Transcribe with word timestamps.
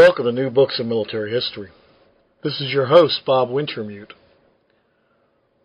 Welcome 0.00 0.24
to 0.24 0.32
New 0.32 0.48
Books 0.48 0.80
in 0.80 0.88
Military 0.88 1.30
History. 1.30 1.68
This 2.42 2.58
is 2.62 2.72
your 2.72 2.86
host, 2.86 3.20
Bob 3.26 3.50
Wintermute. 3.50 4.12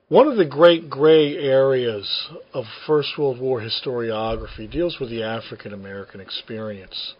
One 0.10 0.28
of 0.28 0.36
the 0.36 0.44
great 0.44 0.90
gray 0.90 1.38
areas 1.38 2.28
of 2.54 2.66
First 2.86 3.18
World 3.18 3.40
War 3.40 3.62
historiography 3.62 4.70
deals 4.70 4.98
with 5.00 5.10
the 5.10 5.24
African 5.24 5.72
American 5.74 6.20
experience. 6.20 7.14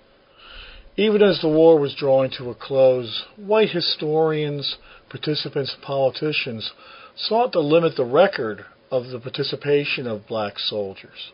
Even 0.98 1.24
as 1.24 1.40
the 1.40 1.48
war 1.48 1.80
was 1.80 1.96
drawing 1.96 2.32
to 2.32 2.50
a 2.50 2.54
close, 2.54 3.24
white 3.38 3.70
historians, 3.70 4.76
participants, 5.10 5.74
and 5.74 5.84
politicians 5.84 6.70
sought 7.16 7.54
to 7.54 7.62
limit 7.62 7.96
the 7.96 8.04
record 8.04 8.66
of 8.92 9.08
the 9.08 9.22
participation 9.22 10.06
of 10.06 10.28
black 10.28 10.60
soldiers, 10.60 11.32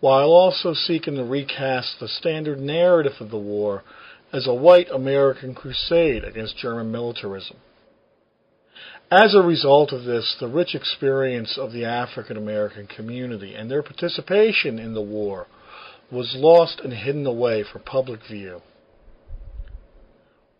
while 0.00 0.28
also 0.28 0.74
seeking 0.74 1.14
to 1.14 1.24
recast 1.24 2.00
the 2.00 2.08
standard 2.08 2.60
narrative 2.60 3.14
of 3.18 3.30
the 3.30 3.38
war 3.38 3.82
as 4.32 4.46
a 4.46 4.54
white 4.54 4.90
American 4.90 5.54
crusade 5.54 6.24
against 6.24 6.56
German 6.58 6.90
militarism. 6.90 7.56
As 9.10 9.34
a 9.34 9.40
result 9.40 9.92
of 9.92 10.04
this, 10.04 10.36
the 10.40 10.48
rich 10.48 10.74
experience 10.74 11.56
of 11.56 11.72
the 11.72 11.84
African 11.84 12.36
American 12.36 12.86
community 12.88 13.54
and 13.54 13.70
their 13.70 13.82
participation 13.82 14.78
in 14.78 14.94
the 14.94 15.02
war 15.02 15.46
was 16.10 16.34
lost 16.36 16.80
and 16.80 16.92
hidden 16.92 17.26
away 17.26 17.62
from 17.62 17.82
public 17.82 18.20
view. 18.28 18.62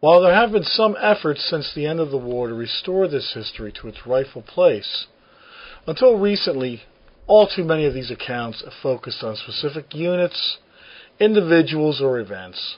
While 0.00 0.20
there 0.20 0.34
have 0.34 0.53
been 0.53 0.62
some 0.62 0.97
efforts 1.00 1.48
since 1.48 1.72
the 1.75 1.87
end 1.87 1.98
of 1.98 2.11
the 2.11 2.19
war 2.19 2.48
to 2.48 2.55
restore 2.55 3.09
this 3.09 3.33
history 3.34 3.72
to 3.81 3.89
its 3.89 4.06
rightful 4.06 4.42
place, 4.42 5.06
until 5.87 6.19
recently, 6.19 6.83
all 7.27 7.48
too 7.48 7.64
many 7.64 7.87
of 7.87 7.94
these 7.94 8.11
accounts 8.11 8.62
have 8.62 8.75
focused 8.83 9.25
on 9.25 9.37
specific 9.37 9.94
units, 9.94 10.59
individuals, 11.19 12.00
or 12.00 12.20
events, 12.20 12.77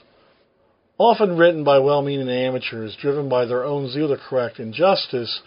often 0.99 1.37
written 1.37 1.63
by 1.63 1.79
well-meaning 1.79 2.29
amateurs 2.29 2.95
driven 3.01 3.29
by 3.29 3.45
their 3.45 3.63
own 3.63 3.89
zeal 3.89 4.09
to 4.09 4.17
correct 4.17 4.59
injustice 4.59 5.41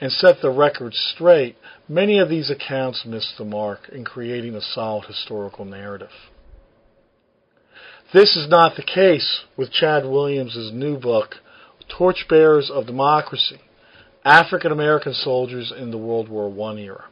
and 0.00 0.12
set 0.12 0.36
the 0.42 0.50
record 0.50 0.92
straight, 0.94 1.56
many 1.88 2.18
of 2.18 2.28
these 2.28 2.50
accounts 2.50 3.04
miss 3.06 3.34
the 3.38 3.44
mark 3.44 3.88
in 3.90 4.04
creating 4.04 4.54
a 4.54 4.60
solid 4.60 5.06
historical 5.06 5.64
narrative. 5.64 6.10
This 8.12 8.36
is 8.36 8.48
not 8.48 8.76
the 8.76 8.82
case 8.82 9.44
with 9.56 9.72
Chad 9.72 10.04
Williams' 10.04 10.70
new 10.72 10.98
book, 10.98 11.36
Torchbearers 11.88 12.70
of 12.70 12.86
Democracy, 12.86 13.60
African 14.24 14.72
American 14.72 15.14
Soldiers 15.14 15.72
in 15.76 15.90
the 15.90 15.98
World 15.98 16.28
War 16.28 16.48
I 16.70 16.76
Era. 16.80 17.04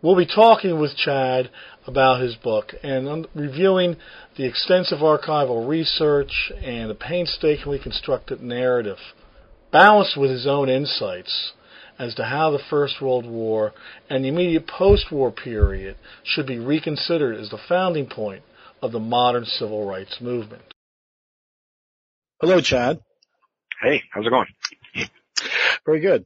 We'll 0.00 0.16
be 0.16 0.26
talking 0.26 0.78
with 0.78 0.96
Chad 0.96 1.50
about 1.84 2.20
his 2.20 2.36
book 2.36 2.72
and 2.84 3.26
reviewing 3.34 3.96
the 4.36 4.44
extensive 4.44 4.98
archival 4.98 5.68
research 5.68 6.52
and 6.62 6.88
the 6.88 6.94
painstakingly 6.94 7.80
constructed 7.80 8.40
narrative, 8.40 8.98
balanced 9.72 10.16
with 10.16 10.30
his 10.30 10.46
own 10.46 10.68
insights 10.68 11.52
as 11.98 12.14
to 12.14 12.24
how 12.24 12.52
the 12.52 12.62
First 12.70 13.02
World 13.02 13.26
War 13.26 13.72
and 14.08 14.24
the 14.24 14.28
immediate 14.28 14.68
post-war 14.68 15.32
period 15.32 15.96
should 16.22 16.46
be 16.46 16.60
reconsidered 16.60 17.36
as 17.36 17.50
the 17.50 17.58
founding 17.68 18.06
point 18.06 18.44
of 18.80 18.92
the 18.92 19.00
modern 19.00 19.46
civil 19.46 19.84
rights 19.84 20.18
movement. 20.20 20.62
Hello, 22.40 22.60
Chad. 22.60 23.00
Hey, 23.82 24.02
how's 24.12 24.24
it 24.24 24.30
going? 24.30 24.46
Very 25.84 26.00
good. 26.00 26.24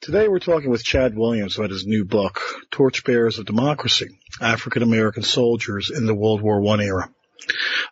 Today 0.00 0.28
we're 0.28 0.38
talking 0.38 0.70
with 0.70 0.84
Chad 0.84 1.16
Williams 1.16 1.58
about 1.58 1.70
his 1.70 1.86
new 1.86 2.04
book, 2.04 2.40
Torchbearers 2.70 3.38
of 3.38 3.46
Democracy, 3.46 4.18
African 4.40 4.82
American 4.82 5.22
Soldiers 5.22 5.90
in 5.90 6.06
the 6.06 6.14
World 6.14 6.42
War 6.42 6.64
I 6.64 6.84
Era. 6.84 7.10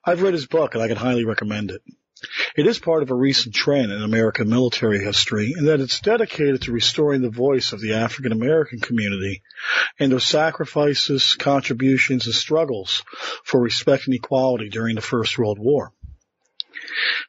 I've 0.04 0.22
read 0.22 0.34
his 0.34 0.46
book 0.46 0.74
and 0.74 0.82
I 0.82 0.88
can 0.88 0.96
highly 0.96 1.24
recommend 1.24 1.70
it. 1.70 1.82
It 2.56 2.66
is 2.66 2.78
part 2.78 3.02
of 3.02 3.10
a 3.10 3.14
recent 3.14 3.54
trend 3.54 3.92
in 3.92 4.02
American 4.02 4.48
military 4.48 5.04
history 5.04 5.54
in 5.56 5.66
that 5.66 5.80
it's 5.80 6.00
dedicated 6.00 6.62
to 6.62 6.72
restoring 6.72 7.20
the 7.20 7.28
voice 7.28 7.72
of 7.72 7.80
the 7.80 7.94
African 7.94 8.32
American 8.32 8.80
community 8.80 9.42
and 9.98 10.10
their 10.10 10.20
sacrifices, 10.20 11.34
contributions, 11.34 12.24
and 12.24 12.34
struggles 12.34 13.04
for 13.44 13.60
respect 13.60 14.06
and 14.06 14.14
equality 14.14 14.70
during 14.70 14.94
the 14.94 15.02
First 15.02 15.36
World 15.36 15.58
War. 15.58 15.92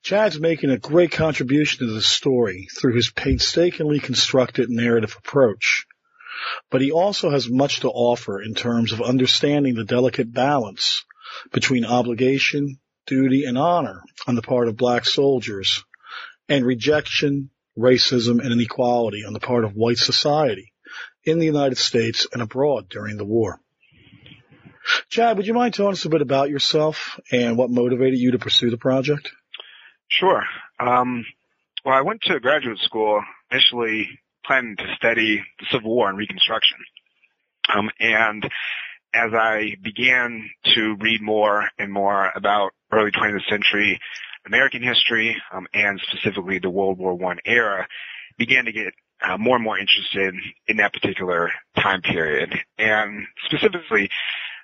Chad's 0.04 0.40
making 0.40 0.70
a 0.70 0.78
great 0.78 1.12
contribution 1.12 1.86
to 1.86 1.94
the 1.94 2.02
story 2.02 2.68
through 2.78 2.96
his 2.96 3.12
painstakingly 3.12 4.00
constructed 4.00 4.70
narrative 4.70 5.16
approach. 5.18 5.86
But 6.70 6.82
he 6.82 6.92
also 6.92 7.30
has 7.30 7.50
much 7.50 7.82
to 7.82 7.90
offer 7.90 8.42
in 8.42 8.54
terms 8.54 8.94
of 8.94 9.02
understanding 9.02 9.76
the 9.76 9.84
delicate 9.84 10.32
balance 10.32 11.04
between 11.52 11.84
obligation, 11.84 12.80
duty, 13.06 13.46
and 13.46 13.58
honor 13.58 14.02
on 14.28 14.36
the 14.36 14.42
part 14.42 14.68
of 14.68 14.78
black 14.78 15.06
soldiers 15.06 15.84
and 16.48 16.66
rejection, 16.66 17.50
racism, 17.78 18.40
and 18.40 18.54
inequality 18.54 19.26
on 19.26 19.34
the 19.34 19.40
part 19.40 19.66
of 19.66 19.74
white 19.74 19.98
society 19.98 20.72
in 21.24 21.40
the 21.40 21.46
United 21.46 21.78
States 21.78 22.28
and 22.32 22.42
abroad 22.42 22.88
during 22.90 23.18
the 23.18 23.26
war. 23.26 23.60
Chad, 25.10 25.36
would 25.36 25.48
you 25.48 25.54
mind 25.54 25.74
telling 25.74 25.92
us 25.92 26.06
a 26.06 26.10
bit 26.10 26.22
about 26.22 26.50
yourself 26.50 27.20
and 27.32 27.58
what 27.58 27.70
motivated 27.70 28.20
you 28.20 28.32
to 28.32 28.40
pursue 28.40 28.70
the 28.70 28.78
project? 28.78 29.32
Sure. 30.10 30.44
Um, 30.80 31.26
well, 31.84 31.96
I 31.96 32.02
went 32.02 32.22
to 32.24 32.40
graduate 32.40 32.80
school 32.80 33.22
initially 33.52 34.20
planning 34.46 34.76
to 34.78 34.96
study 34.96 35.44
the 35.60 35.66
Civil 35.72 35.94
War 35.94 36.10
and 36.10 36.18
Reconstruction. 36.18 36.78
Um, 37.74 37.90
and 38.00 38.44
as 39.14 39.32
I 39.34 39.76
began 39.84 40.50
to 40.76 40.96
read 41.00 41.22
more 41.22 41.70
and 41.78 41.92
more 41.92 42.32
about 42.36 42.72
early 42.92 43.12
20th 43.12 43.48
century 43.50 44.00
American 44.46 44.82
history, 44.82 45.36
um, 45.52 45.68
and 45.74 46.00
specifically 46.10 46.60
the 46.60 46.70
World 46.70 46.98
War 46.98 47.18
I 47.32 47.36
era, 47.46 47.88
began 48.38 48.66
to 48.66 48.72
get 48.72 48.94
uh, 49.22 49.38
more 49.38 49.56
and 49.56 49.64
more 49.64 49.78
interested 49.78 50.36
in 50.68 50.78
that 50.78 50.94
particular 50.94 51.52
time 51.76 52.02
period, 52.02 52.54
and 52.78 53.26
specifically 53.46 54.10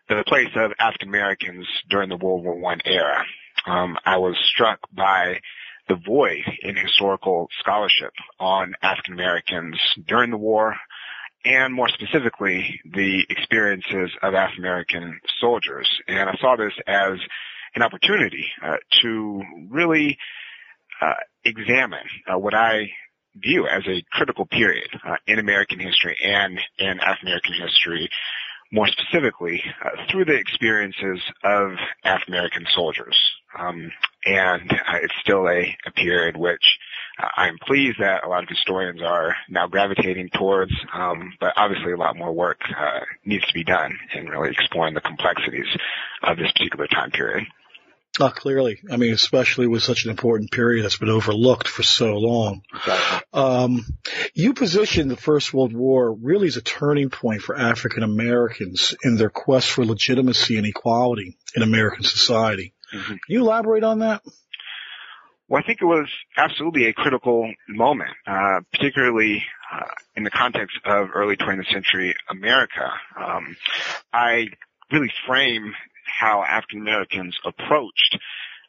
the 0.08 0.24
place 0.28 0.50
of 0.56 0.72
African 0.80 1.10
Americans 1.10 1.68
during 1.90 2.10
the 2.10 2.18
World 2.18 2.44
War 2.46 2.72
I 2.72 2.78
era 2.86 3.26
um, 3.66 3.98
I 4.06 4.18
was 4.18 4.36
struck 4.46 4.80
by 4.94 5.40
the 5.88 5.96
void 5.96 6.44
in 6.62 6.76
historical 6.76 7.48
scholarship 7.60 8.14
on 8.40 8.74
African 8.82 9.14
Americans 9.14 9.80
during 10.08 10.32
the 10.32 10.38
war, 10.38 10.76
and 11.46 11.74
more 11.74 11.90
specifically, 11.90 12.80
the 12.86 13.26
experiences 13.30 14.12
of 14.22 14.34
African 14.34 14.64
American 14.64 15.20
soldiers. 15.42 15.90
And 16.08 16.30
I 16.30 16.36
saw 16.40 16.56
this 16.56 16.74
as 16.88 17.20
an 17.76 17.82
opportunity 17.82 18.46
uh, 18.64 18.78
to 19.02 19.42
really 19.70 20.18
uh, 21.02 21.14
examine 21.44 22.08
uh, 22.28 22.40
what 22.40 22.54
I 22.54 22.92
view 23.36 23.68
as 23.68 23.84
a 23.88 24.04
critical 24.12 24.46
period 24.46 24.88
uh, 25.06 25.16
in 25.28 25.40
American 25.40 25.80
history 25.80 26.16
and 26.24 26.60
in 26.78 27.00
African 27.00 27.28
American 27.28 27.54
history 27.62 28.10
more 28.74 28.88
specifically 28.88 29.64
uh, 29.86 29.90
through 30.12 30.26
the 30.26 30.34
experiences 30.34 31.22
of 31.44 31.72
African 32.04 32.34
American 32.34 32.66
soldiers. 32.74 33.16
Um, 33.58 33.92
and 34.26 34.72
uh, 34.72 34.98
it's 35.04 35.14
still 35.22 35.48
a, 35.48 35.78
a 35.86 35.92
period 35.92 36.36
which 36.36 36.64
uh, 37.22 37.28
I'm 37.38 37.60
pleased 37.60 38.00
that 38.00 38.24
a 38.26 38.28
lot 38.28 38.42
of 38.42 38.50
historians 38.50 39.02
are 39.04 39.36
now 39.48 39.68
gravitating 39.68 40.30
towards, 40.30 40.72
um, 40.92 41.34
but 41.40 41.54
obviously 41.56 41.92
a 41.92 41.98
lot 41.98 42.18
more 42.18 42.34
work 42.34 42.60
uh, 42.76 43.02
needs 43.26 43.46
to 43.46 43.54
be 43.54 43.64
done 43.64 43.96
in 44.16 44.26
really 44.26 44.50
exploring 44.50 44.96
the 44.96 45.02
complexities 45.02 45.68
of 46.24 46.38
this 46.38 46.52
particular 46.54 46.88
time 46.88 47.12
period. 47.12 47.44
Oh, 48.20 48.30
clearly. 48.30 48.80
I 48.92 48.98
mean, 48.98 49.14
especially 49.14 49.66
with 49.66 49.82
such 49.82 50.06
an 50.06 50.12
important 50.12 50.52
period 50.52 50.84
that's 50.84 50.98
been 50.98 51.10
overlooked 51.10 51.68
for 51.68 51.82
so 51.82 52.18
long. 52.18 52.62
Exactly. 52.76 53.28
Um, 53.34 53.86
you 54.36 54.54
position 54.54 55.08
the 55.08 55.18
First 55.18 55.52
World 55.52 55.74
War 55.74 56.14
really 56.14 56.48
as 56.48 56.58
a 56.58 56.62
turning 56.62 57.10
point 57.10 57.42
for 57.42 57.58
African 57.58 58.04
Americans 58.04 58.96
in 59.04 59.16
their 59.16 59.32
quest 59.32 59.72
for 59.72 59.84
legitimacy 59.84 60.58
and 60.58 60.68
equality 60.68 61.38
in 61.56 61.64
American 61.64 62.04
society. 62.04 62.74
Mm-hmm. 62.94 63.14
Can 63.14 63.20
you 63.28 63.42
elaborate 63.42 63.84
on 63.84 64.00
that? 64.00 64.22
Well, 65.48 65.62
I 65.62 65.66
think 65.66 65.82
it 65.82 65.86
was 65.86 66.08
absolutely 66.38 66.86
a 66.86 66.94
critical 66.94 67.52
moment, 67.68 68.12
uh, 68.28 68.62
particularly 68.72 69.44
uh, 69.72 69.86
in 70.16 70.24
the 70.24 70.32
context 70.32 70.78
of 70.86 71.10
early 71.16 71.36
20th 71.36 71.72
century 71.72 72.16
America, 72.30 72.92
um, 73.20 73.58
I 74.12 74.48
really 74.92 75.12
frame 75.28 75.74
how 76.06 76.44
African 76.44 76.82
Americans 76.82 77.38
approached 77.46 78.18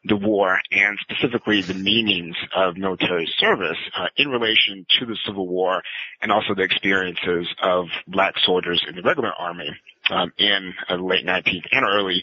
the 0.04 0.16
war 0.16 0.60
and 0.70 0.98
specifically 1.00 1.62
the 1.62 1.74
meanings 1.74 2.36
of 2.54 2.76
military 2.76 3.26
service 3.38 3.78
uh, 3.96 4.06
in 4.16 4.28
relation 4.28 4.84
to 4.98 5.06
the 5.06 5.16
Civil 5.24 5.48
War 5.48 5.82
and 6.20 6.30
also 6.30 6.54
the 6.54 6.62
experiences 6.62 7.48
of 7.62 7.86
black 8.06 8.34
soldiers 8.44 8.84
in 8.86 8.96
the 8.96 9.02
regular 9.02 9.32
army 9.32 9.70
um, 10.10 10.30
in 10.36 10.74
the 10.88 10.96
late 10.96 11.24
19th 11.24 11.64
and 11.72 11.86
early 11.86 12.22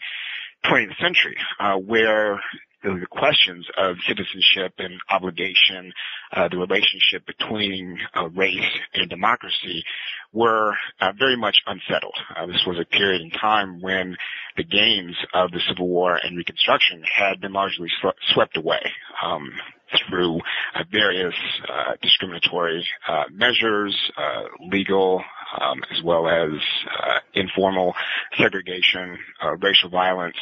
20th 0.65 0.99
century, 0.99 1.35
uh, 1.59 1.75
where 1.75 2.39
the 2.83 3.05
questions 3.09 3.67
of 3.77 3.95
citizenship 4.07 4.73
and 4.79 4.99
obligation, 5.09 5.93
uh, 6.35 6.47
the 6.49 6.57
relationship 6.57 7.25
between 7.27 7.97
uh, 8.15 8.27
race 8.29 8.59
and 8.93 9.09
democracy 9.09 9.83
were 10.33 10.73
uh, 10.99 11.11
very 11.17 11.37
much 11.37 11.57
unsettled. 11.67 12.15
Uh, 12.35 12.45
this 12.47 12.63
was 12.65 12.79
a 12.79 12.85
period 12.85 13.21
in 13.21 13.29
time 13.31 13.81
when 13.81 14.15
the 14.57 14.63
gains 14.63 15.15
of 15.33 15.51
the 15.51 15.59
Civil 15.67 15.87
War 15.87 16.19
and 16.23 16.37
Reconstruction 16.37 17.03
had 17.03 17.39
been 17.39 17.53
largely 17.53 17.89
sw- 18.01 18.33
swept 18.33 18.57
away 18.57 18.81
um, 19.23 19.51
through 20.09 20.37
uh, 20.73 20.83
various 20.91 21.35
uh, 21.69 21.93
discriminatory 22.01 22.85
measures, 23.31 23.95
legal 24.71 25.21
um, 25.59 25.81
as 25.91 26.01
well 26.03 26.27
as 26.27 26.49
informal 27.33 27.93
segregation, 28.37 29.17
racial 29.59 29.89
violence. 29.89 30.37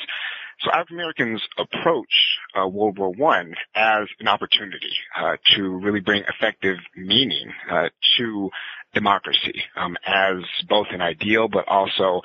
So 0.62 0.72
African 0.72 0.98
Americans 0.98 1.42
approach 1.58 2.14
uh, 2.60 2.68
World 2.68 2.98
War 2.98 3.12
One 3.12 3.54
as 3.76 4.08
an 4.20 4.28
opportunity 4.28 4.92
uh, 5.18 5.38
to 5.56 5.70
really 5.78 6.02
bring 6.02 6.24
effective 6.24 6.78
meaning 6.98 7.52
uh, 7.72 7.90
to 8.18 8.50
democracy 8.94 9.64
um, 9.78 9.96
as 10.06 10.44
both 10.68 10.88
an 10.92 11.02
ideal, 11.02 11.48
but 11.48 11.68
also 11.68 12.22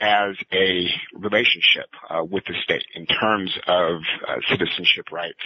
as 0.00 0.36
a 0.52 0.88
relationship 1.14 1.88
uh, 2.08 2.22
with 2.22 2.44
the 2.44 2.54
state 2.62 2.84
in 2.94 3.06
terms 3.06 3.56
of 3.66 4.00
uh, 4.28 4.34
citizenship 4.48 5.10
rights 5.10 5.42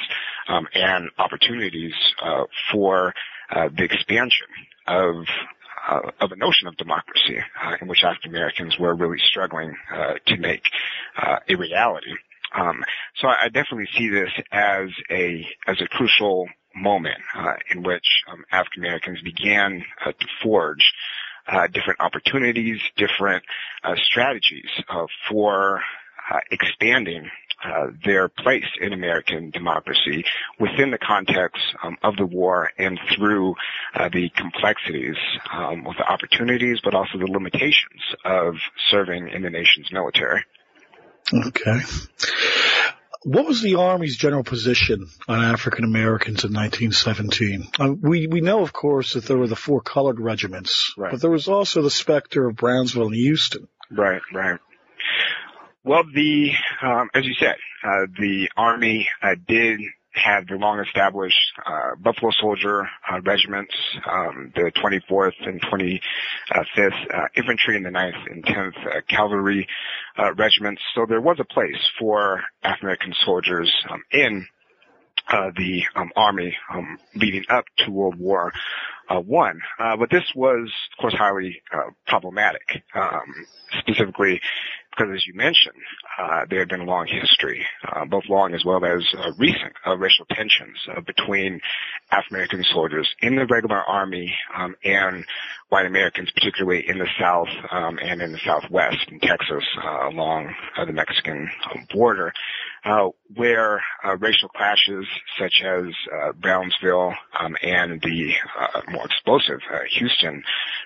um, 0.49 0.67
and 0.75 1.11
opportunities 1.19 1.95
uh, 2.23 2.45
for 2.71 3.15
the 3.77 3.85
expansion 3.85 4.47
of 4.87 5.27
uh, 5.89 6.11
of 6.21 6.31
a 6.31 6.37
notion 6.37 6.69
of 6.69 6.77
democracy 6.77 7.39
uh, 7.61 7.75
in 7.81 7.89
which 7.89 8.05
African 8.05 8.31
Americans 8.31 8.79
were 8.79 8.95
really 8.95 9.19
struggling 9.19 9.75
uh, 9.93 10.15
to 10.27 10.37
make 10.37 10.63
a 11.49 11.57
reality. 11.57 12.13
Um, 12.55 12.85
so 13.17 13.29
I 13.29 13.49
definitely 13.49 13.89
see 13.97 14.09
this 14.09 14.31
as 14.51 14.89
a 15.11 15.47
as 15.67 15.81
a 15.81 15.89
crucial 15.89 16.49
moment 16.75 17.21
uh, 17.35 17.55
in 17.71 17.83
which 17.83 18.07
um, 18.31 18.45
African 18.51 18.85
Americans 18.85 19.21
began 19.23 19.85
uh, 20.05 20.13
to 20.13 20.27
forge 20.43 20.93
uh, 21.47 21.67
different 21.67 22.01
opportunities, 22.01 22.81
different 22.97 23.45
uh, 23.83 23.95
strategies 23.97 24.69
uh, 24.89 25.07
for 25.29 25.81
uh, 26.33 26.39
expanding 26.51 27.29
their 28.05 28.29
place 28.29 28.67
in 28.81 28.93
American 28.93 29.51
democracy 29.51 30.25
within 30.59 30.91
the 30.91 30.99
context 30.99 31.63
um, 31.85 31.97
of 32.03 32.17
the 32.17 32.27
war 32.27 32.69
and 32.77 32.99
through 33.15 33.55
the 34.13 34.29
complexities 34.35 35.15
um, 35.53 35.85
with 35.85 35.97
the 35.97 36.05
opportunities, 36.05 36.81
but 36.83 36.93
also 36.93 37.19
the 37.19 37.27
limitations 37.27 38.03
of 38.25 38.57
serving 38.91 39.29
in 39.29 39.43
the 39.43 39.51
nation's 39.51 39.93
military. 39.93 40.45
Okay. 41.33 41.81
What 43.25 43.47
was 43.47 43.63
the 43.63 43.77
Army's 43.77 44.17
general 44.17 44.43
position 44.43 45.09
on 45.29 45.45
African 45.45 45.85
Americans 45.85 46.45
in 46.45 46.53
1917? 46.53 47.69
Uh, 47.79 47.93
we, 47.93 48.27
we 48.27 48.41
know, 48.41 48.63
of 48.63 48.73
course, 48.73 49.13
that 49.15 49.25
there 49.27 49.37
were 49.37 49.47
the 49.47 49.55
four 49.55 49.81
colored 49.81 50.19
regiments, 50.19 50.93
right. 50.97 51.13
but 51.13 51.21
there 51.21 51.31
was 51.31 51.47
also 51.47 51.83
the 51.83 51.91
specter 51.91 52.49
of 52.49 52.57
Brownsville 52.57 53.07
and 53.07 53.15
Houston. 53.15 53.69
Right, 53.91 54.23
right. 54.35 54.59
Well, 55.85 56.03
the, 56.13 56.53
um, 56.83 57.11
as 57.15 57.25
you 57.25 57.35
said, 57.35 57.57
uh, 57.85 58.07
the 58.19 58.49
Army 58.57 59.09
uh, 59.23 59.37
did 59.47 59.81
had 60.15 60.47
the 60.49 60.57
long 60.57 60.81
established 60.81 61.39
uh, 61.65 61.95
Buffalo 61.99 62.31
Soldier 62.39 62.83
uh, 63.11 63.21
regiments, 63.23 63.75
um, 64.07 64.53
the 64.55 64.71
24th 64.73 65.33
and 65.47 65.61
25th 65.63 66.01
uh, 67.15 67.29
Infantry 67.37 67.77
and 67.77 67.87
the 67.87 67.91
9th 67.91 68.31
and 68.31 68.45
10th 68.45 68.87
uh, 68.87 69.01
Cavalry 69.09 69.67
uh, 70.19 70.35
regiments. 70.35 70.83
So 70.95 71.07
there 71.09 71.21
was 71.21 71.39
a 71.41 71.45
place 71.45 71.77
for 71.99 72.43
African 72.63 72.87
American 72.87 73.15
soldiers 73.25 73.73
um, 73.91 74.03
in 74.11 74.47
uh, 75.29 75.51
the 75.57 75.83
um, 75.97 76.11
army 76.15 76.55
um, 76.73 76.99
leading 77.15 77.45
up 77.49 77.65
to 77.79 77.91
World 77.91 78.17
War 78.19 78.53
One. 79.09 79.61
but 79.79 80.11
this 80.11 80.25
was, 80.35 80.71
of 80.93 81.01
course, 81.01 81.15
highly 81.15 81.63
problematic, 82.07 82.63
um, 82.95 83.47
specifically 83.81 84.41
because 84.97 85.13
as 85.15 85.27
you 85.27 85.35
mentioned, 85.35 85.77
uh, 86.19 86.43
there 86.49 86.61
had 86.61 86.69
been 86.69 86.81
a 86.81 86.85
long 86.85 87.07
history, 87.07 87.67
uh, 87.89 88.05
both 88.05 88.25
long 88.29 88.55
as 88.55 88.65
well 88.65 88.85
as 88.85 89.03
uh, 89.19 89.33
recent, 89.39 89.73
of 89.87 89.99
racial 89.99 90.27
tensions 90.31 90.77
uh, 90.95 91.01
between 91.01 91.61
African 92.11 92.43
American 92.43 92.65
soldiers 92.73 93.09
in 93.21 93.37
the 93.37 93.47
regular 93.47 93.77
army 93.77 94.35
um, 94.57 94.75
and 94.85 95.25
white 95.69 95.87
Americans, 95.87 96.31
particularly 96.35 96.85
in 96.89 96.99
the 96.99 97.09
South 97.21 97.49
um, 97.71 97.99
and 98.03 98.21
in 98.21 98.33
the 98.33 98.41
Southwest, 98.45 99.09
in 99.09 99.21
Texas, 99.21 99.65
uh, 99.83 100.09
along 100.09 100.55
uh, 100.77 100.85
the 100.85 100.93
Mexican 100.93 101.49
um, 101.71 101.87
border, 102.85 103.11
where 103.35 103.83
racial 104.19 104.49
clashes 104.49 105.07
such 105.39 105.63
as 105.65 105.85
Brownsville 106.41 107.15
um, 107.39 107.57
and 107.63 108.01
the 108.03 108.33
more 108.91 109.07
explosive 109.07 109.61
Houston 109.99 110.43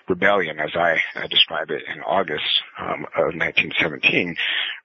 rebellion, 0.08 0.58
as 0.60 0.70
I 0.75 0.98
describe 1.31 1.70
it 1.70 1.82
in 1.93 2.02
August 2.02 2.44
um, 2.78 3.06
of 3.16 3.34
1917, 3.34 4.37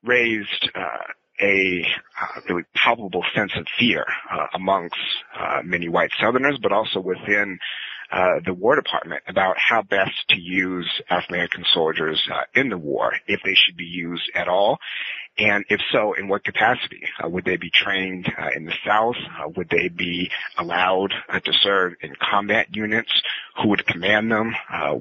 raised 0.04 0.72
uh, 0.74 1.12
a 1.42 1.86
uh, 2.22 2.42
really 2.50 2.63
palpable 2.75 3.24
sense 3.36 3.52
of 3.56 3.66
fear 3.80 4.06
uh, 4.31 4.48
amongst 4.54 4.96
uh, 5.38 5.62
many 5.63 5.90
white 5.90 6.12
Southerners, 6.19 6.60
but 6.62 6.72
also 6.72 7.00
within 7.00 7.58
uh, 8.12 8.40
the 8.46 8.54
War 8.54 8.75
Department 8.75 9.24
about 9.28 9.56
how 9.58 9.81
best 9.81 10.12
to 10.30 10.40
use 10.40 10.88
African 11.10 11.36
American 11.36 11.66
soldiers 11.74 12.22
uh, 12.31 12.44
in 12.60 12.69
the 12.69 12.78
war, 12.78 13.13
if 13.28 13.40
they 13.44 13.56
should 13.56 13.78
be 13.78 13.86
used 13.86 14.30
at 14.36 14.48
all, 14.48 14.78
and 15.38 15.66
if 15.69 15.80
so, 15.92 16.13
in 16.13 16.28
what 16.28 16.44
capacity? 16.44 17.01
Uh, 17.24 17.30
would 17.30 17.45
they 17.45 17.57
be 17.57 17.72
trained 17.74 18.28
in 18.56 18.66
the 18.66 18.74
South? 18.86 19.16
would 19.56 19.69
they 19.69 19.88
be 19.88 20.30
allowed 20.57 21.13
to 21.44 21.54
serve 21.62 21.94
in 22.01 22.13
combat 22.22 22.68
units? 22.72 23.12
Who 23.62 23.69
would 23.69 23.86
command 23.86 24.31
them? 24.31 24.54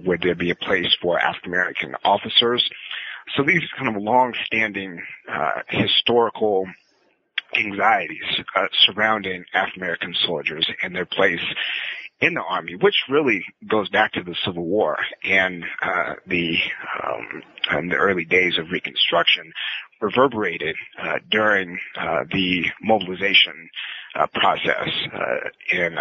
would 0.05 0.23
there 0.23 0.35
be 0.35 0.51
a 0.51 0.55
place 0.55 0.95
for 1.03 1.19
African 1.19 1.51
American 1.53 1.95
officers? 2.05 2.69
So 3.37 3.43
these 3.45 3.63
kind 3.79 3.95
of 3.95 4.03
long-standing 4.03 5.03
uh, 5.31 5.63
historical 5.69 6.67
anxieties 7.57 8.23
uh, 8.57 8.67
surrounding 8.87 9.45
African 9.55 9.83
American 9.83 10.15
soldiers 10.27 10.69
and 10.83 10.95
their 10.95 11.07
place 11.07 11.41
in 12.21 12.35
the 12.35 12.43
army, 12.43 12.77
which 12.77 12.95
really 13.09 13.43
goes 13.69 13.89
back 13.89 14.13
to 14.13 14.23
the 14.23 14.35
Civil 14.45 14.65
War 14.65 14.99
and 15.25 15.65
uh, 15.83 16.15
the 16.27 16.57
um, 17.03 17.43
and 17.71 17.91
the 17.91 17.97
early 17.97 18.25
days 18.25 18.59
of 18.59 18.71
Reconstruction, 18.71 19.53
reverberated 20.01 20.77
uh, 21.01 21.19
during 21.31 21.79
uh, 21.99 22.25
the 22.31 22.65
mobilization 22.83 23.69
uh, 24.15 24.27
process 24.27 24.89
uh, 25.13 25.49
in 25.73 25.97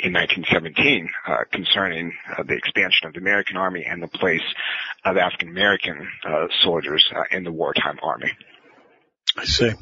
in 0.00 0.12
1917 0.12 1.08
uh, 1.26 1.36
concerning 1.50 2.12
uh, 2.30 2.42
the 2.42 2.54
expansion 2.54 3.06
of 3.06 3.14
the 3.14 3.18
American 3.18 3.56
Army 3.56 3.84
and 3.88 4.02
the 4.02 4.08
place 4.08 4.42
of 5.04 5.16
African 5.16 5.48
American 5.48 6.08
uh, 6.26 6.46
soldiers 6.62 7.04
uh, 7.14 7.22
in 7.30 7.44
the 7.44 7.52
wartime 7.52 7.98
army. 8.02 8.30
I 9.36 9.44
see. 9.44 9.72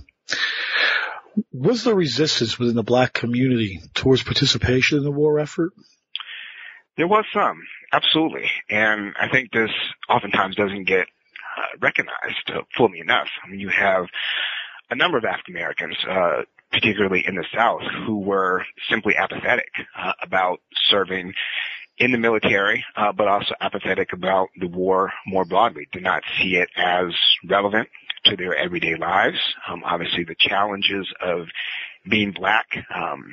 Was 1.52 1.84
there 1.84 1.94
resistance 1.94 2.58
within 2.58 2.76
the 2.76 2.84
black 2.84 3.12
community 3.12 3.80
towards 3.94 4.22
participation 4.22 4.98
in 4.98 5.04
the 5.04 5.10
war 5.10 5.40
effort? 5.40 5.72
There 6.96 7.08
was 7.08 7.24
some, 7.34 7.60
absolutely. 7.92 8.48
And 8.70 9.14
I 9.20 9.28
think 9.28 9.50
this 9.50 9.70
oftentimes 10.08 10.54
doesn't 10.54 10.84
get 10.86 11.08
uh, 11.56 11.78
recognized 11.80 12.50
fully 12.76 13.00
enough. 13.00 13.28
I 13.44 13.50
mean, 13.50 13.60
you 13.60 13.70
have 13.70 14.06
a 14.90 14.96
number 14.96 15.18
of 15.18 15.24
African 15.24 15.54
Americans, 15.56 15.96
uh, 16.08 16.42
particularly 16.70 17.24
in 17.26 17.36
the 17.36 17.44
South, 17.54 17.82
who 18.06 18.18
were 18.20 18.64
simply 18.90 19.14
apathetic 19.16 19.70
uh, 19.98 20.12
about 20.22 20.60
serving 20.90 21.32
in 21.98 22.10
the 22.10 22.18
military, 22.18 22.84
uh, 22.96 23.12
but 23.12 23.28
also 23.28 23.54
apathetic 23.60 24.12
about 24.12 24.48
the 24.58 24.66
war 24.66 25.12
more 25.26 25.44
broadly, 25.44 25.86
did 25.92 26.02
not 26.02 26.22
see 26.38 26.56
it 26.56 26.68
as 26.76 27.14
relevant 27.48 27.88
to 28.24 28.36
their 28.36 28.56
everyday 28.56 28.96
lives. 28.96 29.38
Um, 29.68 29.82
obviously, 29.84 30.24
the 30.24 30.34
challenges 30.38 31.06
of 31.20 31.46
being 32.08 32.32
black 32.32 32.66
um, 32.94 33.24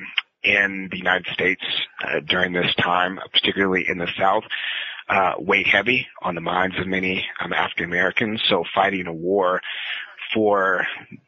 in 0.44 0.88
the 0.90 0.98
United 0.98 1.26
States 1.32 1.62
uh, 2.04 2.20
during 2.26 2.52
this 2.52 2.74
time, 2.76 3.18
particularly 3.32 3.84
in 3.88 3.98
the 3.98 4.08
South, 4.18 4.44
uh, 5.08 5.32
weighed 5.38 5.66
heavy 5.66 6.06
on 6.22 6.34
the 6.34 6.40
minds 6.40 6.78
of 6.78 6.86
many 6.86 7.24
um, 7.40 7.52
African 7.52 7.84
Americans. 7.84 8.42
So 8.48 8.64
fighting 8.74 9.06
a 9.06 9.12
war 9.12 9.60
for 10.34 10.86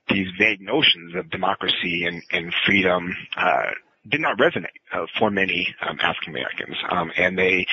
these 0.08 0.28
vague 0.38 0.60
notions 0.60 1.14
of 1.14 1.30
democracy 1.30 2.04
and, 2.06 2.22
and 2.32 2.52
freedom 2.64 3.14
uh, 3.36 3.70
did 4.08 4.20
not 4.20 4.38
resonate 4.38 4.66
uh, 4.92 5.06
for 5.18 5.30
many 5.30 5.74
um, 5.80 5.98
African 6.00 6.34
Americans, 6.34 6.76
um, 6.90 7.10
and 7.16 7.38
they 7.38 7.66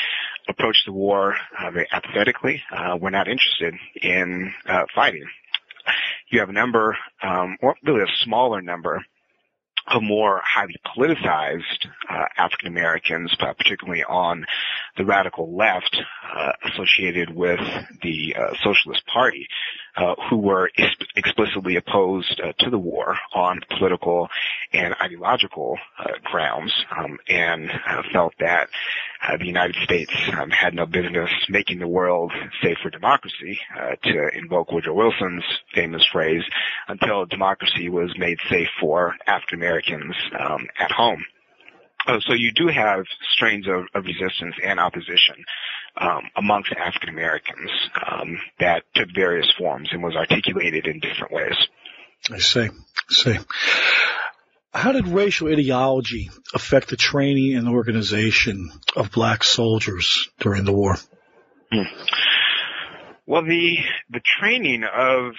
approached 0.47 0.83
the 0.85 0.93
war 0.93 1.35
uh, 1.59 1.71
very 1.71 1.87
apathetically, 1.91 2.61
uh, 2.71 2.97
were 2.97 3.11
not 3.11 3.27
interested 3.27 3.73
in 4.01 4.53
uh, 4.67 4.83
fighting. 4.95 5.25
You 6.29 6.39
have 6.39 6.49
a 6.49 6.53
number, 6.53 6.97
um, 7.21 7.57
or 7.61 7.75
really 7.83 8.03
a 8.03 8.23
smaller 8.23 8.61
number 8.61 9.05
of 9.93 10.03
more 10.03 10.41
highly 10.43 10.75
politicized 10.95 11.87
uh, 12.09 12.25
African 12.37 12.67
Americans, 12.67 13.35
particularly 13.37 14.03
on 14.03 14.45
the 14.97 15.05
radical 15.05 15.55
left 15.55 15.97
uh, 16.35 16.51
associated 16.65 17.33
with 17.33 17.59
the 18.01 18.35
uh, 18.37 18.53
Socialist 18.63 19.03
Party, 19.11 19.47
uh, 19.95 20.15
who 20.29 20.37
were 20.37 20.69
ex- 20.77 20.95
explicitly 21.15 21.75
opposed 21.75 22.39
uh, 22.39 22.53
to 22.59 22.69
the 22.69 22.77
war 22.77 23.17
on 23.33 23.59
political 23.77 24.29
and 24.73 24.95
ideological 25.01 25.77
uh, 25.99 26.11
grounds, 26.23 26.73
um, 26.97 27.17
and 27.27 27.69
felt 28.13 28.33
that 28.39 28.69
the 29.39 29.45
United 29.45 29.75
States 29.83 30.11
um, 30.39 30.49
had 30.49 30.73
no 30.73 30.85
business 30.85 31.29
making 31.49 31.79
the 31.79 31.87
world 31.87 32.31
safe 32.61 32.77
for 32.81 32.89
democracy, 32.89 33.59
to 34.03 34.29
invoke 34.33 34.71
Woodrow 34.71 34.95
Wilson's 34.95 35.43
famous 35.73 36.05
phrase, 36.11 36.43
until 36.87 37.25
democracy 37.25 37.89
was 37.89 38.13
made 38.17 38.37
safe 38.49 38.69
for 38.79 39.15
African 39.27 39.59
Americans 39.59 40.15
um, 40.37 40.67
at 40.79 40.91
home. 40.91 41.23
Uh, 42.07 42.19
so 42.21 42.33
you 42.33 42.51
do 42.51 42.67
have 42.67 43.05
strains 43.33 43.67
of, 43.67 43.85
of 43.93 44.05
resistance 44.05 44.55
and 44.63 44.79
opposition 44.79 45.35
um, 45.97 46.23
amongst 46.35 46.71
African 46.71 47.09
Americans 47.09 47.69
um, 48.09 48.39
that 48.59 48.83
took 48.95 49.09
various 49.13 49.51
forms 49.57 49.89
and 49.91 50.01
was 50.01 50.15
articulated 50.15 50.87
in 50.87 50.99
different 50.99 51.31
ways. 51.31 51.55
I 52.31 52.39
see. 52.39 52.61
I 52.61 53.13
see. 53.13 53.37
How 54.73 54.93
did 54.93 55.07
racial 55.07 55.49
ideology 55.49 56.29
affect 56.53 56.89
the 56.89 56.95
training 56.95 57.55
and 57.55 57.67
organization 57.67 58.71
of 58.95 59.11
black 59.11 59.43
soldiers 59.43 60.29
during 60.39 60.63
the 60.63 60.71
war? 60.71 60.95
Hmm. 61.71 61.83
Well, 63.25 63.43
the 63.43 63.77
the 64.09 64.21
training 64.39 64.83
of 64.83 65.33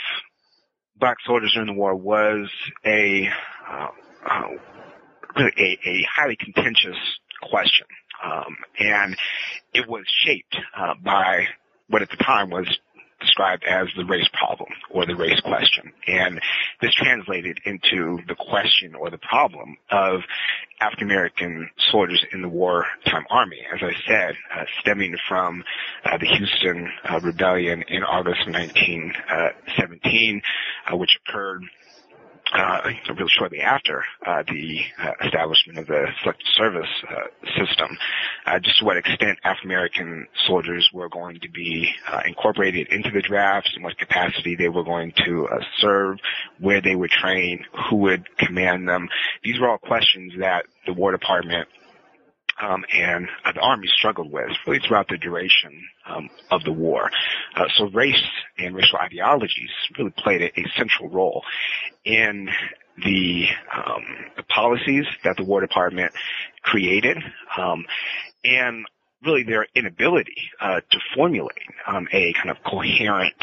black 0.97 1.17
soldiers 1.27 1.53
during 1.55 1.67
the 1.67 1.79
war 1.79 1.95
was 1.95 2.51
a 2.85 3.29
uh, 3.71 3.89
uh, 4.29 4.49
a, 5.37 5.79
a 5.85 6.07
highly 6.15 6.37
contentious 6.37 6.99
question. 7.43 7.87
Um, 8.25 8.57
and 8.79 9.17
it 9.75 9.89
was 9.89 10.05
shaped 10.25 10.57
uh, 10.77 10.95
by 11.03 11.47
what 11.89 12.03
at 12.03 12.11
the 12.11 12.17
time 12.17 12.51
was 12.51 12.69
described 13.23 13.65
as 13.65 13.89
the 13.97 14.05
race 14.05 14.29
problem 14.33 14.71
or 14.91 15.07
the 15.07 15.17
race 15.17 15.41
question. 15.41 15.93
And 16.07 16.41
this 16.81 16.95
translated 16.95 17.59
into 17.65 18.19
the 18.29 18.35
question 18.35 18.95
or 18.95 19.11
the 19.11 19.19
problem 19.19 19.77
of 19.91 20.21
African 20.81 21.07
American 21.07 21.71
soldiers 21.91 22.25
in 22.33 22.43
the 22.43 22.49
wartime 22.49 23.25
army, 23.31 23.61
as 23.73 23.81
I 23.83 23.93
said, 24.07 24.35
uh, 24.55 24.65
stemming 24.81 25.17
from 25.29 25.63
uh, 26.05 26.19
the 26.19 26.27
Houston 26.27 26.91
uh, 27.09 27.21
Rebellion 27.21 27.85
in 27.89 28.03
August 28.03 28.41
of 28.47 28.55
1917, 28.55 30.43
uh, 30.91 30.97
which 30.97 31.17
occurred 31.27 31.63
uh, 32.53 32.81
really 33.17 33.31
shortly 33.39 33.61
after 33.61 34.05
uh, 34.27 34.43
the 34.47 34.81
uh, 35.03 35.13
establishment 35.25 35.79
of 35.79 35.87
the 35.87 36.07
selective 36.23 36.47
service 36.55 36.89
uh, 37.09 37.49
system, 37.59 37.97
uh, 38.47 38.59
just 38.59 38.79
to 38.79 38.85
what 38.85 38.97
extent 38.97 39.39
African 39.45 39.71
American 39.71 40.27
soldiers 40.47 40.89
were 40.93 41.09
going 41.09 41.41
to 41.41 41.51
be 41.51 41.91
uh, 42.11 42.21
incorporated 42.27 42.89
into 42.91 43.11
the 43.11 43.23
drafts, 43.23 43.73
in 43.77 43.83
what 43.83 43.97
capacity 43.99 44.55
they 44.57 44.69
were 44.69 44.85
going 44.85 45.13
to 45.25 45.49
serve, 45.79 46.19
where 46.59 46.81
they 46.81 46.95
would 46.95 47.11
train, 47.11 47.65
who 47.89 47.97
would 47.97 48.25
command 48.37 48.89
them. 48.89 49.09
These 49.43 49.59
were 49.61 49.71
all 49.71 49.79
questions 49.79 50.33
that 50.41 50.67
the 50.87 50.93
War 50.93 51.13
Department 51.13 51.69
um, 52.61 52.85
and 52.93 53.29
uh, 53.45 53.53
the 53.53 53.61
Army 53.61 53.89
struggled 53.99 54.31
with 54.31 54.51
really 54.67 54.81
throughout 54.87 55.09
the 55.09 55.17
duration 55.17 55.83
um, 56.07 56.29
of 56.51 56.63
the 56.65 56.73
war. 56.73 57.11
Uh, 57.57 57.65
so 57.77 57.89
race 57.91 58.23
and 58.59 58.75
racial 58.75 58.99
ideologies 58.99 59.71
really 59.99 60.13
played 60.17 60.43
a, 60.43 60.61
a 60.61 60.65
central 60.77 61.09
role 61.09 61.43
in 62.05 62.49
the, 63.03 63.47
um, 63.75 64.03
the, 64.37 64.43
policies 64.45 65.07
that 65.25 65.37
the 65.39 65.45
War 65.45 65.61
Department 65.61 66.13
created, 66.63 67.17
um, 67.57 67.87
and 68.45 68.85
really 69.25 69.45
their 69.45 69.67
inability 69.75 70.51
uh, 70.61 70.81
to 70.91 70.99
formulate 71.15 71.57
um, 71.87 72.07
a 72.13 72.35
kind 72.35 72.51
of 72.51 72.57
coherent 72.65 73.35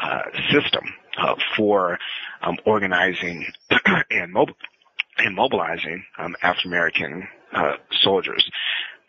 uh, 0.00 0.22
system 0.50 0.84
uh, 1.18 1.34
for 1.56 1.98
um, 2.42 2.56
organizing 2.64 3.46
and 4.10 4.32
mobile 4.32 4.54
and 5.18 5.34
mobilizing 5.34 6.04
um, 6.18 6.36
African 6.42 6.70
American 6.70 7.28
uh, 7.52 7.72
soldiers. 8.02 8.48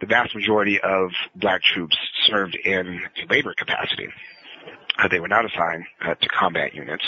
The 0.02 0.08
vast 0.08 0.36
majority 0.36 0.80
of 0.82 1.12
black 1.36 1.62
troops 1.74 1.98
served 2.28 2.56
in 2.56 3.02
labor 3.30 3.54
capacity. 3.58 4.08
Uh, 4.98 5.08
they 5.10 5.20
were 5.20 5.28
not 5.28 5.46
assigned 5.46 5.86
uh, 6.06 6.16
to 6.16 6.28
combat 6.30 6.74
units, 6.74 7.04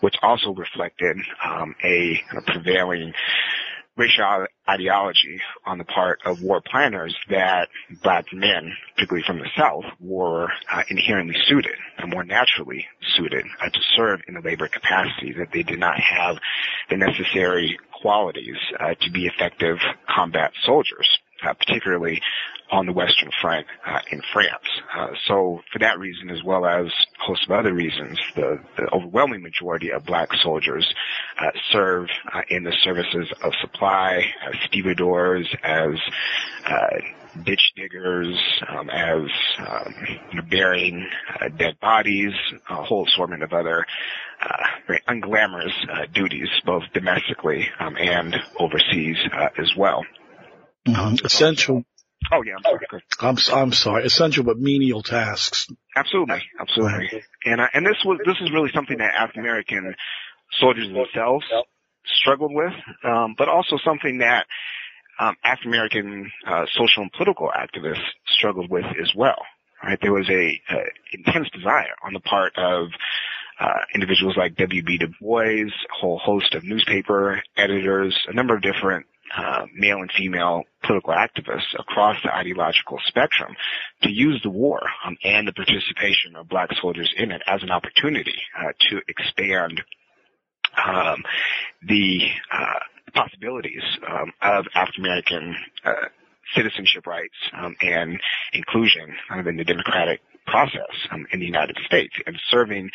which 0.00 0.14
also 0.22 0.50
reflected 0.50 1.16
um, 1.44 1.74
a, 1.84 2.20
a 2.36 2.42
prevailing 2.42 3.12
racial 3.96 4.46
ideology 4.68 5.40
on 5.66 5.78
the 5.78 5.84
part 5.84 6.20
of 6.24 6.42
war 6.42 6.60
planners 6.60 7.14
that 7.28 7.68
black 8.02 8.24
men, 8.32 8.72
particularly 8.94 9.24
from 9.26 9.38
the 9.38 9.48
South, 9.56 9.84
were 9.98 10.48
uh, 10.72 10.82
inherently 10.88 11.36
suited, 11.46 11.74
and 11.98 12.10
more 12.10 12.24
naturally 12.24 12.86
suited 13.16 13.44
uh, 13.60 13.70
to 13.70 13.80
serve 13.96 14.20
in 14.28 14.34
the 14.34 14.40
labor 14.40 14.68
capacity, 14.68 15.32
that 15.32 15.48
they 15.52 15.62
did 15.62 15.78
not 15.78 15.98
have 16.00 16.36
the 16.88 16.96
necessary 16.96 17.78
qualities 18.00 18.56
uh, 18.78 18.94
to 19.00 19.10
be 19.10 19.26
effective 19.26 19.78
combat 20.08 20.52
soldiers. 20.64 21.08
Uh, 21.42 21.54
particularly 21.54 22.20
on 22.70 22.84
the 22.84 22.92
Western 22.92 23.30
Front 23.40 23.66
uh, 23.86 24.00
in 24.12 24.20
France. 24.32 24.64
Uh, 24.94 25.08
so 25.26 25.60
for 25.72 25.78
that 25.78 25.98
reason, 25.98 26.28
as 26.30 26.42
well 26.44 26.66
as 26.66 26.86
a 26.86 27.22
host 27.24 27.44
of 27.44 27.50
other 27.50 27.72
reasons, 27.72 28.18
the, 28.36 28.60
the 28.76 28.86
overwhelming 28.92 29.42
majority 29.42 29.90
of 29.90 30.04
black 30.04 30.28
soldiers 30.42 30.86
uh, 31.40 31.50
serve 31.72 32.08
uh, 32.32 32.42
in 32.48 32.62
the 32.62 32.74
services 32.84 33.32
of 33.42 33.52
supply 33.60 34.22
as 34.46 34.54
stevedores, 34.66 35.48
as 35.62 35.94
ditch 37.44 37.72
diggers, 37.74 38.36
um, 38.68 38.90
as 38.90 39.22
um, 39.66 39.94
burying 40.50 41.08
dead 41.56 41.78
bodies, 41.80 42.32
a 42.68 42.82
whole 42.82 43.06
assortment 43.06 43.42
of 43.42 43.52
other 43.52 43.86
uh, 44.42 44.64
very 44.86 45.02
unglamorous 45.08 45.72
uh, 45.90 46.06
duties, 46.12 46.48
both 46.64 46.82
domestically 46.92 47.68
um, 47.78 47.96
and 47.96 48.36
overseas 48.58 49.16
uh, 49.32 49.48
as 49.58 49.74
well. 49.76 50.04
Mm-hmm. 50.86 51.26
Essential. 51.26 51.84
Oh 52.32 52.42
yeah, 52.42 52.54
I'm 52.56 52.62
sorry. 52.62 53.02
I'm 53.20 53.62
I'm 53.64 53.72
sorry. 53.72 54.04
Essential 54.04 54.44
but 54.44 54.58
menial 54.58 55.02
tasks. 55.02 55.66
Absolutely, 55.96 56.42
absolutely. 56.60 57.22
And 57.44 57.60
uh, 57.60 57.68
and 57.72 57.86
this 57.86 57.96
was 58.04 58.18
this 58.24 58.36
is 58.40 58.52
really 58.52 58.70
something 58.74 58.98
that 58.98 59.14
African 59.14 59.40
American 59.40 59.94
soldiers 60.58 60.88
themselves 60.88 61.44
struggled 62.20 62.52
with, 62.52 62.72
um, 63.04 63.34
but 63.36 63.48
also 63.48 63.78
something 63.84 64.18
that 64.18 64.46
um, 65.18 65.36
African 65.44 65.70
American 65.70 66.32
uh, 66.46 66.66
social 66.72 67.02
and 67.02 67.12
political 67.12 67.48
activists 67.48 68.04
struggled 68.26 68.70
with 68.70 68.84
as 69.00 69.12
well. 69.14 69.38
Right, 69.82 69.98
there 70.02 70.12
was 70.12 70.28
a, 70.28 70.60
a 70.74 70.84
intense 71.14 71.48
desire 71.50 71.94
on 72.04 72.12
the 72.12 72.20
part 72.20 72.52
of 72.58 72.88
uh, 73.58 73.80
individuals 73.94 74.36
like 74.36 74.56
W.B. 74.56 74.98
Du 74.98 75.08
Bois, 75.20 75.64
a 75.64 75.70
whole 75.98 76.18
host 76.18 76.54
of 76.54 76.64
newspaper 76.64 77.42
editors, 77.56 78.18
a 78.28 78.34
number 78.34 78.54
of 78.54 78.60
different 78.60 79.06
uh, 79.36 79.66
male 79.74 79.98
and 79.98 80.10
female 80.16 80.62
political 80.84 81.12
activists 81.12 81.78
across 81.78 82.16
the 82.24 82.34
ideological 82.34 82.98
spectrum 83.06 83.54
to 84.02 84.10
use 84.10 84.40
the 84.42 84.50
war 84.50 84.80
um, 85.06 85.16
and 85.24 85.46
the 85.46 85.52
participation 85.52 86.36
of 86.36 86.48
black 86.48 86.68
soldiers 86.80 87.12
in 87.16 87.30
it 87.30 87.42
as 87.46 87.62
an 87.62 87.70
opportunity 87.70 88.34
uh, 88.58 88.72
to 88.88 89.00
expand 89.08 89.80
um, 90.86 91.22
the 91.86 92.26
uh, 92.52 92.78
possibilities 93.14 93.82
um, 94.08 94.32
of 94.42 94.66
African 94.74 95.04
American 95.04 95.56
uh, 95.84 96.08
citizenship 96.54 97.06
rights 97.06 97.34
um, 97.56 97.76
and 97.80 98.20
inclusion 98.52 99.14
of 99.30 99.46
in 99.46 99.56
the 99.56 99.64
democratic 99.64 100.20
process 100.46 100.90
um, 101.12 101.26
in 101.32 101.40
the 101.40 101.46
United 101.46 101.78
States 101.86 102.14
and 102.26 102.36
serving 102.50 102.90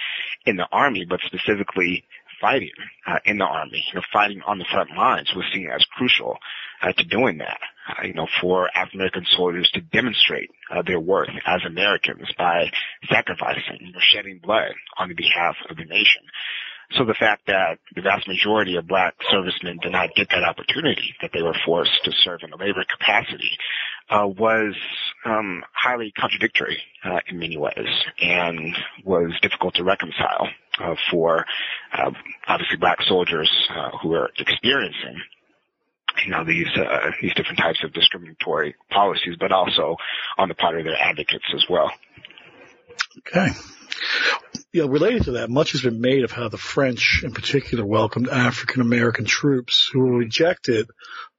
in 0.45 0.57
the 0.57 0.67
army, 0.71 1.05
but 1.07 1.19
specifically 1.25 2.03
fighting 2.39 2.71
uh, 3.07 3.19
in 3.25 3.37
the 3.37 3.45
army, 3.45 3.83
you 3.87 3.95
know, 3.95 4.05
fighting 4.11 4.41
on 4.45 4.59
the 4.59 4.65
front 4.71 4.89
lines 4.95 5.31
was 5.35 5.45
seen 5.53 5.69
as 5.73 5.85
crucial 5.95 6.37
uh, 6.81 6.91
to 6.93 7.03
doing 7.05 7.37
that. 7.39 7.59
Uh, 7.87 8.07
you 8.07 8.13
know, 8.13 8.27
for 8.41 8.69
African 8.75 8.99
American 8.99 9.25
soldiers 9.37 9.69
to 9.73 9.81
demonstrate 9.81 10.49
uh, 10.71 10.81
their 10.81 10.99
worth 10.99 11.29
as 11.45 11.61
Americans 11.67 12.27
by 12.37 12.71
sacrificing, 13.09 13.77
you 13.81 13.91
know, 13.91 13.99
shedding 14.01 14.39
blood 14.43 14.73
on 14.97 15.13
behalf 15.15 15.55
of 15.69 15.77
the 15.77 15.85
nation. 15.85 16.23
So 16.91 17.03
the 17.03 17.15
fact 17.15 17.47
that 17.47 17.79
the 17.95 18.01
vast 18.01 18.27
majority 18.27 18.75
of 18.75 18.87
black 18.87 19.15
servicemen 19.31 19.79
did 19.81 19.91
not 19.91 20.13
get 20.15 20.29
that 20.29 20.43
opportunity, 20.43 21.15
that 21.21 21.31
they 21.33 21.41
were 21.41 21.55
forced 21.65 22.03
to 22.03 22.11
serve 22.23 22.41
in 22.43 22.53
a 22.53 22.57
labor 22.57 22.85
capacity, 22.89 23.57
uh, 24.09 24.27
was 24.27 24.75
um, 25.25 25.63
highly 25.73 26.13
contradictory 26.17 26.81
uh, 27.03 27.19
in 27.27 27.39
many 27.39 27.57
ways 27.57 27.87
and 28.19 28.75
was 29.03 29.31
difficult 29.41 29.73
to 29.75 29.83
reconcile 29.83 30.47
uh, 30.79 30.95
for 31.09 31.45
uh, 31.93 32.11
obviously 32.47 32.77
black 32.77 32.97
soldiers 33.07 33.49
uh, 33.69 33.97
who 34.01 34.13
are 34.13 34.29
experiencing 34.37 35.21
you 36.23 36.31
know 36.31 36.43
these 36.45 36.67
uh, 36.75 37.11
these 37.21 37.33
different 37.33 37.59
types 37.59 37.83
of 37.83 37.93
discriminatory 37.93 38.75
policies, 38.89 39.35
but 39.39 39.51
also 39.51 39.97
on 40.37 40.47
the 40.47 40.55
part 40.55 40.77
of 40.77 40.85
their 40.85 40.97
advocates 40.97 41.45
as 41.53 41.65
well. 41.69 41.91
Okay. 43.19 43.47
Yeah, 44.73 44.85
related 44.87 45.23
to 45.23 45.31
that, 45.33 45.49
much 45.49 45.71
has 45.71 45.81
been 45.81 46.01
made 46.01 46.23
of 46.23 46.31
how 46.31 46.49
the 46.49 46.57
French, 46.57 47.21
in 47.23 47.31
particular, 47.31 47.85
welcomed 47.85 48.27
African 48.27 48.81
American 48.81 49.25
troops 49.25 49.89
who 49.91 50.01
were 50.01 50.17
rejected 50.17 50.87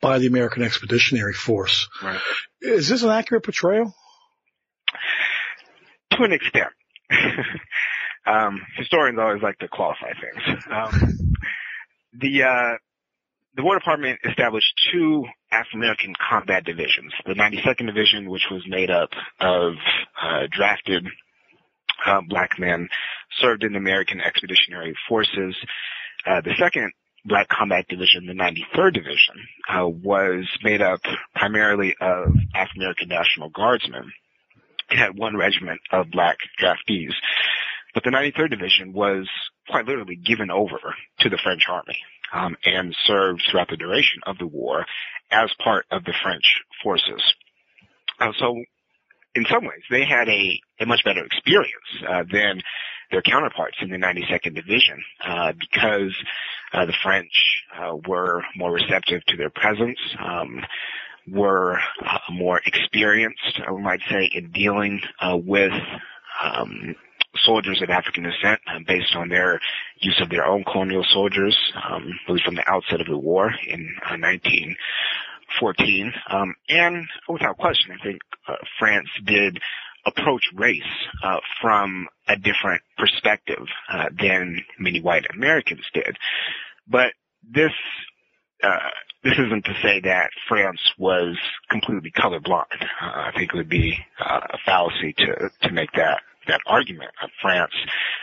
by 0.01 0.19
the 0.19 0.27
American 0.27 0.63
Expeditionary 0.63 1.35
Force. 1.35 1.89
Right. 2.03 2.21
Is 2.63 2.89
this 2.89 3.03
an 3.03 3.11
accurate 3.11 3.45
portrayal? 3.45 3.95
To 6.13 6.23
an 6.23 6.33
extent. 6.33 6.73
um, 8.27 8.61
historians 8.77 9.19
always 9.19 9.43
like 9.43 9.59
to 9.59 9.69
qualify 9.69 10.13
things. 10.13 10.65
Um, 10.71 11.35
the 12.21 12.43
uh, 12.43 12.77
the 13.57 13.63
War 13.63 13.79
Department 13.79 14.21
established 14.25 14.73
two 14.93 15.25
African 15.51 15.81
American 15.81 16.15
combat 16.31 16.65
divisions. 16.65 17.13
The 17.25 17.35
92nd 17.35 17.87
Division, 17.87 18.29
which 18.29 18.47
was 18.51 18.63
made 18.69 18.91
up 18.91 19.11
of 19.41 19.75
uh, 20.21 20.47
drafted 20.51 21.07
uh, 22.05 22.21
black 22.29 22.59
men, 22.59 22.89
served 23.41 23.65
in 23.65 23.73
the 23.73 23.79
American 23.79 24.21
Expeditionary 24.21 24.95
Forces. 25.09 25.57
Uh, 26.27 26.43
the 26.43 26.55
second 26.59 26.93
Black 27.25 27.49
Combat 27.49 27.87
Division, 27.89 28.27
the 28.27 28.35
93rd 28.35 28.95
Division, 28.95 29.35
uh, 29.69 29.89
was 29.89 30.47
made 30.63 30.83
up 30.83 31.01
primarily 31.35 31.97
of 32.01 32.35
African 32.55 32.83
American 32.83 33.09
National 33.09 33.49
Guardsmen. 33.49 34.13
It 34.91 34.99
had 34.99 35.19
one 35.19 35.37
regiment 35.37 35.81
of 35.91 36.11
black 36.11 36.37
draftees. 36.61 37.13
But 37.97 38.05
the 38.05 38.11
93rd 38.11 38.51
Division 38.51 38.93
was 38.93 39.27
quite 39.71 39.87
literally 39.87 40.17
given 40.17 40.51
over 40.51 40.77
to 41.21 41.31
the 41.31 41.39
French 41.43 41.63
army 41.67 41.97
um, 42.31 42.55
and 42.63 42.95
served 43.07 43.43
throughout 43.51 43.71
the 43.71 43.79
duration 43.79 44.21
of 44.27 44.37
the 44.37 44.47
war 44.47 44.85
as 45.31 45.51
part 45.65 45.87
of 45.91 46.05
the 46.05 46.13
French 46.23 46.45
forces. 46.83 47.23
Uh, 48.21 48.33
so 48.39 48.63
in 49.35 49.47
some 49.51 49.65
ways, 49.65 49.81
they 49.91 50.05
had 50.05 50.29
a, 50.29 50.61
a 50.79 50.85
much 50.85 51.05
better 51.07 51.25
experience 51.25 51.73
uh, 52.07 52.23
than 52.31 52.61
their 53.11 53.23
counterparts 53.23 53.79
in 53.81 53.89
the 53.89 53.97
92nd 53.97 54.55
Division 54.55 55.03
uh, 55.27 55.53
because 55.59 56.15
uh, 56.75 56.85
the 56.85 56.95
French 57.03 57.65
uh, 57.81 57.97
were 58.07 58.43
more 58.57 58.73
receptive 58.73 59.25
to 59.25 59.39
their 59.39 59.49
presence, 59.49 59.99
um, 60.23 60.61
were 61.27 61.79
uh, 62.05 62.19
more 62.31 62.61
experienced, 62.67 63.59
I 63.67 63.71
might 63.71 64.01
say, 64.11 64.29
in 64.35 64.51
dealing 64.51 65.01
with 65.47 65.73
um, 66.45 66.95
soldiers 67.45 67.83
of 67.83 67.91
African 67.91 68.25
descent 68.25 68.61
uh, 68.67 68.79
based 68.87 69.15
on 69.15 69.29
their 69.29 69.61
use 70.01 70.19
of 70.21 70.31
their 70.31 70.45
own 70.45 70.65
colonial 70.65 71.05
soldiers, 71.11 71.57
um, 71.89 72.19
really 72.29 72.43
from 72.45 72.55
the 72.57 72.69
outset 72.69 73.01
of 73.01 73.07
the 73.07 73.19
war 73.19 73.53
in 73.69 73.89
uh, 74.05 74.17
1914. 74.19 76.13
Um, 76.31 76.55
and 76.69 77.07
without 77.29 77.57
question, 77.59 77.93
I 77.93 78.03
think 78.03 78.21
uh, 78.49 78.57
France 78.79 79.09
did 79.25 79.59
approach 80.07 80.43
race 80.55 80.83
uh, 81.23 81.39
from 81.61 82.07
a 82.29 82.37
different 82.37 82.83
perspective 82.97 83.67
uh, 83.93 84.07
than 84.19 84.65
many 84.79 85.01
white 85.01 85.27
Americans 85.35 85.85
did. 85.93 86.17
But 86.87 87.13
this 87.43 87.73
uh, 88.63 88.91
this 89.23 89.35
isn't 89.35 89.65
to 89.65 89.75
say 89.83 90.01
that 90.01 90.31
France 90.49 90.81
was 90.99 91.37
completely 91.69 92.13
colorblind. 92.13 92.65
I 93.01 93.33
think 93.37 93.53
it 93.53 93.57
would 93.57 93.69
be 93.69 93.99
a 94.21 94.59
fallacy 94.65 95.15
to 95.19 95.51
to 95.63 95.73
make 95.73 95.91
that 95.93 96.21
that 96.49 96.61
argument. 96.67 97.11
Uh, 97.23 97.29
France 97.41 97.73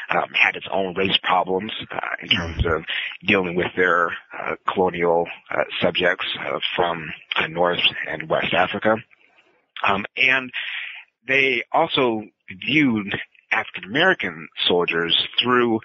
um, 0.09 0.29
had 0.33 0.55
its 0.55 0.67
own 0.71 0.95
race 0.95 1.17
problems 1.23 1.71
uh, 1.91 1.99
in 2.21 2.29
terms 2.29 2.65
of 2.65 2.83
dealing 3.25 3.55
with 3.55 3.71
their 3.75 4.07
uh, 4.07 4.55
colonial 4.71 5.25
uh, 5.51 5.63
subjects 5.81 6.25
uh, 6.39 6.59
from 6.75 7.11
North 7.49 7.79
and 8.07 8.29
West 8.29 8.53
Africa, 8.53 8.95
um, 9.87 10.05
and 10.17 10.51
they 11.27 11.63
also 11.71 12.23
viewed 12.65 13.15
African 13.51 13.85
American 13.85 14.47
soldiers 14.67 15.15
through 15.41 15.79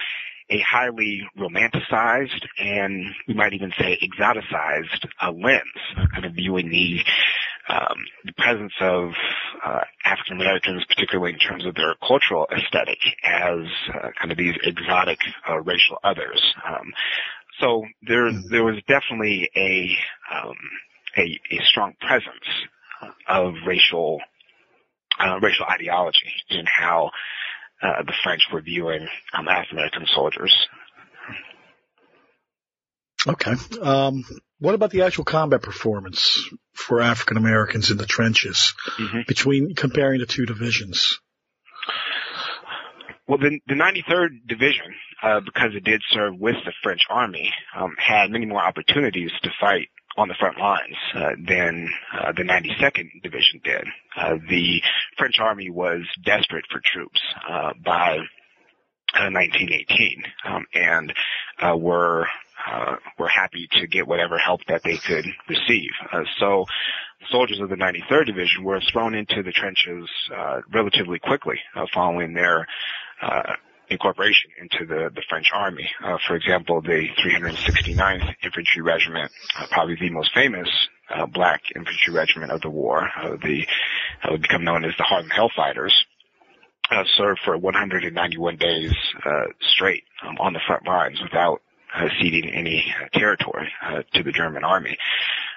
a 0.50 0.60
highly 0.60 1.22
romanticized 1.38 2.46
and 2.58 3.04
we 3.26 3.34
might 3.34 3.52
even 3.52 3.72
say 3.78 3.98
exoticized 4.02 5.06
uh, 5.22 5.30
lens, 5.30 6.08
kind 6.12 6.24
of 6.24 6.32
viewing 6.32 6.70
the 6.70 7.00
um, 7.68 7.98
the 8.24 8.32
presence 8.32 8.72
of 8.80 9.10
uh, 9.64 9.80
African 10.04 10.40
Americans, 10.40 10.84
particularly 10.88 11.34
in 11.34 11.38
terms 11.38 11.66
of 11.66 11.74
their 11.74 11.94
cultural 12.06 12.46
aesthetic, 12.50 12.98
as 13.22 13.66
uh, 13.94 14.08
kind 14.18 14.32
of 14.32 14.38
these 14.38 14.54
exotic 14.62 15.18
uh, 15.48 15.60
racial 15.60 15.98
others. 16.02 16.42
Um, 16.66 16.92
so 17.60 17.84
there 18.06 18.30
there 18.50 18.64
was 18.64 18.76
definitely 18.88 19.50
a 19.54 19.96
um, 20.34 20.56
a, 21.18 21.38
a 21.52 21.64
strong 21.64 21.94
presence 22.00 22.48
of 23.28 23.54
racial 23.66 24.20
uh, 25.20 25.38
racial 25.40 25.66
ideology 25.66 26.32
in 26.50 26.64
how 26.66 27.10
uh, 27.82 28.02
the 28.02 28.14
French 28.22 28.42
were 28.52 28.60
viewing 28.60 29.06
um, 29.36 29.48
African 29.48 29.78
American 29.78 30.06
soldiers. 30.06 30.54
Okay. 33.26 33.52
Um, 33.82 34.24
what 34.60 34.74
about 34.74 34.90
the 34.90 35.02
actual 35.02 35.24
combat 35.24 35.62
performance 35.62 36.48
for 36.72 37.00
African 37.00 37.36
Americans 37.36 37.90
in 37.90 37.96
the 37.96 38.06
trenches 38.06 38.74
Mm-hmm. 38.98 39.20
between 39.26 39.74
comparing 39.74 40.20
the 40.20 40.26
two 40.26 40.46
divisions? 40.46 41.18
Well, 43.28 43.36
the, 43.36 43.60
the 43.66 43.74
93rd 43.74 44.48
Division, 44.48 44.94
uh, 45.22 45.40
because 45.40 45.74
it 45.74 45.84
did 45.84 46.00
serve 46.10 46.38
with 46.40 46.56
the 46.64 46.72
French 46.82 47.02
Army, 47.10 47.52
um, 47.76 47.94
had 47.98 48.30
many 48.30 48.46
more 48.46 48.62
opportunities 48.62 49.30
to 49.42 49.50
fight 49.60 49.88
on 50.16 50.28
the 50.28 50.34
front 50.40 50.58
lines 50.58 50.96
uh, 51.14 51.30
than 51.46 51.88
uh, 52.18 52.32
the 52.32 52.42
92nd 52.42 53.22
Division 53.22 53.60
did. 53.62 53.84
Uh, 54.16 54.36
the 54.48 54.80
French 55.18 55.38
Army 55.40 55.68
was 55.68 56.00
desperate 56.24 56.64
for 56.70 56.80
troops 56.82 57.20
uh, 57.46 57.74
by 57.84 58.16
uh, 59.14 59.28
1918, 59.30 60.22
um, 60.46 60.66
and 60.74 61.12
uh, 61.62 61.76
were 61.76 62.26
uh, 62.66 62.96
were 63.18 63.28
happy 63.28 63.68
to 63.72 63.86
get 63.86 64.06
whatever 64.06 64.36
help 64.38 64.60
that 64.68 64.82
they 64.84 64.96
could 64.96 65.24
receive. 65.48 65.90
Uh, 66.12 66.22
so, 66.40 66.64
soldiers 67.30 67.60
of 67.60 67.68
the 67.68 67.76
93rd 67.76 68.26
Division 68.26 68.64
were 68.64 68.80
thrown 68.92 69.14
into 69.14 69.42
the 69.42 69.52
trenches 69.52 70.08
uh, 70.36 70.60
relatively 70.72 71.18
quickly 71.18 71.58
uh, 71.76 71.86
following 71.94 72.34
their 72.34 72.60
uh, 72.60 72.64
incorporation 73.90 74.50
into 74.60 74.86
the, 74.86 75.10
the 75.14 75.22
French 75.28 75.50
army. 75.54 75.88
Uh, 76.04 76.18
for 76.26 76.36
example, 76.36 76.80
the 76.80 77.08
369th 77.24 78.34
Infantry 78.44 78.82
Regiment, 78.82 79.30
uh, 79.58 79.66
probably 79.70 79.96
the 79.98 80.10
most 80.10 80.30
famous 80.34 80.68
uh, 81.14 81.26
black 81.26 81.62
infantry 81.74 82.12
regiment 82.12 82.52
of 82.52 82.60
the 82.60 82.70
war, 82.70 83.08
uh, 83.22 83.36
the 83.42 83.66
uh, 84.22 84.32
would 84.32 84.42
become 84.42 84.64
known 84.64 84.84
as 84.84 84.92
the 84.98 85.04
Harlem 85.04 85.30
Hellfighters, 85.30 85.92
uh, 86.90 87.04
served 87.16 87.40
for 87.44 87.56
191 87.56 88.56
days 88.56 88.92
uh, 89.24 89.44
straight 89.60 90.04
um, 90.26 90.36
on 90.38 90.52
the 90.52 90.60
front 90.66 90.86
lines 90.86 91.20
without 91.22 91.60
uh, 91.94 92.08
ceding 92.20 92.50
any 92.50 92.94
uh, 93.02 93.18
territory 93.18 93.70
uh, 93.82 94.02
to 94.14 94.22
the 94.22 94.32
German 94.32 94.64
army. 94.64 94.96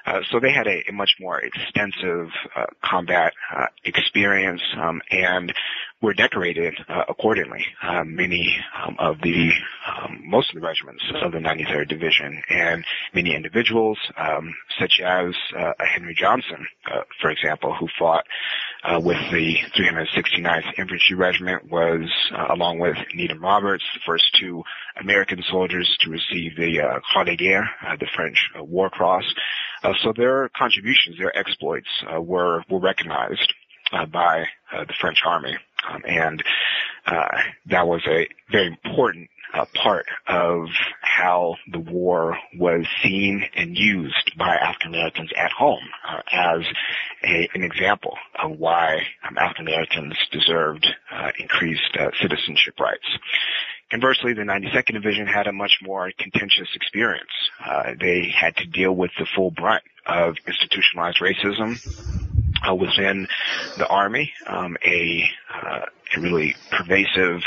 Uh, 0.05 0.19
so 0.31 0.39
they 0.39 0.51
had 0.51 0.67
a, 0.67 0.83
a 0.89 0.93
much 0.93 1.11
more 1.19 1.39
extensive 1.39 2.29
uh, 2.55 2.65
combat 2.83 3.33
uh, 3.55 3.65
experience 3.83 4.61
um, 4.77 5.01
and 5.11 5.53
were 6.01 6.13
decorated 6.13 6.73
uh, 6.89 7.03
accordingly. 7.07 7.63
Uh, 7.81 8.03
many 8.03 8.57
um, 8.83 8.95
of 8.99 9.17
the, 9.21 9.51
um, 9.87 10.21
most 10.25 10.49
of 10.49 10.59
the 10.59 10.65
regiments 10.65 11.03
of 11.21 11.31
the 11.31 11.37
93rd 11.37 11.89
Division 11.89 12.41
and 12.49 12.83
many 13.13 13.35
individuals, 13.35 13.97
um, 14.17 14.53
such 14.79 14.99
as 15.03 15.33
uh, 15.57 15.73
Henry 15.79 16.15
Johnson, 16.19 16.65
uh, 16.91 17.01
for 17.21 17.29
example, 17.29 17.75
who 17.79 17.87
fought 17.99 18.25
uh, 18.83 18.99
with 18.99 19.17
the 19.31 19.55
369th 19.77 20.79
Infantry 20.79 21.15
Regiment, 21.15 21.69
was 21.69 22.09
along 22.49 22.79
with 22.79 22.97
Needham 23.13 23.41
Roberts, 23.41 23.83
the 23.93 23.99
first 24.05 24.23
two 24.39 24.63
American 24.99 25.43
soldiers 25.51 25.97
to 26.01 26.09
receive 26.09 26.55
the 26.55 26.99
Croix 27.11 27.25
de 27.25 27.35
Guerre, 27.35 27.69
the 27.99 28.07
French 28.15 28.37
War 28.59 28.89
Cross. 28.89 29.25
So 30.01 30.13
their 30.15 30.49
contributions, 30.57 31.17
their 31.19 31.35
exploits, 31.37 31.87
were 32.19 32.63
were 32.69 32.79
recognized 32.79 33.53
uh, 33.91 34.05
by 34.05 34.45
uh, 34.71 34.85
the 34.85 34.93
French 34.99 35.19
army, 35.25 35.55
um, 35.89 36.01
and 36.05 36.43
uh, 37.05 37.37
that 37.67 37.87
was 37.87 38.01
a 38.07 38.27
very 38.51 38.67
important 38.67 39.29
uh, 39.53 39.65
part 39.75 40.05
of 40.27 40.67
how 41.01 41.55
the 41.71 41.79
war 41.79 42.37
was 42.57 42.85
seen 43.03 43.43
and 43.55 43.77
used 43.77 44.31
by 44.37 44.55
African 44.55 44.93
Americans 44.93 45.29
at 45.35 45.51
home 45.51 45.83
uh, 46.07 46.21
as 46.31 46.61
a, 47.23 47.49
an 47.53 47.63
example 47.63 48.15
of 48.41 48.51
why 48.51 49.01
um, 49.27 49.37
African 49.37 49.67
Americans 49.67 50.15
deserved 50.31 50.87
uh, 51.13 51.31
increased 51.37 51.97
citizenship 52.21 52.79
rights. 52.79 53.05
Conversely, 53.89 54.33
the 54.33 54.43
92nd 54.43 54.93
Division 54.93 55.27
had 55.27 55.47
a 55.47 55.51
much 55.51 55.79
more 55.83 56.11
contentious 56.17 56.69
experience. 56.75 57.27
They 57.99 58.33
had 58.33 58.55
to 58.55 58.65
deal 58.65 58.93
with 58.93 59.11
the 59.19 59.27
full 59.35 59.51
brunt 59.51 59.83
of 60.07 60.35
institutionalized 60.47 61.19
racism 61.19 61.77
uh, 62.67 62.75
within 62.75 63.27
the 63.77 63.87
Army, 63.87 64.31
um, 64.47 64.77
a, 64.85 65.23
uh, 65.53 65.85
a 66.15 66.19
really 66.19 66.55
pervasive 66.71 67.41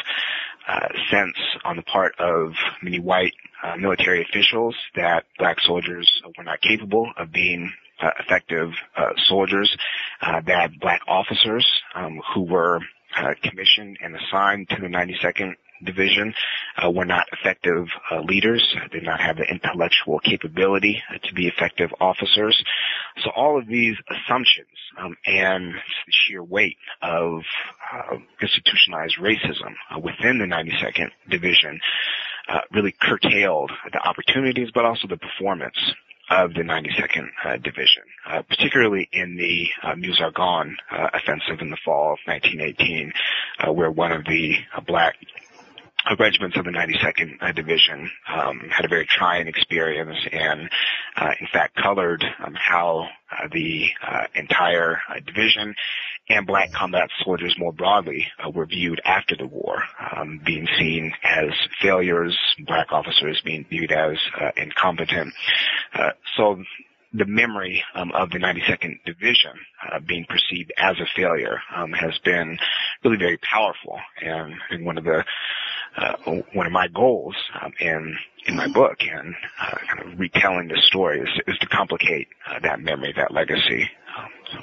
uh, 0.69 0.89
sense 1.11 1.37
on 1.65 1.77
the 1.77 1.83
part 1.83 2.15
of 2.19 2.53
many 2.83 2.99
white 2.99 3.35
uh, 3.63 3.77
military 3.77 4.23
officials 4.23 4.75
that 4.95 5.25
black 5.39 5.59
soldiers 5.61 6.11
were 6.37 6.45
not 6.45 6.61
capable 6.61 7.11
of 7.17 7.33
being 7.33 7.73
uh, 8.03 8.11
effective 8.19 8.71
uh, 8.97 9.11
soldiers, 9.27 9.75
uh, 10.23 10.41
that 10.47 10.71
black 10.81 11.01
officers 11.07 11.67
um, 11.95 12.21
who 12.35 12.43
were 12.43 12.81
uh, 13.17 13.35
commissioned 13.43 13.99
and 14.03 14.17
assigned 14.17 14.69
to 14.71 14.77
the 14.77 14.89
92nd 14.89 15.55
division 15.85 16.35
uh, 16.83 16.91
were 16.91 17.05
not 17.05 17.27
effective 17.33 17.87
uh, 18.11 18.21
leaders, 18.21 18.75
did 18.93 19.03
not 19.03 19.21
have 19.21 19.37
the 19.37 19.45
intellectual 19.45 20.19
capability 20.21 21.03
uh, 21.11 21.19
to 21.27 21.35
be 21.35 21.47
effective 21.47 21.91
officers. 22.01 22.63
So 23.23 23.31
all 23.35 23.59
of 23.59 23.67
these 23.67 23.97
assumptions 24.11 24.69
um, 24.99 25.17
and 25.27 25.75
the 25.75 26.13
sheer 26.13 26.43
weight 26.43 26.77
of 27.03 27.43
uh, 27.93 28.17
institutionalized 28.41 29.17
racism 29.21 29.75
uh, 29.95 29.99
within 29.99 30.39
the 30.39 30.47
92nd 30.47 31.11
division 31.31 31.81
uh, 32.49 32.61
really 32.73 32.95
curtailed 33.01 33.71
the 33.93 33.99
opportunities, 33.99 34.69
but 34.75 34.85
also 34.85 35.09
the 35.09 35.17
performance 35.17 35.77
of 36.31 36.55
the 36.55 36.63
92nd 36.63 37.29
uh, 37.45 37.57
Division, 37.59 38.03
uh, 38.29 38.43
particularly 38.43 39.09
in 39.13 39.37
the 39.37 39.67
uh, 39.83 39.95
Meuse-Argonne 39.95 40.77
offensive 40.91 41.61
in 41.61 41.71
the 41.71 41.77
fall 41.85 42.13
of 42.13 42.19
1918, 42.27 43.13
where 43.75 43.91
one 43.91 44.13
of 44.13 44.25
the 44.25 44.55
black 44.87 45.17
uh, 46.07 46.17
regiments 46.19 46.57
of 46.59 46.65
the 46.65 46.71
92nd 46.71 47.37
uh, 47.41 47.53
Division 47.53 48.11
um, 48.29 48.61
had 48.71 48.85
a 48.85 48.89
very 48.89 49.07
trying 49.07 49.47
experience 49.49 50.19
and, 50.33 50.69
uh, 51.17 51.31
in 51.41 51.47
fact, 51.53 51.77
colored 51.77 52.23
um, 52.45 52.55
how 52.55 53.09
uh, 53.33 53.49
the 53.53 53.87
uh, 54.07 54.25
entire 54.35 54.99
uh, 55.09 55.21
division 55.25 55.75
and 56.29 56.47
black 56.47 56.73
combat 56.73 57.09
soldiers 57.23 57.55
more 57.59 57.73
broadly 57.73 58.27
were 58.55 58.67
viewed 58.67 59.01
after 59.05 59.37
the 59.37 59.47
war, 59.47 59.83
um, 60.17 60.41
being 60.45 60.67
seen 60.79 61.13
as 61.23 61.51
failures, 61.83 62.37
black 62.67 62.93
officers 62.93 63.41
being 63.45 63.65
viewed 63.69 63.93
as 63.93 64.17
incompetent. 64.57 65.35
So 66.37 66.63
the 67.15 67.25
memory 67.27 67.83
um, 67.95 68.11
of 68.13 68.31
the 68.31 68.39
92nd 68.39 69.05
Division 69.07 69.53
uh, 69.91 70.01
being 70.01 70.27
perceived 70.29 70.73
as 70.77 70.97
a 70.99 71.07
failure 71.17 71.59
um, 71.75 71.93
has 71.93 72.19
been 72.25 72.59
really 73.05 73.17
very 73.17 73.39
powerful, 73.39 73.99
and, 74.21 74.55
and 74.71 74.85
one 74.85 74.99
of 74.99 75.05
the 75.05 75.25
uh, 75.97 76.17
one 76.55 76.67
of 76.67 76.73
my 76.73 76.89
goals 76.89 77.37
um, 77.63 77.73
in 77.79 78.17
in 78.47 78.57
my 78.57 78.67
book 78.67 78.97
and 79.01 79.35
uh, 79.61 79.77
kind 79.89 80.13
of 80.13 80.19
retelling 80.19 80.67
the 80.67 80.81
story 80.87 81.21
is, 81.21 81.29
is 81.47 81.57
to 81.59 81.67
complicate 81.69 82.27
uh, 82.51 82.59
that 82.61 82.81
memory, 82.81 83.15
that 83.17 83.33
legacy. 83.33 83.89
Um, 84.19 84.31
so. 84.53 84.59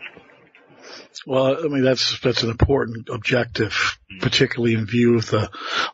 Well, 1.25 1.63
I 1.63 1.67
mean 1.69 1.83
that's 1.83 2.19
that's 2.19 2.43
an 2.43 2.49
important 2.49 3.07
objective, 3.09 3.71
mm-hmm. 3.71 4.19
particularly 4.19 4.73
in 4.73 4.85
view 4.85 5.15
of 5.17 5.29
the 5.29 5.49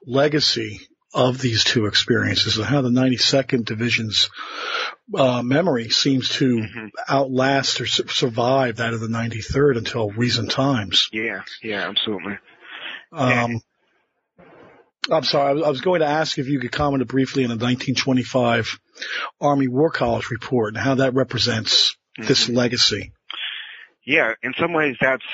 legacy 0.08 0.82
of 1.13 1.39
these 1.39 1.63
two 1.63 1.86
experiences 1.86 2.58
and 2.58 2.65
how 2.65 2.82
the 2.82 2.89
92nd 2.89 3.65
Division's 3.65 4.30
uh, 5.13 5.41
memory 5.41 5.89
seems 5.89 6.30
to 6.30 6.58
mm-hmm. 6.58 6.88
outlast 7.10 7.82
or 7.82 7.86
su- 7.86 8.08
survive 8.08 8.78
that 8.78 8.93
of 8.93 9.00
the 9.00 9.08
93rd 9.08 9.78
until 9.78 10.10
recent 10.10 10.52
times. 10.52 11.10
Yeah, 11.12 11.43
yeah, 11.62 11.89
absolutely. 11.89 12.38
Um, 13.12 13.62
I'm 15.10 15.24
sorry, 15.24 15.63
I 15.63 15.70
was 15.70 15.82
going 15.82 16.02
to 16.02 16.08
ask 16.08 16.38
if 16.38 16.48
you 16.48 16.60
could 16.60 16.72
comment 16.72 17.08
briefly 17.08 17.43
on 17.43 17.50
the 17.50 17.54
1925 17.54 18.80
Army 19.39 19.67
War 19.67 19.89
College 19.89 20.30
report 20.30 20.74
and 20.74 20.84
how 20.84 20.96
that 20.96 21.13
represents 21.13 21.96
mm-hmm. 22.17 22.28
this 22.28 22.50
legacy. 22.50 23.13
Yeah, 24.06 24.34
in 24.43 24.54
some 24.60 24.74
ways 24.74 24.98
that's 25.00 25.26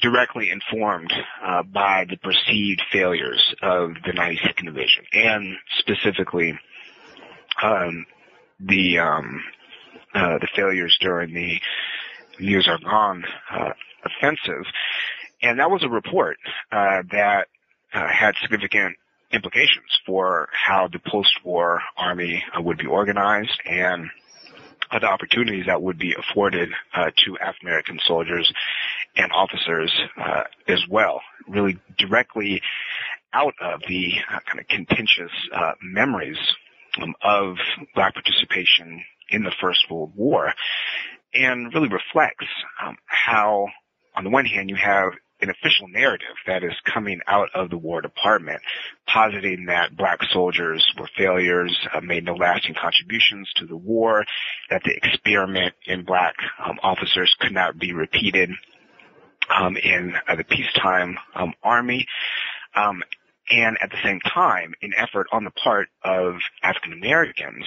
directly 0.00 0.50
informed 0.50 1.12
uh, 1.42 1.62
by 1.62 2.06
the 2.08 2.16
perceived 2.16 2.82
failures 2.90 3.54
of 3.62 3.94
the 4.04 4.12
92nd 4.12 4.64
Division, 4.64 5.04
and 5.12 5.56
specifically 5.78 6.58
um, 7.62 8.06
the 8.66 8.98
um, 8.98 9.42
uh, 10.14 10.38
the 10.38 10.48
failures 10.54 10.96
during 11.00 11.34
the 11.34 11.60
Meuse-Argonne 12.38 13.24
uh, 13.50 13.70
offensive, 14.04 14.64
and 15.42 15.58
that 15.58 15.70
was 15.70 15.82
a 15.82 15.88
report 15.88 16.36
uh, 16.72 17.02
that 17.10 17.48
uh, 17.92 18.08
had 18.08 18.34
significant 18.42 18.96
implications 19.32 19.86
for 20.06 20.48
how 20.52 20.88
the 20.92 21.00
post-war 21.10 21.80
army 21.96 22.42
uh, 22.56 22.62
would 22.62 22.78
be 22.78 22.86
organized 22.86 23.60
and 23.66 24.08
the 25.00 25.06
opportunities 25.06 25.66
that 25.66 25.82
would 25.82 25.98
be 25.98 26.14
afforded 26.14 26.68
uh, 26.94 27.10
to 27.24 27.36
African 27.38 27.68
American 27.68 27.98
soldiers 28.06 28.52
and 29.16 29.32
officers 29.32 29.92
uh, 30.20 30.44
as 30.68 30.80
well, 30.88 31.20
really 31.48 31.78
directly 31.98 32.60
out 33.32 33.54
of 33.60 33.80
the 33.88 34.12
kind 34.46 34.60
of 34.60 34.68
contentious 34.68 35.32
uh, 35.52 35.72
memories 35.82 36.38
um, 37.00 37.14
of 37.22 37.56
black 37.94 38.14
participation 38.14 39.02
in 39.30 39.42
the 39.42 39.52
First 39.60 39.90
World 39.90 40.12
War, 40.14 40.52
and 41.32 41.72
really 41.74 41.88
reflects 41.88 42.46
um, 42.84 42.96
how, 43.06 43.66
on 44.16 44.24
the 44.24 44.30
one 44.30 44.44
hand, 44.44 44.70
you 44.70 44.76
have 44.76 45.12
an 45.40 45.50
official 45.50 45.88
narrative 45.88 46.36
that 46.46 46.62
is 46.62 46.72
coming 46.92 47.20
out 47.26 47.48
of 47.54 47.68
the 47.68 47.76
War 47.76 48.00
Department, 48.00 48.60
positing 49.06 49.66
that 49.66 49.96
black 49.96 50.18
soldiers 50.32 50.86
were 50.98 51.08
failures, 51.16 51.76
uh, 51.92 52.00
made 52.00 52.24
no 52.24 52.34
lasting 52.34 52.74
contributions 52.80 53.50
to 53.56 53.66
the 53.66 53.76
war, 53.76 54.24
that 54.70 54.82
the 54.84 54.94
experiment 54.94 55.74
in 55.86 56.04
black 56.04 56.34
um, 56.64 56.78
officers 56.82 57.34
could 57.40 57.52
not 57.52 57.78
be 57.78 57.92
repeated 57.92 58.50
um, 59.50 59.76
in 59.76 60.14
uh, 60.28 60.36
the 60.36 60.44
peacetime 60.44 61.18
um, 61.34 61.52
army. 61.62 62.06
And 63.50 63.76
at 63.82 63.90
the 63.90 63.98
same 64.02 64.20
time, 64.20 64.74
an 64.82 64.92
effort 64.96 65.26
on 65.32 65.44
the 65.44 65.50
part 65.50 65.88
of 66.02 66.36
African 66.62 66.92
Americans, 66.94 67.64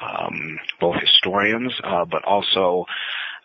um, 0.00 0.58
both 0.80 0.96
historians, 1.00 1.72
uh, 1.84 2.04
but 2.04 2.24
also 2.24 2.86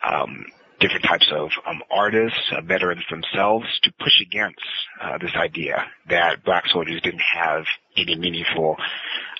um, 0.04 0.46
different 0.80 1.06
types 1.06 1.28
of 1.34 1.50
um, 1.66 1.82
artists, 1.92 2.40
uh, 2.52 2.62
veterans 2.62 3.04
themselves, 3.10 3.66
to 3.84 3.92
push 4.00 4.22
against 4.22 4.62
uh, 5.02 5.18
this 5.18 5.32
idea 5.36 5.86
that 6.10 6.44
black 6.44 6.66
soldiers 6.68 7.02
didn't 7.02 7.22
have 7.36 7.66
any 7.96 8.16
meaningful 8.16 8.78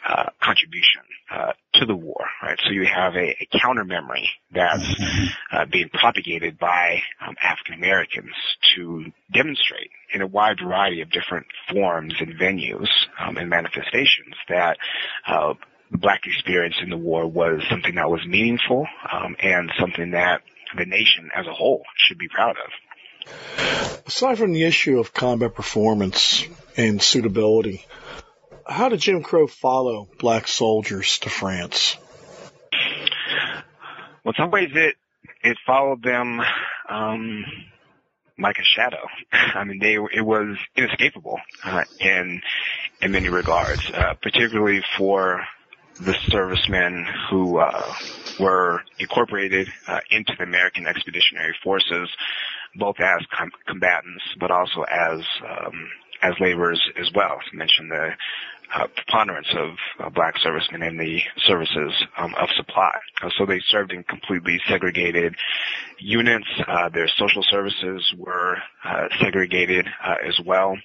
uh, 0.08 0.30
contribution 0.42 1.02
uh, 1.30 1.52
to 1.74 1.86
the 1.86 1.96
war. 1.96 2.26
Right, 2.42 2.58
so 2.64 2.72
you 2.72 2.86
have 2.86 3.16
a, 3.16 3.36
a 3.42 3.60
counter 3.60 3.84
memory 3.84 4.30
that's 4.54 4.84
mm-hmm. 4.84 5.26
uh, 5.52 5.66
being 5.72 5.90
propagated 5.90 6.58
by 6.58 7.02
um, 7.26 7.36
African 7.42 7.76
Americans 7.76 8.32
to 8.76 9.06
demonstrate 9.34 9.90
in 10.14 10.22
a 10.22 10.28
wide 10.28 10.58
variety 10.64 11.02
of 11.02 11.12
different 11.12 11.46
forms 11.72 12.14
and 12.20 12.36
venues 12.40 12.88
um, 13.20 13.38
and 13.38 13.50
manifestations 13.50 14.36
that 14.50 14.78
uh, 15.28 15.54
the 15.92 15.98
black 15.98 16.22
experience 16.26 16.76
in 16.82 16.90
the 16.90 16.98
war 16.98 17.28
was 17.28 17.62
something 17.70 17.96
that 17.96 18.10
was 18.10 18.26
meaningful 18.26 18.86
um, 19.12 19.36
and 19.42 19.72
something 19.80 20.12
that 20.12 20.42
the 20.76 20.86
nation 20.86 21.30
as 21.36 21.48
a 21.48 21.54
whole 21.54 21.84
should 21.98 22.18
be 22.18 22.28
proud 22.28 22.56
of. 22.58 22.72
Aside 24.08 24.38
from 24.38 24.54
the 24.54 24.64
issue 24.64 25.00
of 25.00 25.14
combat 25.14 25.54
performance 25.54 26.46
and 26.78 27.02
suitability, 27.02 27.86
how 28.66 28.90
did 28.90 29.00
Jim 29.00 29.24
Crow 29.24 29.48
follow 29.48 30.08
black 30.20 30.48
soldiers 30.48 31.20
to 31.20 31.30
France? 31.30 31.98
Well, 34.24 34.34
in 34.38 34.44
some 34.44 34.52
ways 34.52 34.70
it 34.74 34.96
it 35.44 35.58
followed 35.66 36.04
them 36.04 36.42
um, 36.90 37.46
like 38.40 38.58
a 38.58 38.64
shadow. 38.64 39.06
I 39.32 39.64
mean, 39.64 39.80
they 39.80 39.96
it 39.96 40.26
was 40.26 40.58
inescapable 40.76 41.40
uh, 41.64 41.84
in 42.00 42.42
in 43.02 43.12
many 43.12 43.30
regards, 43.30 43.90
uh, 43.92 44.14
particularly 44.22 44.84
for 44.98 45.46
the 46.00 46.16
servicemen 46.28 47.08
who 47.30 47.58
uh, 47.58 47.94
were 48.40 48.82
incorporated 49.00 49.68
uh, 49.88 50.00
into 50.12 50.34
the 50.38 50.44
American 50.44 50.88
Expeditionary 50.88 51.56
Forces, 51.64 52.10
both 52.76 53.00
as 53.00 53.26
com- 53.38 53.52
combatants 53.66 54.24
but 54.40 54.52
also 54.52 54.84
as 54.84 55.20
um, 55.44 55.90
as 56.22 56.34
laborers 56.40 56.82
as 57.00 57.10
well. 57.14 57.40
I 57.40 57.56
mentioned 57.56 57.92
the 57.92 58.10
uh, 58.76 58.88
preponderance 58.96 59.48
of 59.56 59.70
uh, 60.00 60.10
black 60.10 60.36
servicemen 60.40 60.84
in 60.84 60.98
the 60.98 61.20
services 61.46 61.94
um, 62.18 62.34
of 62.40 62.50
supply. 62.58 62.92
Uh, 63.24 63.30
so 63.38 63.46
they 63.46 63.62
served 63.70 63.92
in 63.92 64.04
completely 64.04 64.60
segregated 64.68 65.36
units. 66.00 66.48
Uh, 66.68 66.90
their 66.90 67.08
social 67.18 67.44
services 67.50 68.14
were 68.18 68.58
uh, 68.84 69.08
segregated 69.22 69.88
uh, 70.04 70.16
as 70.28 70.38
well. 70.46 70.76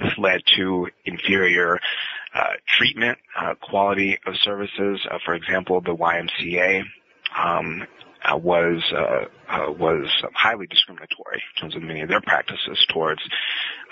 this 0.00 0.12
led 0.16 0.40
to 0.56 0.86
inferior 1.04 1.74
uh, 1.74 1.78
treatment, 2.78 3.18
uh, 3.38 3.54
quality 3.60 4.18
of 4.26 4.34
services. 4.42 5.00
Uh, 5.10 5.18
for 5.24 5.34
example, 5.34 5.80
the 5.80 5.94
YMCA 5.94 6.82
um, 7.38 7.86
uh, 8.24 8.36
was 8.36 8.82
uh, 8.92 9.24
uh, 9.48 9.72
was 9.72 10.06
highly 10.34 10.66
discriminatory 10.66 11.42
in 11.56 11.60
terms 11.60 11.76
of 11.76 11.82
many 11.82 12.02
of 12.02 12.08
their 12.08 12.20
practices 12.20 12.84
towards 12.92 13.22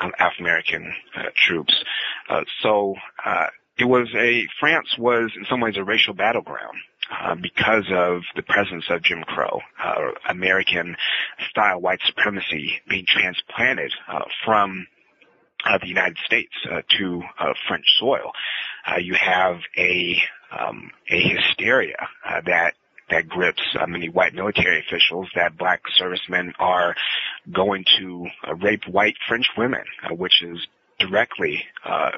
um, 0.00 0.12
African 0.18 0.44
American 0.44 0.94
uh 1.16 1.22
troops. 1.46 1.74
Uh 2.28 2.42
so 2.62 2.94
uh 3.24 3.46
it 3.78 3.84
was 3.84 4.08
a 4.16 4.46
France 4.60 4.88
was 4.98 5.30
in 5.36 5.46
some 5.48 5.60
ways 5.60 5.76
a 5.76 5.84
racial 5.84 6.14
battleground. 6.14 6.78
Uh, 7.10 7.34
because 7.34 7.86
of 7.90 8.20
the 8.36 8.42
presence 8.42 8.84
of 8.90 9.02
Jim 9.02 9.22
Crow, 9.22 9.60
uh, 9.82 9.94
American 10.28 10.94
style 11.48 11.80
white 11.80 12.00
supremacy 12.04 12.82
being 12.86 13.06
transplanted 13.08 13.90
uh, 14.12 14.24
from 14.44 14.86
uh, 14.97 14.97
the 15.80 15.88
United 15.88 16.16
States 16.24 16.52
uh, 16.70 16.82
to 16.98 17.22
uh, 17.38 17.52
French 17.66 17.84
soil. 17.98 18.32
Uh, 18.86 18.98
you 18.98 19.14
have 19.14 19.58
a 19.76 20.16
um, 20.50 20.90
a 21.10 21.20
hysteria 21.20 21.96
that 22.46 22.74
that 23.10 23.28
grips 23.28 23.62
uh, 23.80 23.86
many 23.86 24.08
white 24.08 24.34
military 24.34 24.80
officials 24.80 25.28
that 25.34 25.56
black 25.56 25.80
servicemen 25.96 26.52
are 26.58 26.94
going 27.52 27.84
to 27.98 28.26
uh, 28.46 28.54
rape 28.56 28.86
white 28.86 29.16
French 29.26 29.46
women, 29.56 29.84
uh, 30.04 30.14
which 30.14 30.42
is 30.42 30.58
directly 30.98 31.64
uh, 31.84 32.10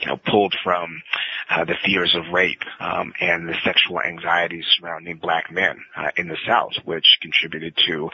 you 0.00 0.06
know, 0.08 0.16
pulled 0.16 0.54
from 0.64 1.02
uh, 1.50 1.64
the 1.64 1.74
fears 1.84 2.14
of 2.16 2.32
rape 2.32 2.62
um, 2.80 3.12
and 3.20 3.48
the 3.48 3.54
sexual 3.64 4.00
anxieties 4.00 4.64
surrounding 4.78 5.18
black 5.18 5.50
men 5.50 5.76
uh, 5.96 6.10
in 6.16 6.28
the 6.28 6.36
South, 6.46 6.72
which 6.84 7.18
contributed 7.20 7.76
to 7.86 8.08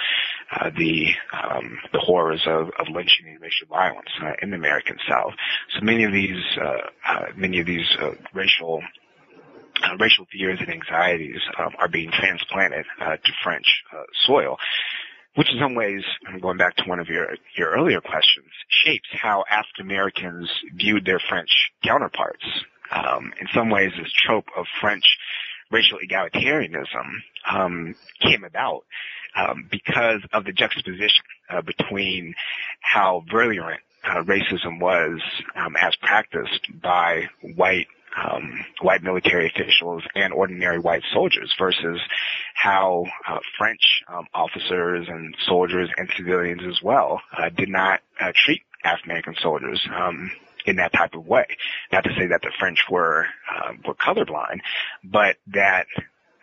uh, 0.53 0.71
the 0.77 1.07
um, 1.33 1.79
the 1.93 1.99
horrors 1.99 2.43
of, 2.47 2.69
of 2.79 2.87
lynching 2.91 3.27
and 3.27 3.41
racial 3.41 3.69
violence 3.69 4.09
uh, 4.23 4.33
in 4.43 4.51
the 4.51 4.57
American 4.57 4.97
South. 5.09 5.33
So 5.75 5.85
many 5.85 6.05
of 6.05 6.13
these 6.13 6.43
uh, 6.61 6.89
uh, 7.09 7.27
many 7.37 7.61
of 7.61 7.67
these 7.67 7.87
racial 8.35 8.83
uh, 9.83 9.97
racial 10.01 10.27
fears 10.33 10.59
and 10.61 10.71
anxieties 10.71 11.41
um, 11.59 11.75
are 11.79 11.89
being 11.89 12.11
transplanted 12.11 12.87
uh, 13.01 13.17
to 13.17 13.33
French 13.45 13.67
uh, 13.93 14.03
soil 14.27 14.57
which 15.37 15.53
in 15.53 15.59
some 15.61 15.75
ways, 15.75 16.03
I'm 16.27 16.41
going 16.41 16.57
back 16.57 16.77
to 16.77 16.85
one 16.85 16.99
of 16.99 17.09
your, 17.09 17.29
your 17.57 17.71
earlier 17.71 18.01
questions, 18.01 18.49
shapes 18.69 19.09
how 19.13 19.45
African 19.51 19.87
Americans 19.87 20.51
viewed 20.75 21.05
their 21.05 21.21
French 21.29 21.71
counterparts. 21.85 22.45
Um, 22.91 23.33
in 23.41 23.47
some 23.55 23.69
ways, 23.69 23.93
this 23.97 24.13
trope 24.13 24.47
of 24.57 24.67
French 24.81 25.05
racial 25.71 25.99
egalitarianism 25.99 27.07
um, 27.51 27.95
came 28.21 28.45
about 28.45 28.85
um, 29.37 29.69
because 29.71 30.21
of 30.33 30.45
the 30.45 30.53
juxtaposition 30.53 31.25
uh, 31.51 31.61
between 31.61 32.35
how 32.81 33.23
virulent 33.31 33.81
uh, 34.05 34.23
racism 34.23 34.81
was 34.81 35.21
um, 35.57 35.77
as 35.77 35.95
practiced 35.97 36.67
by 36.81 37.29
white 37.57 37.89
um, 38.17 38.65
white 38.81 39.03
military 39.03 39.47
officials 39.49 40.03
and 40.15 40.33
ordinary 40.33 40.79
white 40.79 41.03
soldiers 41.13 41.55
versus 41.59 42.01
how 42.55 43.05
uh, 43.29 43.39
French 43.59 43.81
um, 44.09 44.27
officers 44.35 45.07
and 45.09 45.35
soldiers 45.47 45.91
and 45.97 46.09
civilians 46.17 46.63
as 46.67 46.81
well 46.83 47.21
uh, 47.37 47.49
did 47.51 47.69
not 47.69 48.01
uh, 48.21 48.33
treat 48.45 48.63
African 48.85 49.11
American 49.11 49.35
soldiers 49.43 49.87
um, 49.95 50.31
in 50.67 50.77
that 50.77 50.93
type 50.93 51.15
of 51.15 51.27
way. 51.27 51.47
Not 51.93 52.05
to 52.05 52.11
say 52.11 52.27
that 52.29 52.41
the 52.43 52.53
French 52.59 52.79
were 52.91 53.27
uh, 53.51 53.73
were 53.87 53.95
colorblind, 53.95 54.61
but 55.05 55.37
that 55.49 55.87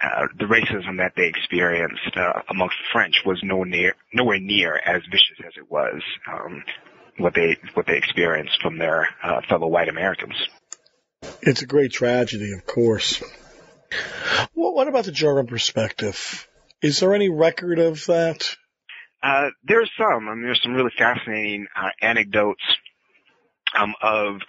uh, 0.01 0.27
the 0.37 0.45
racism 0.45 0.97
that 0.97 1.13
they 1.15 1.27
experienced 1.27 2.15
uh, 2.15 2.41
amongst 2.49 2.75
the 2.77 2.89
French 2.91 3.15
was 3.25 3.39
nowhere 3.43 3.65
near 3.65 3.95
nowhere 4.13 4.39
near 4.39 4.75
as 4.75 5.01
vicious 5.09 5.39
as 5.45 5.53
it 5.57 5.71
was 5.71 6.01
um, 6.31 6.63
what 7.17 7.33
they 7.33 7.57
what 7.73 7.85
they 7.85 7.97
experienced 7.97 8.59
from 8.61 8.77
their 8.77 9.07
uh, 9.23 9.41
fellow 9.49 9.67
white 9.67 9.89
Americans. 9.89 10.35
It's 11.41 11.61
a 11.61 11.67
great 11.67 11.91
tragedy, 11.91 12.53
of 12.53 12.65
course. 12.65 13.21
Well, 14.55 14.73
what 14.73 14.87
about 14.87 15.05
the 15.05 15.11
German 15.11 15.47
perspective? 15.47 16.47
Is 16.81 16.99
there 16.99 17.13
any 17.13 17.29
record 17.29 17.79
of 17.79 18.05
that? 18.07 18.55
Uh, 19.21 19.49
there's 19.63 19.89
some. 19.97 20.27
I 20.27 20.35
mean, 20.35 20.43
there's 20.43 20.61
some 20.61 20.73
really 20.73 20.91
fascinating 20.97 21.67
uh, 21.75 21.89
anecdotes 22.01 22.63
um, 23.77 23.93
of 24.01 24.41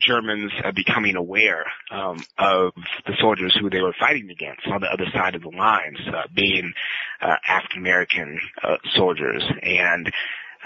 Germans 0.00 0.52
uh, 0.64 0.72
becoming 0.72 1.16
aware 1.16 1.64
um, 1.90 2.22
of 2.38 2.72
the 3.06 3.14
soldiers 3.20 3.56
who 3.60 3.70
they 3.70 3.80
were 3.80 3.94
fighting 3.98 4.30
against 4.30 4.66
on 4.66 4.80
the 4.80 4.86
other 4.86 5.06
side 5.12 5.34
of 5.34 5.42
the 5.42 5.50
lines, 5.50 5.98
uh, 6.06 6.22
being 6.34 6.72
uh, 7.20 7.36
African 7.46 7.80
American 7.80 8.38
uh, 8.62 8.76
soldiers, 8.94 9.42
and 9.62 10.10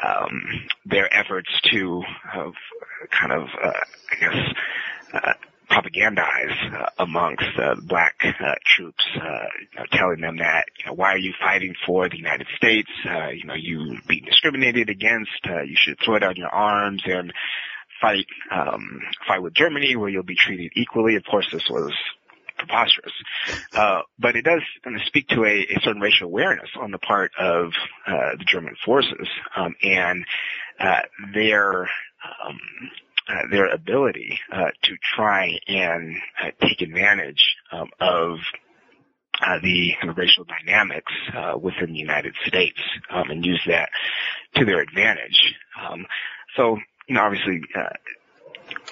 um, 0.03 0.43
their 0.87 1.13
efforts 1.13 1.49
to 1.73 2.03
kind 3.11 3.33
of, 3.33 3.49
I 3.63 4.15
guess, 4.21 5.35
propagandize 5.81 6.75
uh, 6.75 6.87
amongst 6.99 7.45
uh, 7.59 7.75
black 7.83 8.17
uh, 8.25 8.55
troops, 8.77 9.05
you 9.15 9.21
know, 9.21 9.85
telling 9.93 10.21
them 10.21 10.37
that, 10.39 10.67
you 10.79 10.87
know, 10.87 10.95
why 10.95 11.13
are 11.13 11.19
you 11.19 11.33
fighting 11.41 11.75
for 11.87 12.09
the 12.09 12.17
United 12.17 12.47
States? 12.57 12.91
You 13.05 13.45
know, 13.45 13.55
you 13.55 13.99
being 14.07 14.25
discriminated 14.25 14.91
against. 14.91 15.31
You 15.45 15.77
should 15.77 15.99
throw 16.05 16.19
down 16.19 16.37
your 16.37 16.49
arms 16.49 17.03
and 17.05 17.33
fight, 18.01 18.27
um, 18.51 19.01
fight 19.27 19.43
with 19.43 19.55
Germany, 19.55 19.97
where 19.97 20.09
you'll 20.09 20.23
be 20.23 20.37
treated 20.37 20.73
equally. 20.77 21.17
Of 21.17 21.25
course, 21.25 21.49
this 21.53 21.69
was 21.69 21.93
preposterous. 22.59 23.13
Uh, 23.73 24.03
but 24.19 24.37
it 24.37 24.43
does 24.43 24.63
kind 24.85 24.97
of 24.97 25.03
speak 25.07 25.29
to 25.29 25.45
a, 25.45 25.67
a, 25.75 25.81
certain 25.83 26.01
racial 26.01 26.27
awareness 26.27 26.69
on 26.79 26.91
the 26.91 26.99
part 26.99 27.33
of 27.39 27.73
uh, 28.07 28.37
the 28.39 28.45
German 28.45 28.77
forces 28.85 29.29
um, 29.57 29.75
and 29.83 30.25
uh, 30.79 31.01
their 31.33 31.83
um, 31.83 32.59
uh, 33.31 33.49
their 33.51 33.69
ability 33.73 34.39
uh, 34.53 34.71
to 34.83 34.97
try 35.15 35.53
and 35.69 36.17
uh, 36.43 36.51
take 36.61 36.81
advantage 36.81 37.57
um, 37.73 37.89
of 38.01 38.39
uh, 39.41 39.59
the 39.63 39.93
kind 40.01 40.11
of 40.11 40.19
racial 40.19 40.45
dynamics 40.45 41.13
uh, 41.37 41.57
within 41.57 41.93
the 41.93 41.99
United 41.99 42.35
States 42.47 42.79
um, 43.11 43.31
and 43.31 43.45
use 43.45 43.63
that 43.67 43.89
to 44.55 44.65
their 44.65 44.81
advantage. 44.81 45.55
Um, 45.81 46.07
so, 46.57 46.79
you 47.09 47.15
know, 47.15 47.23
obviously, 47.23 47.63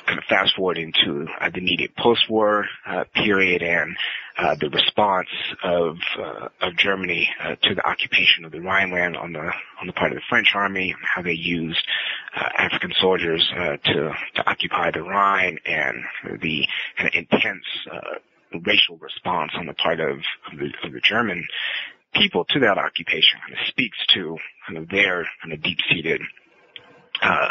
kind 0.06 0.18
of 0.18 0.24
fast 0.28 0.54
forwarding 0.56 0.92
to 1.04 1.26
uh, 1.40 1.50
the 1.50 1.58
immediate 1.58 1.94
post-war 1.96 2.64
uh, 2.86 3.04
period 3.14 3.62
and 3.62 3.96
uh, 4.38 4.54
the 4.60 4.70
response 4.70 5.28
of 5.64 5.96
uh, 6.18 6.48
of 6.60 6.76
Germany 6.76 7.28
uh, 7.42 7.56
to 7.62 7.74
the 7.74 7.86
occupation 7.86 8.44
of 8.44 8.52
the 8.52 8.60
Rhineland 8.60 9.16
on 9.16 9.32
the 9.32 9.50
on 9.80 9.86
the 9.86 9.92
part 9.92 10.12
of 10.12 10.16
the 10.16 10.22
French 10.28 10.52
army, 10.54 10.94
how 11.02 11.22
they 11.22 11.32
used 11.32 11.84
uh, 12.36 12.48
African 12.56 12.92
soldiers 13.00 13.46
to 13.84 14.12
to 14.34 14.44
occupy 14.46 14.90
the 14.92 15.02
Rhine, 15.02 15.58
and 15.66 15.96
the 16.40 16.66
kind 16.96 17.08
of 17.08 17.14
intense 17.14 17.64
racial 18.64 18.96
response 18.96 19.52
on 19.56 19.66
the 19.66 19.74
part 19.74 20.00
of, 20.00 20.18
of 20.50 20.58
the, 20.58 20.70
of 20.82 20.92
the 20.92 21.00
German 21.00 21.46
people 22.14 22.44
to 22.46 22.60
that 22.60 22.78
occupation 22.78 23.38
kind 23.40 23.52
of 23.52 23.66
speaks 23.68 23.98
to 24.14 24.38
kind 24.66 24.78
of 24.78 24.88
their 24.88 25.26
kind 25.42 25.52
of 25.52 25.62
deep-seated 25.62 26.22
uh, 27.22 27.50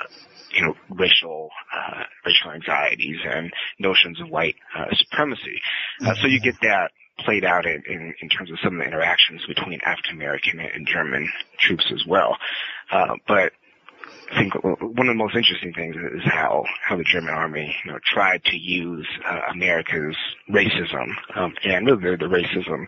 you 0.53 0.65
know, 0.65 0.73
racial, 0.89 1.49
uh, 1.75 2.03
racial 2.25 2.51
anxieties 2.51 3.17
and 3.25 3.51
notions 3.80 4.19
of 4.21 4.30
white 4.30 4.56
uh, 4.77 4.86
supremacy. 4.95 5.62
Uh, 6.06 6.15
so 6.15 6.27
you 6.27 6.39
get 6.39 6.56
that 6.62 6.91
played 7.19 7.43
out 7.43 7.65
in, 7.65 7.84
in, 7.88 8.13
in, 8.21 8.30
terms 8.30 8.51
of 8.51 8.58
some 8.63 8.73
of 8.73 8.80
the 8.80 8.86
interactions 8.86 9.41
between 9.47 9.80
African 9.86 10.15
American 10.15 10.60
and 10.60 10.88
German 10.88 11.32
troops 11.60 11.86
as 11.93 12.06
well. 12.08 12.38
Uh, 12.91 13.15
but 13.27 13.51
I 14.32 14.39
think 14.39 14.53
one 14.63 15.08
of 15.08 15.13
the 15.13 15.23
most 15.23 15.36
interesting 15.36 15.73
things 15.73 15.95
is 15.95 16.21
how 16.25 16.63
how 16.84 16.97
the 16.97 17.03
German 17.03 17.34
army 17.34 17.75
you 17.86 17.91
know 17.91 17.99
tried 18.06 18.43
to 18.45 18.58
use 18.58 19.08
uh, 19.25 19.41
America's 19.51 20.15
racism 20.49 21.08
um, 21.36 21.53
and 21.63 21.86
really 21.86 22.01
the, 22.01 22.17
the 22.17 22.25
racism 22.25 22.86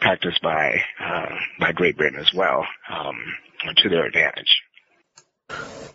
practiced 0.00 0.42
by 0.42 0.82
uh, 1.00 1.34
by 1.58 1.72
Great 1.72 1.96
Britain 1.96 2.20
as 2.20 2.32
well 2.34 2.66
um, 2.90 3.16
to 3.78 3.88
their 3.88 4.04
advantage. 4.04 4.62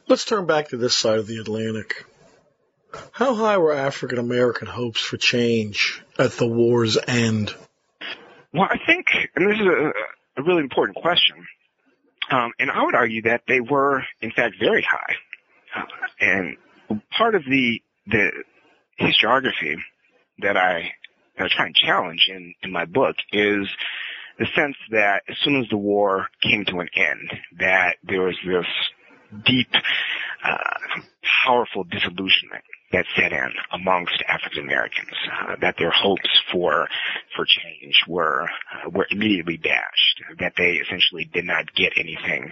Let's 0.09 0.23
turn 0.23 0.45
back 0.45 0.69
to 0.69 0.77
this 0.77 0.95
side 0.95 1.19
of 1.19 1.27
the 1.27 1.37
Atlantic. 1.39 2.05
How 3.11 3.35
high 3.35 3.57
were 3.57 3.73
African 3.73 4.19
American 4.19 4.67
hopes 4.67 5.01
for 5.01 5.17
change 5.17 6.01
at 6.17 6.31
the 6.31 6.47
war's 6.47 6.97
end? 7.07 7.53
Well, 8.53 8.69
I 8.69 8.77
think, 8.85 9.07
and 9.35 9.49
this 9.51 9.59
is 9.59 9.65
a, 9.65 10.41
a 10.41 10.43
really 10.43 10.61
important 10.61 10.95
question, 10.95 11.45
um, 12.31 12.51
and 12.57 12.71
I 12.71 12.85
would 12.85 12.95
argue 12.95 13.23
that 13.23 13.41
they 13.49 13.59
were, 13.59 14.01
in 14.21 14.31
fact, 14.31 14.55
very 14.59 14.81
high. 14.81 15.15
Uh, 15.75 15.85
and 16.21 16.57
part 17.17 17.35
of 17.35 17.43
the 17.43 17.81
the 18.07 18.31
historiography 19.01 19.75
that 20.39 20.55
I, 20.55 20.93
that 21.37 21.45
I 21.45 21.47
try 21.49 21.65
and 21.65 21.75
challenge 21.75 22.29
in, 22.29 22.53
in 22.63 22.71
my 22.71 22.85
book 22.85 23.17
is 23.33 23.67
the 24.39 24.45
sense 24.55 24.77
that 24.91 25.23
as 25.27 25.35
soon 25.43 25.59
as 25.59 25.67
the 25.69 25.77
war 25.77 26.27
came 26.41 26.63
to 26.65 26.79
an 26.79 26.87
end, 26.95 27.33
that 27.59 27.97
there 28.03 28.21
was 28.21 28.37
this 28.45 28.65
deep, 29.45 29.69
uh, 30.43 31.01
powerful 31.45 31.83
disillusionment 31.83 32.63
that 32.91 33.05
set 33.15 33.33
in 33.33 33.49
amongst 33.73 34.23
African 34.27 34.63
Americans, 34.63 35.11
uh, 35.41 35.55
that 35.61 35.75
their 35.77 35.91
hopes 35.91 36.29
for 36.51 36.87
for 37.35 37.45
change 37.45 37.95
were 38.07 38.43
uh, 38.43 38.89
were 38.89 39.07
immediately 39.09 39.57
dashed, 39.57 40.23
that 40.39 40.53
they 40.57 40.79
essentially 40.85 41.29
did 41.33 41.45
not 41.45 41.73
get 41.75 41.93
anything 41.97 42.51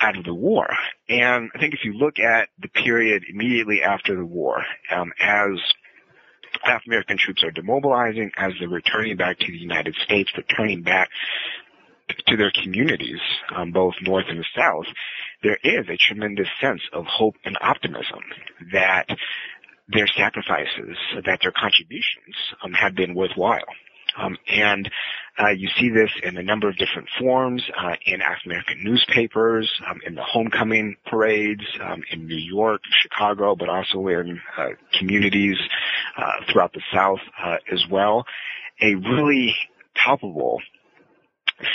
out 0.00 0.18
of 0.18 0.24
the 0.24 0.34
war. 0.34 0.68
And 1.08 1.50
I 1.54 1.58
think 1.58 1.74
if 1.74 1.80
you 1.84 1.94
look 1.94 2.18
at 2.18 2.48
the 2.60 2.68
period 2.68 3.22
immediately 3.28 3.82
after 3.82 4.16
the 4.16 4.24
war, 4.24 4.62
um, 4.90 5.12
as 5.20 5.58
African 6.64 6.92
American 6.92 7.18
troops 7.18 7.42
are 7.42 7.50
demobilizing, 7.50 8.30
as 8.36 8.52
they're 8.58 8.68
returning 8.68 9.16
back 9.16 9.38
to 9.38 9.46
the 9.46 9.58
United 9.58 9.94
States, 10.04 10.30
returning 10.36 10.82
back 10.82 11.08
to 12.26 12.36
their 12.36 12.52
communities, 12.62 13.20
um, 13.56 13.72
both 13.72 13.94
north 14.02 14.26
and 14.28 14.44
south, 14.54 14.86
there 15.44 15.58
is 15.62 15.86
a 15.88 15.96
tremendous 16.08 16.48
sense 16.60 16.82
of 16.92 17.04
hope 17.06 17.36
and 17.44 17.56
optimism 17.60 18.22
that 18.72 19.06
their 19.86 20.08
sacrifices, 20.08 20.96
that 21.26 21.38
their 21.42 21.52
contributions 21.52 22.34
um, 22.64 22.72
have 22.72 22.94
been 22.96 23.14
worthwhile. 23.14 23.70
Um, 24.16 24.36
and 24.48 24.90
Uh, 25.36 25.50
you 25.50 25.68
see 25.80 25.90
this 25.90 26.10
in 26.22 26.36
a 26.36 26.42
number 26.42 26.68
of 26.68 26.76
different 26.76 27.08
forms 27.18 27.60
uh, 27.76 27.96
in 28.06 28.22
African 28.22 28.52
American 28.52 28.84
newspapers, 28.84 29.68
um, 29.90 29.98
in 30.06 30.14
the 30.14 30.22
homecoming 30.22 30.94
parades 31.10 31.66
um, 31.82 32.00
in 32.12 32.28
New 32.28 32.36
York, 32.56 32.80
Chicago, 33.02 33.56
but 33.56 33.68
also 33.68 34.06
in 34.06 34.40
uh, 34.56 34.68
communities 34.96 35.56
uh, 36.16 36.36
throughout 36.46 36.72
the 36.72 36.82
South 36.92 37.18
uh, 37.44 37.56
as 37.72 37.82
well. 37.90 38.24
A 38.80 38.94
really 38.94 39.56
palpable 39.96 40.60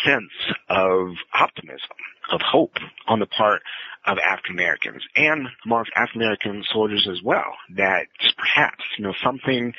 sense 0.05 0.31
of 0.69 1.09
optimism, 1.33 1.97
of 2.31 2.41
hope 2.41 2.77
on 3.07 3.19
the 3.19 3.25
part 3.25 3.61
of 4.05 4.17
African 4.17 4.55
Americans 4.55 5.03
and 5.15 5.47
amongst 5.65 5.91
African 5.95 6.21
American 6.21 6.63
soldiers 6.71 7.07
as 7.09 7.21
well 7.23 7.53
that 7.75 8.07
perhaps, 8.37 8.83
you 8.97 9.03
know, 9.03 9.13
something 9.23 9.73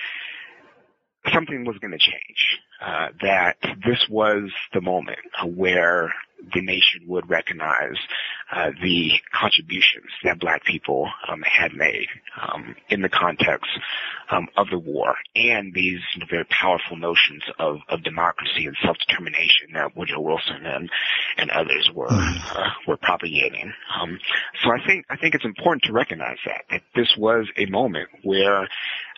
something 1.33 1.65
was 1.65 1.77
going 1.79 1.93
to 1.93 1.99
change. 1.99 2.61
Uh, 2.85 3.09
that 3.21 3.57
this 3.85 4.09
was 4.09 4.51
the 4.73 4.81
moment 4.81 5.19
where 5.45 6.15
the 6.55 6.61
nation 6.61 7.03
would 7.07 7.29
recognize 7.29 7.97
uh, 8.53 8.71
the 8.83 9.13
contributions 9.33 10.11
that 10.25 10.41
black 10.41 10.65
people 10.65 11.09
um, 11.29 11.43
had 11.43 11.73
made 11.73 12.07
um, 12.41 12.75
in 12.89 13.03
the 13.03 13.09
context 13.09 13.69
um, 14.31 14.49
of 14.57 14.69
the 14.71 14.79
war 14.79 15.15
and 15.35 15.73
these 15.75 16.01
you 16.15 16.21
know, 16.21 16.27
very 16.29 16.45
powerful 16.47 16.97
notions 16.97 17.43
of, 17.59 17.79
of 17.89 18.03
democracy 18.03 18.67
and 18.67 18.77
self-determination 18.85 19.69
that 19.75 19.97
Woodrow 19.97 20.21
Wilson 20.21 20.65
and, 20.65 20.91
and 21.37 21.51
others 21.51 21.91
were 21.95 22.09
mm. 22.09 22.57
uh, 22.57 22.71
were 22.87 22.97
propagating. 22.97 23.73
Um, 24.01 24.19
so 24.63 24.71
I 24.71 24.85
think 24.87 25.07
I 25.11 25.17
think 25.17 25.35
it's 25.35 25.45
important 25.45 25.85
to 25.85 25.93
recognize 25.93 26.39
that 26.47 26.65
that 26.71 26.83
this 26.95 27.15
was 27.17 27.47
a 27.57 27.67
moment 27.67 28.09
where 28.23 28.63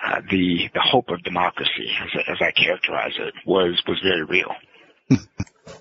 uh, 0.05 0.21
the 0.31 0.69
the 0.75 0.81
hope 0.81 1.09
of 1.09 1.23
democracy, 1.23 1.91
as, 2.03 2.23
as 2.29 2.37
I 2.41 2.51
characterize 2.53 3.15
it, 3.19 3.35
was 3.47 3.83
was 3.87 4.01
very 4.03 4.25
real. 4.25 4.55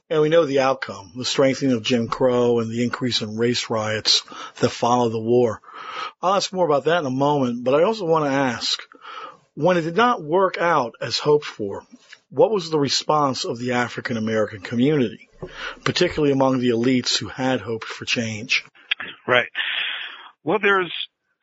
And 0.10 0.22
we 0.22 0.30
know 0.30 0.46
the 0.46 0.62
outcome, 0.62 1.14
the 1.16 1.26
strengthening 1.26 1.76
of 1.76 1.84
Jim 1.84 2.08
Crow 2.08 2.60
and 2.60 2.70
the 2.70 2.84
increase 2.84 3.22
in 3.22 3.38
race 3.38 3.70
riots 3.70 4.24
that 4.60 4.70
follow 4.70 5.10
the 5.10 5.20
war. 5.20 5.62
I'll 6.22 6.36
ask 6.36 6.52
more 6.52 6.66
about 6.66 6.86
that 6.86 7.00
in 7.00 7.06
a 7.06 7.12
moment, 7.12 7.64
but 7.64 7.76
I 7.76 7.84
also 7.84 8.06
want 8.06 8.26
to 8.26 8.32
ask, 8.32 8.82
when 9.56 9.78
it 9.78 9.82
did 9.82 9.96
not 9.96 10.24
work 10.24 10.58
out 10.58 10.96
as 11.02 11.18
hoped 11.18 11.46
for, 11.46 11.84
what 12.30 12.52
was 12.52 12.70
the 12.70 12.80
response 12.80 13.44
of 13.46 13.60
the 13.60 13.74
African 13.74 14.18
American 14.18 14.62
community, 14.62 15.30
particularly 15.84 16.32
among 16.32 16.60
the 16.60 16.70
elites 16.70 17.18
who 17.18 17.28
had 17.28 17.60
hoped 17.62 17.86
for 17.86 18.06
change? 18.06 18.64
Right. 19.28 19.50
Well, 20.44 20.60
there's, 20.62 20.92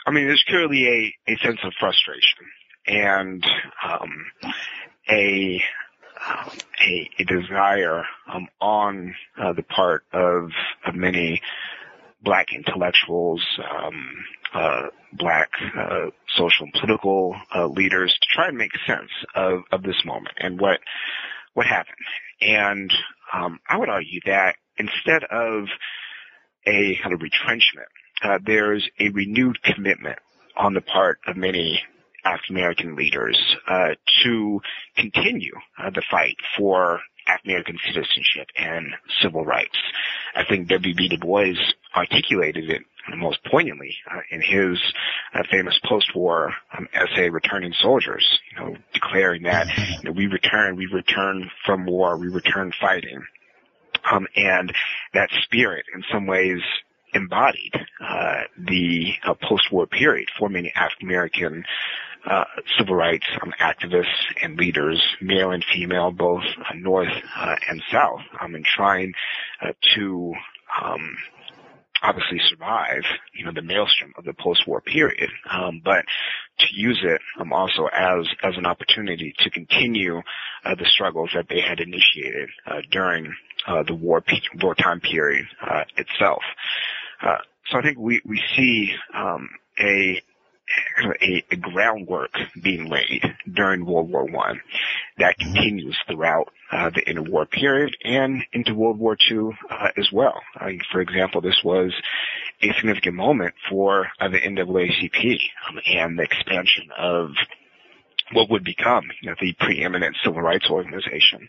I 0.07 0.11
mean, 0.11 0.27
there's 0.27 0.45
clearly 0.49 1.15
a, 1.27 1.33
a 1.33 1.37
sense 1.39 1.59
of 1.63 1.73
frustration 1.79 2.47
and 2.87 3.45
um, 3.87 4.27
a 5.11 5.63
um, 6.27 6.51
a, 6.81 7.11
a, 7.19 7.25
desire 7.25 8.05
um, 8.33 8.49
on 8.61 9.15
uh, 9.41 9.53
the 9.53 9.63
part 9.63 10.05
of, 10.13 10.51
of 10.87 10.95
many 10.95 11.41
black 12.23 12.49
intellectuals, 12.55 13.45
um, 13.71 14.25
uh, 14.55 14.83
black 15.13 15.51
uh, 15.77 16.07
social 16.37 16.65
and 16.65 16.73
political 16.75 17.37
uh, 17.55 17.67
leaders 17.67 18.17
to 18.21 18.27
try 18.35 18.49
and 18.49 18.59
make 18.59 18.73
sense 18.87 19.11
of, 19.35 19.61
of 19.73 19.83
this 19.83 20.03
moment 20.05 20.35
and 20.39 20.61
what 20.61 20.81
what 21.55 21.67
happened. 21.67 21.97
And 22.41 22.93
um, 23.35 23.59
I 23.69 23.79
would 23.79 23.89
argue 23.89 24.21
that 24.27 24.57
instead 24.77 25.25
of 25.25 25.65
a 26.67 26.97
kind 27.03 27.15
of 27.15 27.21
retrenchment, 27.21 27.89
uh, 28.23 28.39
there's 28.45 28.89
a 29.01 29.09
renewed 29.11 29.61
commitment 29.63 30.19
on 30.57 30.75
the 30.75 30.81
part 30.81 31.19
of 31.27 31.37
many 31.37 31.83
African 32.25 32.57
American 32.57 32.97
leaders 32.97 33.39
uh, 33.67 33.95
to 34.23 34.61
continue 34.97 35.55
uh, 35.79 35.91
the 35.91 36.03
fight 36.11 36.37
for 36.57 37.01
African 37.27 37.51
American 37.51 37.79
citizenship 37.87 38.49
and 38.57 38.87
civil 39.23 39.45
rights. 39.45 39.77
I 40.35 40.45
think 40.45 40.69
W.B. 40.69 41.09
Du 41.09 41.19
Bois 41.19 41.55
articulated 41.95 42.71
it 42.71 42.83
most 43.17 43.39
poignantly 43.51 43.97
uh, 44.11 44.21
in 44.31 44.43
his 44.43 44.79
uh, 45.35 45.43
famous 45.51 45.79
post-war 45.89 46.53
um, 46.77 46.89
essay, 46.93 47.31
"Returning 47.31 47.73
Soldiers," 47.81 48.27
you 48.51 48.61
know, 48.61 48.77
declaring 48.93 49.43
that 49.45 49.67
you 49.77 50.05
know, 50.05 50.13
we 50.13 50.27
return, 50.27 50.77
we 50.77 50.87
return 50.87 51.51
from 51.65 51.87
war, 51.87 52.19
we 52.19 52.29
return 52.29 52.73
fighting, 52.79 53.23
um, 54.11 54.27
and 54.37 54.73
that 55.15 55.31
spirit, 55.43 55.87
in 55.95 56.03
some 56.13 56.27
ways, 56.27 56.61
embodied 57.15 57.73
uh, 58.01 58.43
the 58.59 59.13
uh, 59.27 59.35
post-war 59.35 59.87
period 59.87 60.29
for 60.39 60.49
many 60.49 60.73
African 60.75 61.09
American 61.09 61.65
uh, 62.29 62.45
civil 62.77 62.95
rights 62.95 63.27
um, 63.43 63.53
activists 63.61 64.05
and 64.43 64.57
leaders, 64.57 65.01
male 65.21 65.51
and 65.51 65.65
female, 65.73 66.11
both 66.11 66.43
uh, 66.59 66.75
north 66.75 67.09
uh, 67.37 67.57
and 67.69 67.83
south, 67.91 68.21
um, 68.41 68.55
in 68.55 68.65
trying 68.65 69.15
uh, 69.63 69.73
to 69.95 70.35
um, 70.83 71.17
obviously 72.03 72.41
survive, 72.49 73.03
you 73.33 73.45
know, 73.45 73.53
the 73.53 73.63
maelstrom 73.63 74.13
of 74.17 74.25
the 74.25 74.35
post-war 74.35 74.81
period, 74.81 75.31
um, 75.51 75.81
but 75.85 76.05
to 76.59 76.67
use 76.73 77.01
it 77.03 77.21
um, 77.41 77.53
also 77.53 77.87
as 77.87 78.27
as 78.43 78.57
an 78.57 78.67
opportunity 78.67 79.35
to 79.39 79.51
continue 79.51 80.19
uh, 80.65 80.75
the 80.75 80.87
struggles 80.87 81.31
that 81.35 81.47
they 81.49 81.61
had 81.61 81.81
initiated 81.81 82.51
uh, 82.67 82.81
during 82.91 83.35
uh, 83.67 83.83
the 83.85 83.95
war 83.95 84.23
wartime 84.63 85.01
period 85.01 85.47
uh, 85.63 85.85
itself. 85.97 86.43
Uh, 87.23 87.39
so 87.71 87.79
I 87.79 87.83
think 87.83 87.99
we 87.99 88.21
we 88.25 88.41
see 88.57 88.95
um, 89.15 89.49
a 89.81 90.23
a, 91.23 91.45
a, 91.51 91.57
groundwork 91.57 92.31
being 92.63 92.91
laid 92.91 93.23
during 93.51 93.87
World 93.87 94.11
War 94.11 94.25
One 94.25 94.61
that 95.19 95.39
mm-hmm. 95.39 95.53
continues 95.55 95.97
throughout 96.07 96.53
uh, 96.71 96.91
the 96.91 97.03
interwar 97.03 97.51
period 97.51 97.97
and 98.05 98.45
into 98.53 98.75
World 98.75 98.99
War 98.99 99.17
II 99.31 99.51
uh, 99.71 99.89
as 99.97 100.11
well. 100.13 100.41
Uh, 100.61 100.69
for 100.93 101.01
example, 101.01 101.41
this 101.41 101.61
was 101.65 101.93
a 102.63 102.73
significant 102.75 103.15
moment 103.15 103.55
for 103.71 104.09
uh, 104.21 104.29
the 104.29 104.39
NAACP 104.39 105.39
um, 105.69 105.81
and 105.87 106.19
the 106.19 106.25
expansion 106.25 106.89
of 106.99 107.31
what 108.33 108.51
would 108.51 108.65
become 108.65 109.05
you 109.23 109.31
know, 109.31 109.37
the 109.41 109.55
preeminent 109.59 110.17
civil 110.23 110.43
rights 110.43 110.69
organization 110.71 111.49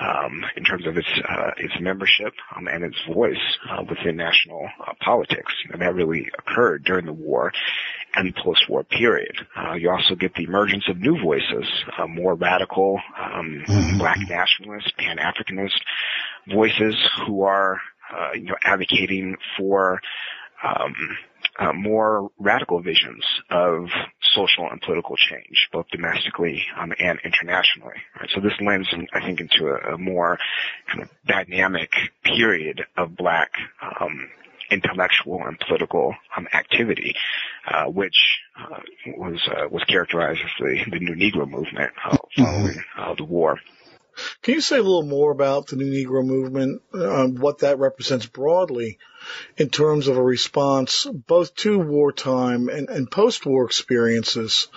um, 0.00 0.44
in 0.56 0.64
terms 0.64 0.86
of 0.86 0.96
its 0.96 1.08
uh, 1.28 1.50
its 1.56 1.74
membership 1.80 2.32
um, 2.54 2.68
and 2.68 2.84
its 2.84 2.96
voice 3.12 3.36
uh, 3.70 3.82
within 3.88 4.16
national 4.16 4.68
uh, 4.86 4.92
politics. 5.00 5.52
You 5.64 5.72
know, 5.72 5.84
that 5.84 5.94
really 5.94 6.30
occurred 6.38 6.84
during 6.84 7.06
the 7.06 7.12
war 7.12 7.52
and 8.14 8.34
post-war 8.34 8.84
period. 8.84 9.36
Uh, 9.56 9.74
you 9.74 9.90
also 9.90 10.14
get 10.14 10.34
the 10.34 10.44
emergence 10.44 10.84
of 10.88 10.98
new 10.98 11.20
voices, 11.22 11.66
uh, 11.98 12.06
more 12.06 12.34
radical 12.34 13.00
um, 13.18 13.64
mm-hmm. 13.66 13.98
black 13.98 14.18
nationalist, 14.28 14.92
pan-Africanist 14.96 15.80
voices 16.52 16.94
who 17.26 17.42
are 17.42 17.80
uh, 18.12 18.32
you 18.34 18.44
know 18.44 18.56
advocating 18.64 19.36
for 19.56 20.00
um, 20.62 20.94
uh, 21.58 21.72
more 21.72 22.30
radical 22.38 22.80
visions 22.82 23.24
of 23.50 23.86
social 24.36 24.68
and 24.70 24.80
political 24.80 25.16
change, 25.16 25.68
both 25.72 25.86
domestically 25.90 26.62
um, 26.78 26.92
and 26.98 27.18
internationally. 27.24 27.96
Right? 28.20 28.30
So 28.34 28.40
this 28.40 28.52
lends, 28.60 28.88
I 29.12 29.20
think, 29.20 29.40
into 29.40 29.68
a, 29.68 29.94
a, 29.94 29.98
more 29.98 30.38
kind 30.86 31.02
of 31.02 31.08
dynamic 31.26 31.90
period 32.22 32.82
of 32.96 33.16
black 33.16 33.50
um, 34.00 34.28
intellectual 34.70 35.42
and 35.46 35.58
political 35.58 36.14
um, 36.36 36.46
activity, 36.52 37.14
uh, 37.66 37.84
which 37.84 38.16
uh, 38.58 38.80
was 39.16 39.40
uh, 39.48 39.68
was 39.68 39.82
characterized 39.84 40.40
as 40.44 40.50
the, 40.58 40.90
the 40.90 41.00
New 41.00 41.14
Negro 41.14 41.48
movement 41.48 41.92
uh, 42.04 42.16
following 42.36 42.82
uh, 42.98 43.14
the 43.14 43.24
war. 43.24 43.58
Can 44.42 44.54
you 44.54 44.60
say 44.60 44.76
a 44.76 44.82
little 44.82 45.02
more 45.02 45.30
about 45.30 45.68
the 45.68 45.76
New 45.76 45.90
Negro 45.90 46.24
movement, 46.24 46.82
uh, 46.92 47.26
what 47.26 47.58
that 47.58 47.78
represents 47.78 48.26
broadly 48.26 48.98
in 49.56 49.68
terms 49.70 50.08
of 50.08 50.16
a 50.16 50.22
response 50.22 51.06
both 51.26 51.54
to 51.56 51.78
wartime 51.78 52.68
and, 52.68 52.88
and 52.88 53.10
post-war 53.10 53.64
experiences 53.64 54.68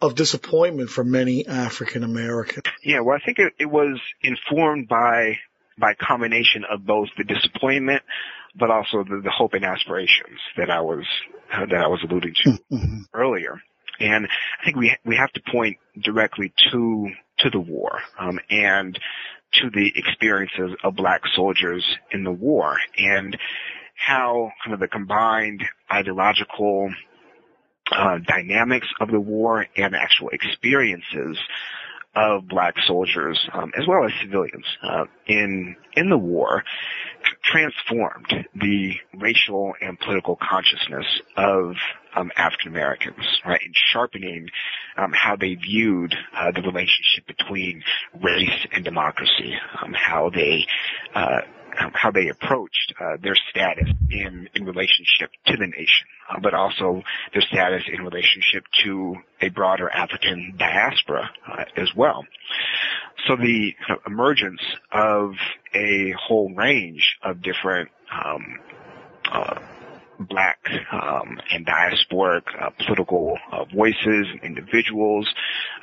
of 0.00 0.14
disappointment 0.14 0.90
for 0.90 1.04
many 1.04 1.46
African 1.46 2.02
Americans? 2.02 2.64
Yeah, 2.82 3.00
well, 3.00 3.16
I 3.16 3.24
think 3.24 3.38
it, 3.38 3.52
it 3.58 3.70
was 3.70 4.00
informed 4.22 4.88
by 4.88 5.38
by 5.78 5.94
combination 5.94 6.64
of 6.70 6.84
both 6.84 7.08
the 7.16 7.24
disappointment, 7.24 8.02
but 8.54 8.70
also 8.70 9.04
the, 9.04 9.20
the 9.24 9.30
hope 9.30 9.54
and 9.54 9.64
aspirations 9.64 10.38
that 10.56 10.70
I 10.70 10.80
was 10.80 11.04
uh, 11.52 11.66
that 11.66 11.80
I 11.80 11.88
was 11.88 12.00
alluding 12.02 12.34
to 12.42 12.50
mm-hmm. 12.72 13.00
earlier. 13.14 13.60
And 14.00 14.26
I 14.26 14.64
think 14.64 14.76
we 14.76 14.96
we 15.04 15.16
have 15.16 15.32
to 15.32 15.42
point 15.50 15.78
directly 16.00 16.52
to 16.72 17.10
to 17.42 17.50
the 17.50 17.60
war 17.60 18.00
um, 18.18 18.38
and 18.50 18.98
to 19.54 19.70
the 19.70 19.92
experiences 19.94 20.76
of 20.82 20.96
black 20.96 21.22
soldiers 21.34 21.84
in 22.10 22.24
the 22.24 22.32
war 22.32 22.76
and 22.96 23.36
how 23.94 24.50
kind 24.64 24.74
of 24.74 24.80
the 24.80 24.88
combined 24.88 25.62
ideological 25.90 26.92
uh, 27.90 28.18
dynamics 28.26 28.86
of 29.00 29.10
the 29.10 29.20
war 29.20 29.66
and 29.76 29.94
actual 29.94 30.30
experiences 30.30 31.38
of 32.14 32.46
black 32.46 32.74
soldiers 32.86 33.38
um, 33.54 33.72
as 33.76 33.86
well 33.86 34.04
as 34.04 34.12
civilians 34.20 34.64
uh, 34.82 35.04
in 35.26 35.74
in 35.94 36.10
the 36.10 36.18
war 36.18 36.62
transformed 37.42 38.46
the 38.54 38.94
racial 39.14 39.72
and 39.80 39.98
political 39.98 40.36
consciousness 40.36 41.06
of 41.36 41.74
um, 42.14 42.30
African 42.36 42.68
Americans, 42.68 43.24
right, 43.46 43.60
and 43.64 43.74
sharpening 43.92 44.48
um, 44.96 45.12
how 45.12 45.36
they 45.36 45.54
viewed 45.54 46.14
uh, 46.36 46.50
the 46.52 46.62
relationship 46.62 47.26
between 47.26 47.82
race 48.20 48.66
and 48.72 48.84
democracy, 48.84 49.54
um, 49.82 49.92
how 49.92 50.30
they 50.30 50.66
uh, 51.14 51.40
how 51.94 52.10
they 52.10 52.28
approached 52.28 52.92
uh, 53.00 53.16
their 53.22 53.34
status 53.50 53.88
in 54.10 54.48
in 54.54 54.64
relationship 54.64 55.30
to 55.46 55.56
the 55.56 55.66
nation, 55.66 56.06
uh, 56.30 56.38
but 56.40 56.54
also 56.54 57.02
their 57.32 57.42
status 57.42 57.82
in 57.92 58.02
relationship 58.04 58.64
to 58.84 59.16
a 59.40 59.48
broader 59.48 59.88
African 59.88 60.54
diaspora 60.58 61.30
uh, 61.50 61.64
as 61.76 61.88
well. 61.96 62.24
So 63.26 63.36
the 63.36 63.72
emergence 64.06 64.60
of 64.90 65.32
a 65.74 66.12
whole 66.12 66.52
range 66.54 67.16
of 67.22 67.40
different 67.42 67.90
um, 68.12 68.58
uh, 69.30 69.60
black 70.22 70.58
um, 70.92 71.38
and 71.50 71.66
diasporic 71.66 72.42
uh, 72.60 72.70
political 72.86 73.36
uh, 73.52 73.64
voices, 73.74 74.26
individuals, 74.42 75.28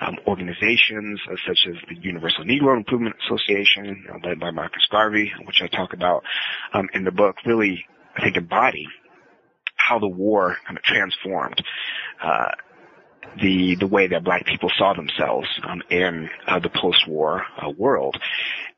um, 0.02 0.18
organizations 0.28 1.20
uh, 1.32 1.36
such 1.48 1.60
as 1.70 1.76
the 1.90 1.96
Universal 2.02 2.46
Negro 2.46 2.76
Improvement 2.78 3.16
Association, 3.26 4.06
uh, 4.10 4.28
led 4.28 4.40
by 4.40 4.52
Marcus 4.52 4.84
Garvey, 4.92 5.32
which 5.46 5.62
I 5.62 5.68
talk 5.68 5.94
about 5.94 6.24
um, 6.74 6.88
in 6.94 7.04
the 7.04 7.12
book, 7.12 7.36
really 7.46 7.86
I 8.16 8.24
think 8.24 8.38
embody 8.38 8.88
how 9.76 10.00
the 10.00 10.08
war 10.08 10.58
kind 10.66 10.78
of 10.78 10.84
transformed 10.84 11.62
uh, 12.24 12.52
the 13.42 13.76
the 13.80 13.88
way 13.88 14.08
that 14.08 14.24
black 14.24 14.46
people 14.46 14.72
saw 14.78 14.94
themselves 14.94 15.48
um, 15.68 15.82
in 15.90 16.30
uh, 16.48 16.60
the 16.60 16.70
post-war 16.70 17.44
uh, 17.62 17.70
world, 17.70 18.18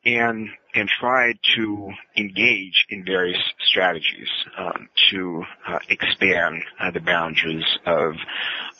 and 0.05 0.49
and 0.73 0.89
tried 0.99 1.37
to 1.55 1.91
engage 2.17 2.85
in 2.89 3.03
various 3.05 3.41
strategies 3.67 4.29
um, 4.57 4.89
to 5.09 5.43
uh, 5.67 5.79
expand 5.89 6.63
uh, 6.79 6.91
the 6.91 6.99
boundaries 6.99 7.65
of 7.85 8.15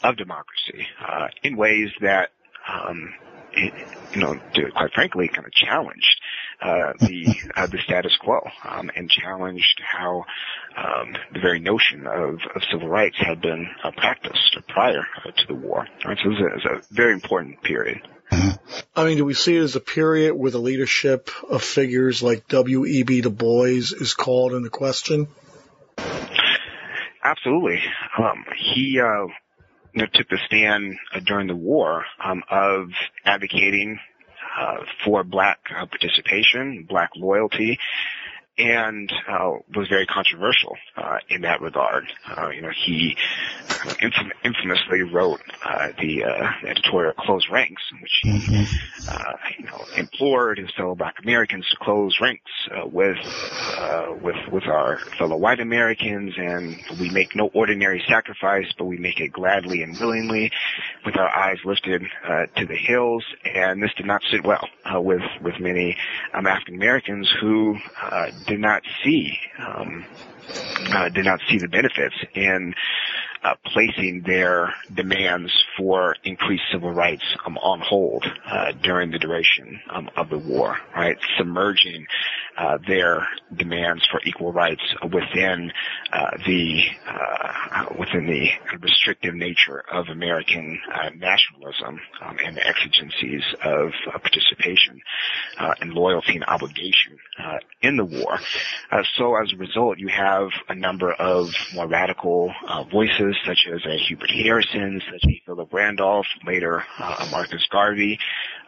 of 0.04 0.18
democracy 0.18 0.88
uh, 1.06 1.28
in 1.44 1.58
ways 1.58 1.90
that 2.02 2.30
um, 2.68 3.14
it, 3.54 3.74
you 4.14 4.22
know, 4.22 4.40
to, 4.54 4.72
quite 4.72 4.94
frankly, 4.94 5.28
kind 5.28 5.46
of 5.46 5.54
challenged 5.54 6.22
uh, 6.62 6.94
the 7.00 7.26
the 7.72 7.80
status 7.84 8.16
quo 8.18 8.40
um, 8.68 8.92
and 8.96 9.10
challenged 9.10 9.82
how 9.84 10.26
um, 11.02 11.16
the 11.34 11.40
very 11.40 11.60
notion 11.60 12.08
of, 12.08 12.40
of 12.56 12.62
civil 12.72 12.88
rights 12.88 13.18
had 13.18 13.42
been 13.42 13.68
uh, 13.84 13.92
practiced 13.92 14.58
prior 14.68 15.06
uh, 15.26 15.32
to 15.32 15.48
the 15.48 15.56
war. 15.56 15.88
Right? 16.06 16.18
So 16.22 16.30
it 16.30 16.40
was, 16.42 16.66
a, 16.66 16.76
a 16.78 16.82
very 16.92 17.14
important 17.14 17.62
period. 17.62 18.02
I 18.96 19.06
mean, 19.06 19.18
do 19.18 19.26
we 19.26 19.34
see 19.34 19.58
it 19.58 19.62
as 19.62 19.76
a 19.76 19.82
period 19.82 20.34
where 20.34 20.52
the 20.52 20.60
leadership 20.60 21.30
of 21.50 21.62
figures 21.62 22.24
like 22.24 22.48
W.E.B. 22.48 23.22
Du 23.22 23.30
Bois 23.30 23.92
is 23.92 24.14
called 24.14 24.54
into 24.54 24.70
question? 24.70 25.28
Absolutely. 27.24 27.82
Um, 28.18 28.46
he 28.58 29.00
uh, 29.00 29.28
you 29.94 30.02
know, 30.02 30.06
took 30.14 30.30
the 30.30 30.40
stand 30.46 30.98
uh, 31.14 31.20
during 31.20 31.48
the 31.48 31.56
war 31.56 32.06
um, 32.24 32.44
of 32.50 32.92
advocating 33.26 34.00
uh, 34.58 34.78
for 35.04 35.24
black 35.24 35.60
uh, 35.76 35.86
participation, 35.86 36.86
black 36.88 37.12
loyalty, 37.16 37.80
and 38.58 39.12
uh, 39.30 39.52
was 39.76 39.88
very 39.88 40.06
controversial 40.06 40.76
uh, 40.98 41.18
in 41.30 41.42
that 41.42 41.62
regard. 41.62 42.06
Uh, 42.28 42.50
you 42.50 42.62
know, 42.62 42.72
he 42.86 43.16
infam- 43.70 44.32
infamously 44.44 45.02
wrote 45.02 45.42
uh, 45.66 45.90
the 46.00 46.24
uh, 46.24 46.52
editorial 46.68 47.14
"Close 47.18 47.48
Ranks," 47.50 47.82
in 47.92 48.02
which 48.02 48.20
he, 48.22 48.30
mm-hmm. 48.30 49.10
uh, 49.10 49.34
you 49.58 49.66
know, 49.66 49.84
implored 49.98 50.58
his 50.58 50.70
fellow 50.76 50.96
Black 50.96 51.16
Americans 51.24 51.68
to 51.70 51.78
close 51.78 52.18
ranks 52.22 52.52
uh, 52.72 52.86
with 52.86 53.18
uh, 53.78 54.14
with 54.22 54.36
with 54.52 54.66
our 54.66 55.00
fellow 55.18 55.38
white 55.38 55.60
Americans, 55.60 56.34
and 56.38 56.78
we 57.00 57.10
make 57.10 57.36
no 57.36 57.50
ordinary 57.54 58.04
sacrifice, 58.08 58.68
but 58.78 58.86
we 58.86 58.98
make 58.98 59.20
it 59.20 59.30
gladly 59.30 59.82
and 59.82 59.98
willingly, 60.00 60.52
with 61.06 61.18
our 61.18 61.30
eyes 61.30 61.58
lifted 61.66 62.04
uh, 62.28 62.46
to 62.58 62.66
the 62.66 62.76
hills. 62.76 63.24
And 63.46 63.82
this 63.82 63.94
did 63.96 64.06
not 64.06 64.22
sit 64.30 64.44
well 64.44 64.68
uh, 64.86 65.00
with 65.00 65.24
with 65.42 65.60
many 65.60 65.98
um, 66.34 66.48
African 66.48 66.76
Americans 66.76 67.32
who 67.40 67.78
uh, 68.02 68.32
did 68.46 68.60
not 68.60 68.84
see 69.04 69.38
um, 69.60 70.06
uh, 70.94 71.10
did 71.10 71.26
not 71.26 71.40
see 71.50 71.58
the 71.58 71.68
benefits. 71.68 72.16
In 72.34 72.74
uh, 73.44 73.56
placing 73.66 74.24
their 74.26 74.74
demands 74.94 75.52
for 75.78 76.16
increased 76.24 76.64
civil 76.72 76.92
rights 76.92 77.24
um, 77.46 77.58
on 77.58 77.80
hold 77.80 78.26
uh, 78.46 78.72
during 78.84 79.12
the 79.12 79.20
duration 79.20 79.80
um, 79.90 80.10
of 80.16 80.30
the 80.30 80.38
war, 80.38 80.78
right? 80.96 81.18
Submerging 81.38 82.06
uh, 82.58 82.78
their 82.88 83.28
demands 83.56 84.06
for 84.12 84.20
equal 84.26 84.52
rights 84.52 84.82
within 85.04 85.72
uh, 86.12 86.38
the 86.46 86.84
uh, 87.08 87.86
within 87.98 88.28
the 88.28 88.50
restrictive 88.80 89.34
nature 89.34 89.84
of 89.92 90.08
American 90.10 90.80
uh, 90.94 91.10
nationalism 91.16 92.00
um, 92.22 92.38
and 92.46 92.58
the 92.58 92.68
exigencies 92.68 93.44
of 93.64 93.92
participation 94.22 95.02
and 95.80 95.94
loyalty 95.94 96.36
and 96.36 96.44
obligation 96.46 97.18
in 97.82 97.98
the 97.98 98.06
war. 98.06 98.40
so 99.18 99.36
as 99.36 99.52
a 99.54 99.58
result, 99.58 99.98
you 99.98 100.10
have 100.10 100.50
a 100.70 100.76
number 100.76 101.14
of 101.14 101.50
more 101.74 101.88
radical 101.88 102.54
voices 102.92 103.31
such 103.46 103.68
as 103.74 103.82
uh, 103.86 103.98
Hubert 104.08 104.32
Harrison, 104.32 105.02
such 105.12 105.24
as 105.24 105.36
Philip 105.46 105.72
Randolph, 105.74 106.26
later 106.46 106.84
uh, 107.00 107.28
Marcus 107.32 107.66
Garvey, 107.72 108.20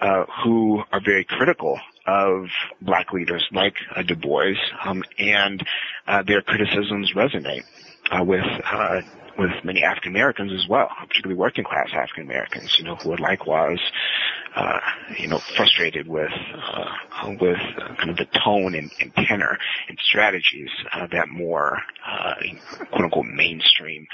uh, 0.02 0.26
who 0.44 0.84
are 0.92 1.02
very 1.04 1.24
critical 1.24 1.80
of 2.06 2.48
black 2.82 3.14
leaders 3.14 3.46
like 3.52 3.76
uh, 3.96 4.04
Du 4.04 4.16
Bois, 4.16 4.56
um, 4.84 5.04
and 5.18 5.66
uh, 6.08 6.24
their 6.24 6.42
criticisms 6.42 7.14
resonate 7.16 7.64
uh, 8.12 8.24
with 8.24 8.44
with 9.38 9.52
many 9.64 9.84
African 9.84 10.12
Americans 10.12 10.52
as 10.54 10.68
well, 10.68 10.90
particularly 11.08 11.36
working 11.36 11.64
class 11.64 11.90
African 11.94 12.24
Americans, 12.24 12.76
you 12.78 12.86
know, 12.86 12.96
who 12.96 13.14
are 13.14 13.18
likewise, 13.18 13.80
uh, 14.56 14.80
you 15.18 15.28
know, 15.28 15.40
frustrated 15.56 16.08
with, 16.08 16.32
uh, 16.56 17.34
with 17.42 17.58
kind 17.98 18.10
of 18.10 18.18
the 18.18 18.28
tone 18.44 18.76
and, 18.76 18.92
and 19.02 19.14
tenor 19.16 19.58
and 19.88 19.98
strategies 20.04 20.70
uh, 20.94 21.08
that 21.12 21.30
more, 21.30 21.80
quote 22.92 23.06
unquote 23.06 23.26
mainstream 23.26 24.08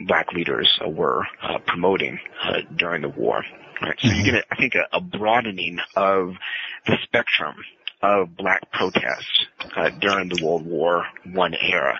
black 0.00 0.32
leaders 0.32 0.78
uh, 0.84 0.88
were 0.88 1.26
uh, 1.42 1.58
promoting 1.66 2.18
uh, 2.42 2.60
during 2.76 3.02
the 3.02 3.08
war. 3.08 3.44
Right? 3.80 3.98
So 4.00 4.08
mm-hmm. 4.08 4.18
you 4.18 4.32
get, 4.32 4.44
I 4.50 4.56
think, 4.56 4.74
a, 4.74 4.96
a, 4.96 5.00
broadening 5.00 5.78
of 5.94 6.34
the 6.86 6.96
spectrum 7.04 7.54
of 8.02 8.36
black 8.36 8.70
protests 8.72 9.46
uh, 9.76 9.90
during 10.00 10.28
the 10.28 10.44
World 10.44 10.66
War 10.66 11.04
One 11.32 11.54
era, 11.54 11.98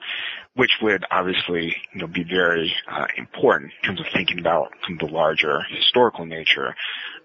which 0.54 0.70
would 0.82 1.04
obviously, 1.10 1.76
you 1.94 2.00
know, 2.00 2.06
be 2.06 2.24
very 2.24 2.74
uh, 2.90 3.06
important 3.16 3.72
in 3.82 3.86
terms 3.86 4.00
of 4.00 4.06
thinking 4.12 4.38
about 4.38 4.72
the 4.98 5.06
larger 5.06 5.60
historical 5.70 6.24
nature 6.24 6.74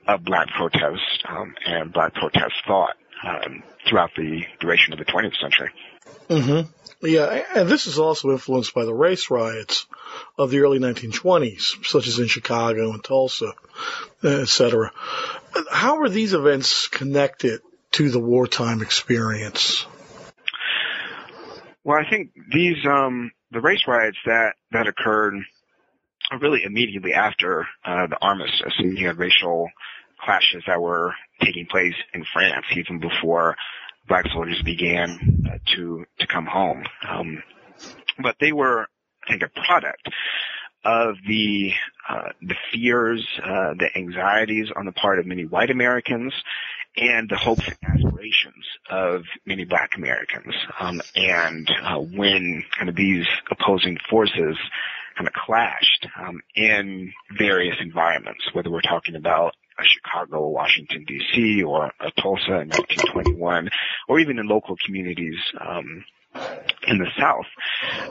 of 0.08 0.24
black 0.24 0.48
protest 0.50 1.02
um, 1.28 1.56
and 1.66 1.94
black 1.94 2.14
protest 2.14 2.54
thought 2.68 2.96
um, 3.26 3.64
throughout 3.88 4.12
the 4.16 4.44
duration 4.60 4.94
of 4.94 5.00
the 5.00 5.06
20th 5.06 5.40
century. 5.40 5.70
Mm-hmm. 6.30 6.70
Yeah, 7.06 7.44
and 7.56 7.68
this 7.68 7.86
is 7.86 8.00
also 8.00 8.32
influenced 8.32 8.74
by 8.74 8.86
the 8.86 8.94
race 8.94 9.30
riots 9.30 9.86
of 10.38 10.52
the 10.52 10.60
early 10.60 10.80
1920s, 10.80 11.86
such 11.86 12.08
as 12.08 12.18
in 12.18 12.28
Chicago 12.28 12.94
and 12.94 13.04
Tulsa, 13.04 13.52
etc. 14.24 14.92
How 15.70 16.00
are 16.02 16.08
these 16.08 16.34
events 16.34 16.88
connected 16.88 17.60
to 17.92 18.10
the 18.10 18.22
wartime 18.22 18.82
experience? 18.82 19.86
Well, 21.84 22.00
I 22.00 22.10
think 22.10 22.32
these 22.54 22.78
um, 22.86 23.32
the 23.52 23.60
race 23.60 23.84
riots 23.86 24.18
that 24.26 24.54
that 24.72 24.88
occurred 24.88 25.34
really 26.40 26.64
immediately 26.64 27.14
after 27.14 27.68
uh, 27.84 28.08
the 28.08 28.18
armistice, 28.22 28.74
and 28.78 28.98
you 28.98 29.08
had 29.08 29.18
racial 29.18 29.68
clashes 30.24 30.64
that 30.68 30.82
were 30.82 31.14
taking 31.42 31.66
place 31.66 31.96
in 32.14 32.24
France 32.32 32.66
even 32.78 33.00
before 33.00 33.58
black 34.08 34.26
soldiers 34.34 34.62
began 34.64 35.44
uh, 35.50 35.58
to 35.76 36.06
come 36.34 36.46
home. 36.46 36.84
Um, 37.08 37.44
but 38.22 38.36
they 38.40 38.52
were, 38.52 38.88
I 39.28 39.32
think, 39.32 39.44
a 39.44 39.62
product 39.66 40.10
of 40.86 41.16
the 41.28 41.72
uh, 42.10 42.30
the 42.42 42.56
fears, 42.72 43.26
uh, 43.42 43.74
the 43.78 43.90
anxieties 43.96 44.68
on 44.76 44.86
the 44.86 44.92
part 44.92 45.20
of 45.20 45.26
many 45.26 45.46
white 45.46 45.70
Americans, 45.70 46.34
and 46.98 47.30
the 47.30 47.38
hopes 47.38 47.66
and 47.66 47.78
aspirations 47.84 48.66
of 48.90 49.24
many 49.46 49.66
Black 49.66 49.92
Americans. 49.96 50.54
Um, 50.80 51.02
and 51.16 51.70
uh, 51.84 52.00
when 52.00 52.64
kind 52.78 52.90
of 52.90 52.96
these 52.96 53.26
opposing 53.50 53.98
forces 54.10 54.58
kind 55.16 55.28
of 55.28 55.34
clashed 55.34 56.08
um, 56.20 56.42
in 56.56 57.14
various 57.38 57.76
environments, 57.80 58.44
whether 58.54 58.70
we're 58.70 58.82
talking 58.82 59.16
about 59.16 59.56
a 59.80 59.84
Chicago, 59.84 60.48
Washington 60.50 61.04
D.C., 61.08 61.64
or 61.64 61.92
a 62.00 62.12
Tulsa 62.22 62.62
in 62.62 62.70
1921, 62.70 63.70
or 64.08 64.20
even 64.20 64.38
in 64.38 64.48
local 64.48 64.76
communities 64.86 65.38
um, 65.60 66.04
in 66.88 66.98
the 66.98 67.08
South, 67.18 67.46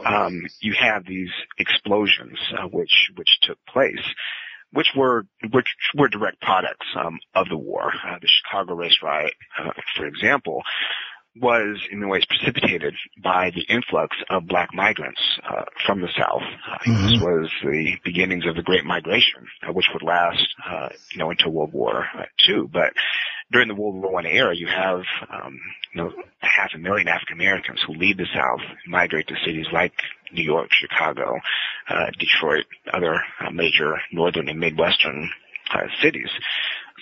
um, 0.06 0.42
you 0.60 0.74
have 0.78 1.04
these 1.04 1.30
explosions 1.58 2.38
uh, 2.58 2.66
which 2.68 3.10
which 3.16 3.38
took 3.42 3.58
place, 3.66 4.04
which 4.72 4.88
were 4.96 5.26
which 5.50 5.68
were 5.96 6.08
direct 6.08 6.40
products 6.40 6.86
um, 6.96 7.18
of 7.34 7.48
the 7.48 7.56
war. 7.56 7.92
Uh, 8.06 8.18
the 8.20 8.28
Chicago 8.28 8.74
race 8.74 8.98
riot, 9.02 9.34
uh, 9.58 9.72
for 9.96 10.06
example, 10.06 10.62
was 11.40 11.80
in 11.90 12.00
many 12.00 12.10
ways 12.10 12.24
precipitated 12.26 12.94
by 13.22 13.50
the 13.54 13.62
influx 13.62 14.16
of 14.28 14.46
black 14.46 14.68
migrants 14.74 15.20
uh, 15.48 15.64
from 15.86 16.00
the 16.00 16.08
South. 16.16 16.42
Uh, 16.42 16.78
mm-hmm. 16.86 17.06
This 17.06 17.20
was 17.22 17.50
the 17.62 17.92
beginnings 18.04 18.46
of 18.46 18.56
the 18.56 18.62
Great 18.62 18.84
Migration, 18.84 19.46
uh, 19.66 19.72
which 19.72 19.86
would 19.92 20.02
last, 20.02 20.46
uh, 20.68 20.90
you 21.12 21.18
know, 21.18 21.30
until 21.30 21.50
World 21.52 21.72
War 21.72 22.06
II. 22.48 22.68
But 22.70 22.92
during 23.50 23.68
the 23.68 23.74
World 23.74 24.02
War 24.02 24.20
I 24.20 24.28
era, 24.28 24.54
you 24.54 24.66
have, 24.66 25.00
um, 25.30 25.58
you 25.94 26.02
know, 26.02 26.12
half 26.40 26.70
a 26.74 26.78
million 26.78 27.08
African 27.08 27.36
Americans 27.36 27.80
who 27.86 27.94
leave 27.94 28.18
the 28.18 28.26
South, 28.34 28.60
migrate 28.86 29.28
to 29.28 29.34
cities 29.44 29.66
like 29.72 29.92
New 30.32 30.44
York, 30.44 30.68
Chicago, 30.70 31.38
uh, 31.88 32.06
Detroit, 32.18 32.66
other 32.92 33.14
uh, 33.40 33.50
major 33.50 33.96
northern 34.12 34.48
and 34.48 34.60
midwestern 34.60 35.30
cities. 36.02 36.28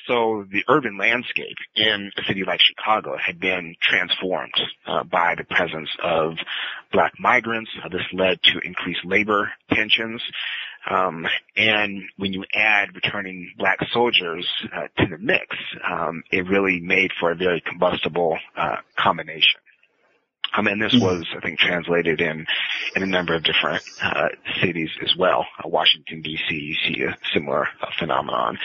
So 0.06 0.44
the 0.50 0.64
urban 0.68 0.98
landscape 0.98 1.56
in 1.74 2.10
a 2.16 2.22
city 2.26 2.44
like 2.46 2.60
Chicago 2.60 3.16
had 3.16 3.40
been 3.40 3.74
transformed 3.80 4.54
uh, 4.86 5.04
by 5.04 5.34
the 5.36 5.44
presence 5.44 5.90
of 6.02 6.34
black 6.92 7.12
migrants. 7.18 7.70
Uh, 7.84 7.88
this 7.88 8.06
led 8.12 8.42
to 8.44 8.60
increased 8.64 9.04
labor 9.04 9.50
tensions. 9.72 10.22
Um, 10.88 11.26
and 11.56 12.02
when 12.16 12.32
you 12.32 12.44
add 12.54 12.94
returning 12.94 13.52
black 13.58 13.78
soldiers 13.92 14.46
uh, 14.74 14.88
to 14.98 15.10
the 15.10 15.18
mix, 15.18 15.56
um, 15.88 16.22
it 16.30 16.48
really 16.48 16.80
made 16.80 17.10
for 17.20 17.32
a 17.32 17.36
very 17.36 17.60
combustible 17.60 18.38
uh, 18.56 18.76
combination. 18.96 19.60
Um, 20.56 20.66
and 20.66 20.82
this 20.82 20.94
mm-hmm. 20.94 21.04
was, 21.04 21.26
I 21.36 21.40
think, 21.40 21.58
translated 21.58 22.20
in 22.20 22.46
in 22.96 23.02
a 23.02 23.06
number 23.06 23.34
of 23.34 23.44
different 23.44 23.82
uh, 24.02 24.28
cities 24.60 24.90
as 25.02 25.14
well. 25.16 25.46
Uh, 25.62 25.68
Washington 25.68 26.22
D.C. 26.22 26.54
You 26.54 26.74
see 26.74 27.02
a 27.02 27.16
similar 27.32 27.68
uh, 27.80 27.86
phenomenon 27.98 28.58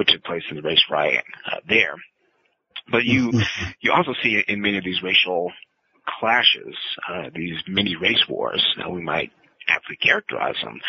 what 0.00 0.08
took 0.08 0.24
place 0.24 0.42
in 0.48 0.56
the 0.56 0.62
race 0.62 0.82
riot 0.90 1.24
uh, 1.46 1.60
there. 1.68 1.94
But 2.90 3.04
you 3.04 3.28
mm-hmm. 3.28 3.70
you 3.80 3.92
also 3.92 4.14
see 4.22 4.30
it 4.30 4.46
in 4.48 4.62
many 4.62 4.78
of 4.78 4.84
these 4.84 5.02
racial 5.02 5.52
clashes, 6.08 6.74
uh, 7.06 7.28
these 7.34 7.58
mini 7.68 7.96
race 7.96 8.24
wars, 8.26 8.64
we 8.90 9.02
might 9.02 9.30
aptly 9.68 9.96
characterize 9.96 10.56
them, 10.64 10.80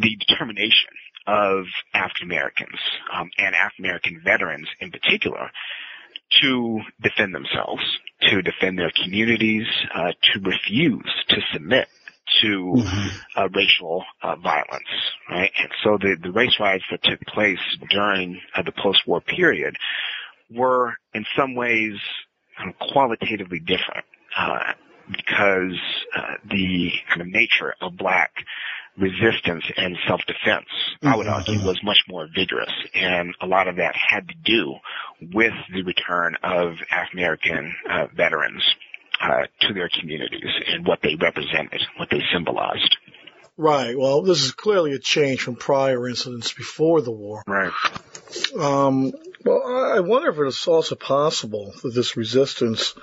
the 0.00 0.16
determination 0.16 0.94
of 1.26 1.64
African 1.92 2.28
Americans 2.28 2.78
um, 3.12 3.28
and 3.36 3.52
African 3.56 3.84
American 3.84 4.22
veterans 4.24 4.68
in 4.78 4.92
particular 4.92 5.50
to 6.40 6.80
defend 7.02 7.34
themselves, 7.34 7.82
to 8.30 8.42
defend 8.42 8.78
their 8.78 8.92
communities, 9.02 9.66
uh, 9.92 10.12
to 10.32 10.40
refuse 10.40 11.24
to 11.30 11.36
submit 11.52 11.88
to 12.42 12.74
mm-hmm. 12.76 13.08
uh, 13.36 13.48
racial 13.54 14.04
uh, 14.22 14.36
violence, 14.36 14.84
right? 15.30 15.50
And 15.58 15.70
so 15.82 15.98
the, 16.00 16.16
the 16.22 16.32
race 16.32 16.56
riots 16.60 16.84
that 16.90 17.02
took 17.02 17.20
place 17.22 17.58
during 17.90 18.40
uh, 18.54 18.62
the 18.62 18.72
post-war 18.72 19.20
period 19.20 19.76
were 20.54 20.94
in 21.14 21.24
some 21.36 21.54
ways 21.54 21.94
um, 22.62 22.74
qualitatively 22.92 23.60
different 23.60 24.04
uh, 24.36 24.72
because 25.08 25.78
uh, 26.16 26.34
the 26.50 26.90
kind 27.08 27.20
of 27.20 27.26
nature 27.28 27.74
of 27.80 27.96
black 27.96 28.32
resistance 28.98 29.64
and 29.76 29.96
self-defense, 30.06 30.66
mm-hmm. 30.66 31.08
I 31.08 31.16
would 31.16 31.26
mm-hmm. 31.26 31.50
argue, 31.50 31.66
was 31.66 31.80
much 31.82 31.98
more 32.08 32.28
vigorous. 32.34 32.72
And 32.94 33.34
a 33.40 33.46
lot 33.46 33.68
of 33.68 33.76
that 33.76 33.94
had 33.94 34.28
to 34.28 34.34
do 34.44 34.74
with 35.34 35.52
the 35.72 35.82
return 35.82 36.36
of 36.42 36.74
African 36.90 37.18
American 37.18 37.74
uh, 37.90 38.06
veterans 38.14 38.62
uh, 39.20 39.46
to 39.60 39.74
their 39.74 39.88
communities 39.88 40.50
and 40.68 40.86
what 40.86 41.00
they 41.02 41.14
represented, 41.14 41.82
what 41.96 42.08
they 42.10 42.20
symbolized. 42.32 42.96
Right. 43.56 43.98
Well, 43.98 44.22
this 44.22 44.42
is 44.42 44.52
clearly 44.52 44.92
a 44.92 44.98
change 44.98 45.40
from 45.40 45.56
prior 45.56 46.06
incidents 46.08 46.52
before 46.52 47.00
the 47.00 47.10
war. 47.10 47.42
Right. 47.46 47.72
Um, 48.58 49.12
well, 49.44 49.94
I 49.96 50.00
wonder 50.00 50.30
if 50.30 50.38
it's 50.38 50.68
also 50.68 50.94
possible 50.94 51.72
that 51.82 51.94
this 51.94 52.16
resistance 52.16 52.94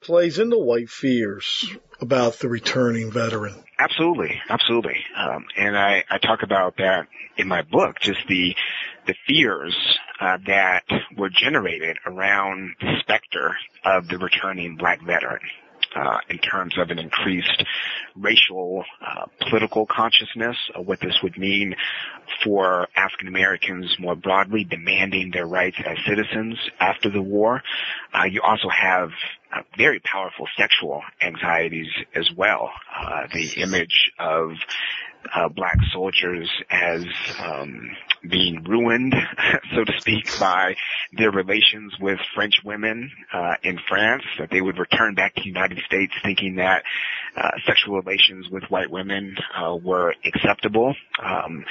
plays 0.00 0.38
into 0.38 0.58
white 0.58 0.90
fears 0.90 1.68
about 2.00 2.38
the 2.38 2.48
returning 2.48 3.10
veteran. 3.10 3.54
Absolutely, 3.78 4.40
absolutely. 4.48 4.96
Um, 5.16 5.46
and 5.56 5.76
I, 5.76 6.04
I 6.10 6.18
talk 6.18 6.42
about 6.42 6.76
that 6.78 7.08
in 7.36 7.48
my 7.48 7.62
book, 7.62 8.00
just 8.00 8.20
the 8.28 8.54
the 9.06 9.14
fears 9.26 9.74
uh, 10.20 10.36
that 10.46 10.84
were 11.16 11.30
generated 11.30 11.96
around 12.04 12.74
the 12.80 12.96
specter 13.00 13.54
of 13.82 14.06
the 14.08 14.18
returning 14.18 14.76
black 14.76 15.00
veteran. 15.00 15.40
Uh, 15.96 16.18
in 16.28 16.36
terms 16.38 16.76
of 16.78 16.90
an 16.90 16.98
increased 16.98 17.64
racial 18.14 18.84
uh, 19.00 19.24
political 19.48 19.86
consciousness 19.86 20.56
of 20.74 20.86
what 20.86 21.00
this 21.00 21.18
would 21.22 21.36
mean 21.38 21.74
for 22.44 22.86
African 22.94 23.26
Americans 23.28 23.96
more 23.98 24.14
broadly 24.14 24.64
demanding 24.64 25.30
their 25.32 25.46
rights 25.46 25.76
as 25.84 25.96
citizens 26.06 26.58
after 26.78 27.10
the 27.10 27.22
war. 27.22 27.62
Uh, 28.14 28.24
you 28.24 28.42
also 28.42 28.68
have 28.68 29.10
uh, 29.54 29.62
very 29.78 30.00
powerful 30.00 30.46
sexual 30.58 31.02
anxieties 31.22 31.88
as 32.14 32.28
well. 32.36 32.70
Uh, 32.94 33.26
the 33.32 33.62
image 33.62 34.12
of 34.18 34.50
uh, 35.34 35.48
black 35.48 35.76
soldiers 35.92 36.48
as 36.70 37.04
um, 37.40 37.90
being 38.28 38.64
ruined, 38.64 39.14
so 39.74 39.84
to 39.84 39.92
speak, 39.98 40.26
by 40.40 40.74
their 41.16 41.30
relations 41.30 41.92
with 42.00 42.18
French 42.34 42.54
women 42.64 43.10
uh, 43.32 43.54
in 43.62 43.78
France. 43.88 44.22
That 44.38 44.50
they 44.50 44.60
would 44.60 44.78
return 44.78 45.14
back 45.14 45.34
to 45.34 45.40
the 45.42 45.48
United 45.48 45.78
States 45.86 46.12
thinking 46.22 46.56
that 46.56 46.82
uh, 47.36 47.50
sexual 47.66 48.00
relations 48.00 48.48
with 48.50 48.64
white 48.68 48.90
women 48.90 49.36
uh, 49.56 49.76
were 49.76 50.14
acceptable. 50.24 50.94
Um, 51.22 51.64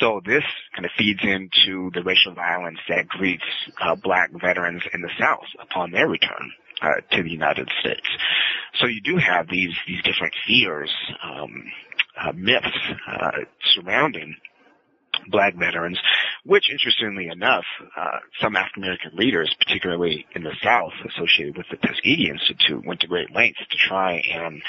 so 0.00 0.20
this 0.24 0.44
kind 0.74 0.84
of 0.84 0.90
feeds 0.98 1.20
into 1.22 1.90
the 1.94 2.02
racial 2.02 2.34
violence 2.34 2.78
that 2.88 3.08
greets 3.08 3.44
uh, 3.80 3.94
black 3.94 4.30
veterans 4.32 4.82
in 4.92 5.00
the 5.00 5.10
South 5.18 5.46
upon 5.60 5.90
their 5.90 6.08
return. 6.08 6.52
Uh, 6.82 7.00
to 7.12 7.22
the 7.22 7.30
United 7.30 7.70
States. 7.80 8.06
So 8.74 8.86
you 8.86 9.00
do 9.00 9.16
have 9.16 9.48
these 9.48 9.72
these 9.86 10.02
different 10.02 10.34
fears 10.44 10.90
um, 11.22 11.64
uh, 12.20 12.32
myths 12.32 12.66
uh, 13.08 13.30
surrounding 13.74 14.36
black 15.28 15.54
veterans, 15.54 15.98
which 16.44 16.70
interestingly 16.70 17.28
enough, 17.28 17.64
uh, 17.96 18.18
some 18.40 18.56
African 18.56 18.82
American 18.82 19.12
leaders, 19.14 19.54
particularly 19.58 20.26
in 20.34 20.42
the 20.42 20.52
South, 20.62 20.92
associated 21.08 21.56
with 21.56 21.66
the 21.70 21.76
Tuskegee 21.76 22.30
Institute, 22.30 22.84
went 22.86 23.00
to 23.00 23.06
great 23.06 23.30
lengths 23.34 23.60
to 23.70 23.76
try 23.76 24.22
and 24.32 24.62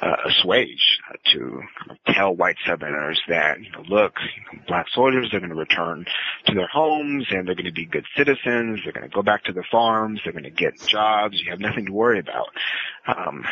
uh, 0.00 0.16
assuage, 0.26 0.98
uh, 1.10 1.16
to 1.32 1.62
tell 2.08 2.34
white 2.34 2.56
Southerners 2.66 3.20
that, 3.28 3.60
you 3.60 3.70
know, 3.70 3.82
look, 3.88 4.14
you 4.36 4.58
know, 4.58 4.64
black 4.66 4.86
soldiers 4.94 5.32
are 5.32 5.40
going 5.40 5.50
to 5.50 5.56
return 5.56 6.04
to 6.46 6.54
their 6.54 6.68
homes 6.68 7.26
and 7.30 7.46
they're 7.46 7.54
going 7.54 7.66
to 7.66 7.72
be 7.72 7.86
good 7.86 8.06
citizens. 8.16 8.80
They're 8.84 8.92
going 8.92 9.08
to 9.08 9.14
go 9.14 9.22
back 9.22 9.44
to 9.44 9.52
their 9.52 9.66
farms. 9.70 10.20
They're 10.24 10.32
going 10.32 10.44
to 10.44 10.50
get 10.50 10.80
jobs. 10.80 11.40
You 11.40 11.50
have 11.50 11.60
nothing 11.60 11.86
to 11.86 11.92
worry 11.92 12.18
about. 12.18 12.48
Um, 13.06 13.44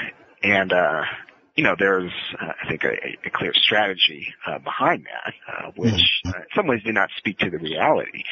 and 0.43 0.73
uh, 0.73 1.03
you 1.61 1.65
know, 1.65 1.77
there's, 1.79 2.11
uh, 2.41 2.53
I 2.65 2.69
think, 2.71 2.85
a, 2.85 3.29
a 3.29 3.31
clear 3.31 3.53
strategy 3.53 4.33
uh, 4.47 4.59
behind 4.61 5.05
that, 5.05 5.35
uh, 5.47 5.71
which 5.77 5.93
mm-hmm. 5.93 6.31
uh, 6.31 6.39
in 6.39 6.47
some 6.57 6.67
ways 6.67 6.83
did 6.83 6.95
not 6.95 7.11
speak 7.19 7.37
to 7.41 7.51
the 7.51 7.59
reality. 7.59 8.23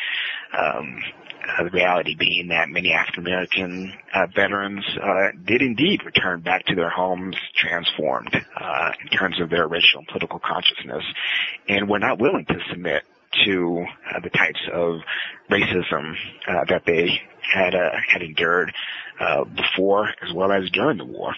Um, 0.58 1.02
uh, 1.46 1.64
the 1.64 1.70
reality 1.70 2.16
being 2.18 2.48
that 2.48 2.70
many 2.70 2.94
African 2.94 3.26
American 3.26 3.92
uh, 4.14 4.28
veterans 4.34 4.82
uh, 4.96 5.32
did 5.44 5.60
indeed 5.60 6.06
return 6.06 6.40
back 6.40 6.64
to 6.66 6.74
their 6.74 6.88
homes 6.88 7.36
transformed 7.54 8.34
uh, 8.58 8.92
in 9.02 9.08
terms 9.08 9.38
of 9.42 9.50
their 9.50 9.68
racial 9.68 9.98
and 9.98 10.08
political 10.08 10.38
consciousness, 10.38 11.04
and 11.68 11.86
were 11.86 11.98
not 11.98 12.18
willing 12.18 12.46
to 12.46 12.56
submit 12.70 13.02
to 13.44 13.84
uh, 14.10 14.20
the 14.20 14.30
types 14.30 14.60
of 14.72 15.00
racism 15.50 16.14
uh, 16.48 16.64
that 16.70 16.84
they 16.86 17.20
had 17.42 17.74
uh, 17.74 17.90
had 18.10 18.22
endured 18.22 18.72
uh, 19.20 19.44
before 19.44 20.08
as 20.26 20.32
well 20.34 20.50
as 20.50 20.70
during 20.70 20.96
the 20.96 21.04
war. 21.04 21.34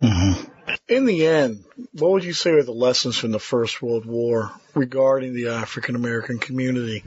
Mm-hmm. 0.00 0.53
In 0.88 1.06
the 1.06 1.26
end, 1.26 1.64
what 1.92 2.12
would 2.12 2.24
you 2.24 2.32
say 2.32 2.50
are 2.50 2.62
the 2.62 2.72
lessons 2.72 3.16
from 3.16 3.30
the 3.30 3.38
First 3.38 3.80
World 3.80 4.04
War 4.06 4.52
regarding 4.74 5.34
the 5.34 5.48
African 5.48 5.94
American 5.96 6.38
community 6.38 7.04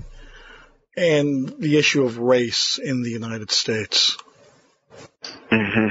and 0.95 1.47
the 1.59 1.77
issue 1.77 2.03
of 2.03 2.17
race 2.17 2.79
in 2.83 3.03
the 3.03 3.11
United 3.11 3.51
States? 3.51 4.17
Mm-hmm. 5.51 5.87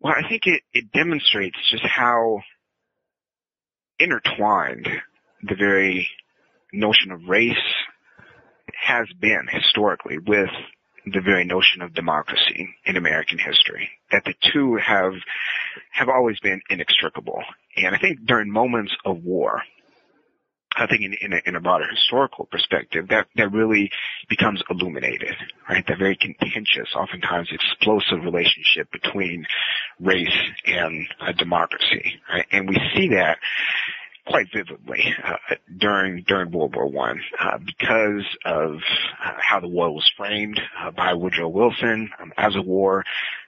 Well, 0.00 0.14
I 0.16 0.28
think 0.28 0.46
it, 0.46 0.62
it 0.72 0.92
demonstrates 0.92 1.58
just 1.70 1.84
how 1.84 2.40
intertwined 3.98 4.88
the 5.42 5.54
very 5.54 6.08
notion 6.72 7.12
of 7.12 7.28
race 7.28 7.56
has 8.74 9.06
been 9.20 9.46
historically 9.50 10.18
with 10.18 10.50
the 11.06 11.20
very 11.20 11.44
notion 11.44 11.82
of 11.82 11.94
democracy 11.94 12.68
in 12.84 12.96
American 12.96 13.38
history. 13.38 13.90
That 14.10 14.24
the 14.24 14.34
two 14.52 14.76
have 14.76 15.12
have 15.92 16.08
always 16.08 16.38
been 16.40 16.60
inextricable. 16.70 17.42
And 17.76 17.94
I 17.94 17.98
think 17.98 18.24
during 18.26 18.50
moments 18.50 18.92
of 19.04 19.22
war, 19.24 19.62
I 20.76 20.86
think 20.86 21.02
in, 21.02 21.14
in, 21.20 21.32
a, 21.32 21.40
in 21.46 21.56
a 21.56 21.60
broader 21.60 21.86
historical 21.90 22.46
perspective, 22.46 23.08
that, 23.08 23.26
that 23.36 23.52
really 23.52 23.90
becomes 24.28 24.62
illuminated, 24.70 25.34
right? 25.68 25.84
That 25.86 25.98
very 25.98 26.16
contentious, 26.16 26.94
oftentimes 26.94 27.48
explosive 27.52 28.24
relationship 28.24 28.90
between 28.90 29.44
race 30.00 30.28
and 30.66 31.06
uh, 31.20 31.32
democracy, 31.32 32.14
right? 32.32 32.46
And 32.52 32.68
we 32.68 32.76
see 32.94 33.08
that 33.08 33.38
quite 34.26 34.46
vividly 34.54 35.14
uh, 35.24 35.54
during 35.78 36.22
during 36.22 36.50
World 36.50 36.74
War 36.76 36.86
One 36.86 37.20
uh, 37.40 37.58
because 37.58 38.24
of 38.44 38.76
uh, 39.24 39.32
how 39.40 39.60
the 39.60 39.68
war 39.68 39.90
was 39.90 40.08
framed 40.16 40.60
uh, 40.80 40.90
by 40.90 41.14
Woodrow 41.14 41.48
Wilson 41.48 42.10
um, 42.20 42.32
as 42.36 42.54
a 42.56 42.62
war 42.62 43.04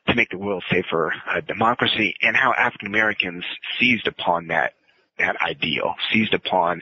to 0.09 0.15
make 0.15 0.31
the 0.31 0.39
world 0.39 0.65
safer 0.71 1.13
uh, 1.29 1.41
democracy 1.41 2.15
and 2.23 2.37
how 2.37 2.53
African 2.53 2.89
Americans 2.89 3.45
seized 3.79 4.07
upon 4.07 4.49
that 4.49 4.75
that 5.19 5.37
ideal, 5.41 5.95
seized 6.13 6.35
upon 6.35 6.81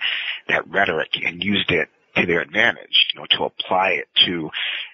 that 0.48 0.66
rhetoric 0.68 1.10
and 1.22 1.42
used 1.42 1.70
it 1.70 1.88
to 2.16 2.26
their 2.26 2.40
advantage, 2.40 3.06
you 3.12 3.20
know, 3.20 3.26
to 3.30 3.44
apply 3.44 3.90
it 3.90 4.08
to 4.26 4.50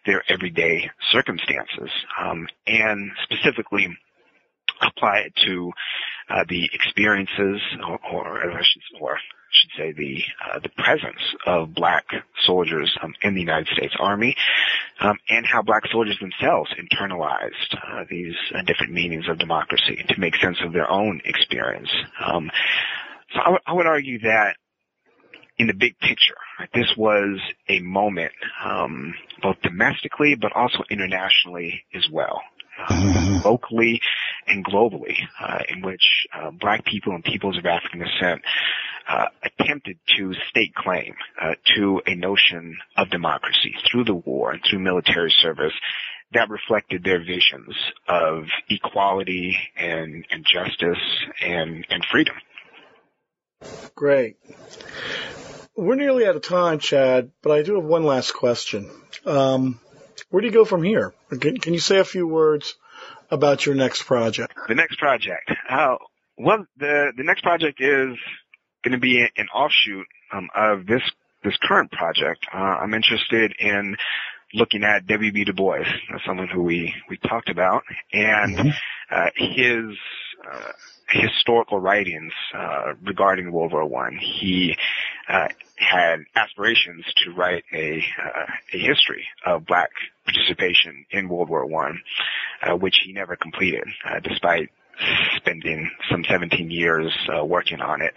their 0.06 0.22
everyday 0.28 0.90
circumstances, 1.12 1.90
um, 2.20 2.48
and 2.66 3.10
specifically 3.24 3.88
apply 4.82 5.18
it 5.18 5.32
to 5.44 5.72
uh, 6.30 6.44
the 6.48 6.68
experiences, 6.72 7.60
or, 7.86 7.98
or, 8.12 8.50
I 8.50 8.62
should, 8.62 8.82
or 9.00 9.18
should 9.50 9.70
say, 9.78 9.92
the 9.92 10.22
uh, 10.44 10.58
the 10.60 10.68
presence 10.70 11.20
of 11.46 11.74
black 11.74 12.04
soldiers 12.44 12.94
um, 13.02 13.14
in 13.22 13.34
the 13.34 13.40
United 13.40 13.68
States 13.68 13.94
Army, 13.98 14.36
um, 15.00 15.16
and 15.28 15.46
how 15.46 15.62
black 15.62 15.82
soldiers 15.90 16.18
themselves 16.20 16.70
internalized 16.78 17.74
uh, 17.74 18.04
these 18.10 18.34
uh, 18.54 18.62
different 18.62 18.92
meanings 18.92 19.28
of 19.28 19.38
democracy 19.38 20.04
to 20.08 20.20
make 20.20 20.36
sense 20.36 20.58
of 20.64 20.72
their 20.72 20.90
own 20.90 21.20
experience. 21.24 21.90
Um, 22.24 22.50
so 23.32 23.40
I, 23.40 23.44
w- 23.44 23.62
I 23.66 23.72
would 23.72 23.86
argue 23.86 24.20
that 24.20 24.56
in 25.58 25.66
the 25.66 25.74
big 25.74 25.98
picture, 25.98 26.36
right, 26.58 26.68
this 26.72 26.92
was 26.96 27.40
a 27.68 27.80
moment, 27.80 28.32
um, 28.64 29.14
both 29.42 29.56
domestically 29.62 30.36
but 30.40 30.52
also 30.54 30.84
internationally 30.90 31.82
as 31.94 32.06
well. 32.12 32.42
Uh, 32.78 33.40
locally 33.44 34.00
and 34.46 34.64
globally, 34.64 35.16
uh, 35.40 35.58
in 35.68 35.82
which 35.82 36.26
uh, 36.32 36.50
black 36.50 36.84
people 36.84 37.12
and 37.12 37.24
peoples 37.24 37.58
of 37.58 37.66
African 37.66 38.00
descent 38.00 38.42
uh, 39.08 39.26
attempted 39.42 39.98
to 40.16 40.32
stake 40.50 40.74
claim 40.74 41.14
uh, 41.40 41.54
to 41.76 42.00
a 42.06 42.14
notion 42.14 42.76
of 42.96 43.10
democracy 43.10 43.74
through 43.90 44.04
the 44.04 44.14
war 44.14 44.52
and 44.52 44.62
through 44.62 44.78
military 44.78 45.34
service 45.42 45.72
that 46.32 46.50
reflected 46.50 47.02
their 47.04 47.18
visions 47.18 47.74
of 48.06 48.44
equality 48.68 49.56
and, 49.76 50.26
and 50.30 50.44
justice 50.44 51.02
and, 51.42 51.86
and 51.90 52.04
freedom. 52.10 52.34
Great. 53.94 54.36
We're 55.74 55.94
nearly 55.94 56.26
out 56.26 56.36
of 56.36 56.42
time, 56.42 56.78
Chad, 56.78 57.30
but 57.42 57.52
I 57.52 57.62
do 57.62 57.76
have 57.76 57.84
one 57.84 58.04
last 58.04 58.32
question. 58.32 58.90
Um, 59.24 59.80
where 60.30 60.40
do 60.40 60.46
you 60.46 60.52
go 60.52 60.64
from 60.64 60.82
here? 60.82 61.14
Can, 61.30 61.58
can, 61.58 61.72
you 61.72 61.80
say 61.80 61.98
a 61.98 62.04
few 62.04 62.26
words 62.26 62.74
about 63.30 63.64
your 63.66 63.74
next 63.74 64.02
project? 64.04 64.54
The 64.68 64.74
next 64.74 64.98
project. 64.98 65.50
Uh, 65.68 65.96
well, 66.36 66.66
the 66.76 67.12
the 67.16 67.24
next 67.24 67.42
project 67.42 67.80
is 67.80 68.16
going 68.84 68.92
to 68.92 68.98
be 68.98 69.20
an 69.20 69.48
offshoot 69.54 70.06
um, 70.32 70.48
of 70.54 70.86
this 70.86 71.02
this 71.42 71.56
current 71.62 71.90
project. 71.90 72.46
Uh, 72.52 72.56
I'm 72.56 72.94
interested 72.94 73.54
in 73.58 73.96
looking 74.54 74.82
at 74.82 75.06
W.B. 75.06 75.44
Du 75.44 75.52
Bois, 75.52 75.84
someone 76.26 76.48
who 76.48 76.62
we 76.62 76.94
we 77.08 77.16
talked 77.16 77.48
about, 77.48 77.82
and 78.12 78.56
mm-hmm. 78.56 78.68
uh, 79.10 79.30
his 79.34 79.96
uh, 80.50 80.72
historical 81.10 81.80
writings 81.80 82.32
uh, 82.54 82.94
regarding 83.02 83.52
World 83.52 83.72
War 83.72 83.86
One. 83.86 84.18
He 84.18 84.76
uh, 85.28 85.48
had 85.76 86.24
aspirations 86.34 87.04
to 87.24 87.32
write 87.32 87.64
a 87.72 88.02
uh, 88.22 88.46
a 88.74 88.78
history 88.78 89.26
of 89.46 89.66
black 89.66 89.90
participation 90.24 91.06
in 91.10 91.28
World 91.28 91.48
War 91.48 91.66
One, 91.66 92.00
uh, 92.62 92.76
which 92.76 92.96
he 93.04 93.12
never 93.12 93.36
completed, 93.36 93.84
uh, 94.04 94.20
despite 94.20 94.70
spending 95.36 95.88
some 96.10 96.24
17 96.28 96.72
years 96.72 97.12
uh, 97.32 97.44
working 97.44 97.80
on 97.80 98.02
it. 98.02 98.14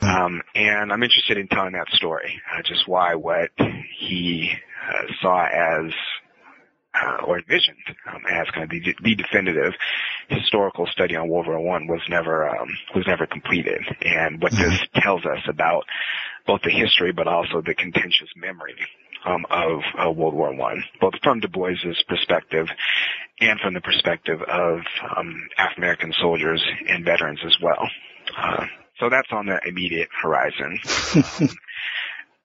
Um, 0.00 0.40
and 0.54 0.92
I'm 0.92 1.02
interested 1.02 1.36
in 1.36 1.48
telling 1.48 1.72
that 1.72 1.88
story, 1.94 2.40
just 2.64 2.86
why 2.86 3.16
what 3.16 3.50
he 3.98 4.52
saw 5.20 5.44
as 5.44 5.92
uh, 6.94 7.24
or 7.26 7.38
envisioned 7.38 7.78
um, 8.12 8.22
as 8.30 8.46
kind 8.50 8.64
of 8.64 8.70
the, 8.70 8.94
the, 9.02 9.14
definitive 9.14 9.72
historical 10.28 10.86
study 10.86 11.16
on 11.16 11.28
World 11.28 11.46
War 11.46 11.60
One 11.60 11.86
was 11.86 12.02
never 12.08 12.48
um, 12.48 12.68
was 12.94 13.06
never 13.06 13.26
completed, 13.26 13.82
and 14.02 14.42
what 14.42 14.52
mm-hmm. 14.52 14.70
this 14.70 14.80
tells 15.02 15.24
us 15.24 15.40
about 15.48 15.84
both 16.46 16.60
the 16.62 16.70
history 16.70 17.12
but 17.12 17.26
also 17.26 17.62
the 17.62 17.74
contentious 17.74 18.28
memory 18.36 18.76
um, 19.24 19.46
of 19.50 19.80
uh, 19.98 20.10
World 20.10 20.34
War 20.34 20.54
One, 20.54 20.84
both 21.00 21.14
from 21.22 21.40
Du 21.40 21.48
Bois's 21.48 22.02
perspective 22.08 22.66
and 23.40 23.58
from 23.60 23.74
the 23.74 23.80
perspective 23.80 24.40
of 24.42 24.80
um, 25.16 25.48
African 25.56 25.82
American 25.82 26.12
soldiers 26.20 26.62
and 26.88 27.04
veterans 27.04 27.40
as 27.44 27.56
well. 27.62 27.88
Uh, 28.36 28.66
so 29.00 29.08
that's 29.08 29.28
on 29.32 29.46
the 29.46 29.60
immediate 29.66 30.08
horizon. 30.20 30.78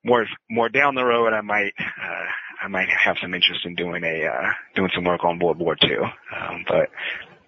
more 0.04 0.26
more 0.50 0.70
down 0.70 0.95
the 0.95 1.06
road, 1.06 1.34
I 1.34 1.41
might 1.41 1.74
uh, 1.78 2.26
I 2.62 2.68
might 2.68 2.89
have 2.89 3.18
some 3.22 3.34
interest 3.34 3.66
in 3.66 3.76
doing 3.76 4.03
a 4.03 4.26
uh, 4.26 4.51
doing 4.76 4.89
some 4.95 5.03
work 5.03 5.24
on 5.24 5.39
World 5.39 5.60
War 5.60 5.76
II, 5.82 5.97
um, 5.97 6.66
but 6.68 6.89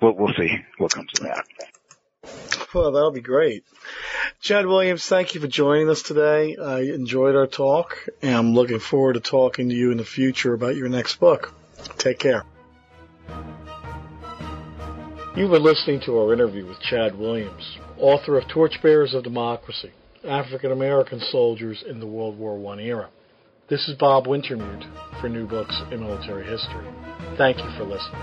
we'll 0.01 0.13
we'll 0.13 0.33
see 0.37 0.57
what 0.77 0.91
comes 0.91 1.11
of 1.19 1.25
that. 1.25 1.45
Well, 2.73 2.91
that'll 2.91 3.11
be 3.11 3.21
great. 3.21 3.63
Chad 4.41 4.65
Williams, 4.65 5.05
thank 5.05 5.33
you 5.33 5.41
for 5.41 5.47
joining 5.47 5.89
us 5.89 6.03
today. 6.03 6.55
I 6.55 6.81
enjoyed 6.81 7.35
our 7.35 7.47
talk, 7.47 8.07
and 8.21 8.35
I'm 8.35 8.53
looking 8.53 8.79
forward 8.79 9.13
to 9.13 9.19
talking 9.19 9.69
to 9.69 9.75
you 9.75 9.91
in 9.91 9.97
the 9.97 10.05
future 10.05 10.53
about 10.53 10.75
your 10.75 10.89
next 10.89 11.19
book. 11.19 11.53
Take 11.97 12.19
care. 12.19 12.43
You've 15.35 15.51
been 15.51 15.63
listening 15.63 16.01
to 16.01 16.19
our 16.19 16.33
interview 16.33 16.67
with 16.67 16.79
Chad 16.81 17.17
Williams, 17.17 17.77
author 17.97 18.37
of 18.37 18.47
Torchbearers 18.47 19.13
of 19.13 19.23
Democracy, 19.23 19.91
African 20.23 20.71
American 20.71 21.19
Soldiers 21.31 21.83
in 21.87 21.99
the 21.99 22.07
World 22.07 22.37
War 22.37 22.73
I 22.73 22.81
Era. 22.81 23.09
This 23.69 23.87
is 23.87 23.93
Bob 23.99 24.25
Wintermute 24.25 25.21
for 25.21 25.29
New 25.29 25.45
Books 25.45 25.79
in 25.91 25.99
Military 25.99 26.43
History. 26.43 26.87
Thank 27.37 27.59
you 27.59 27.69
for 27.77 27.83
listening. 27.83 28.19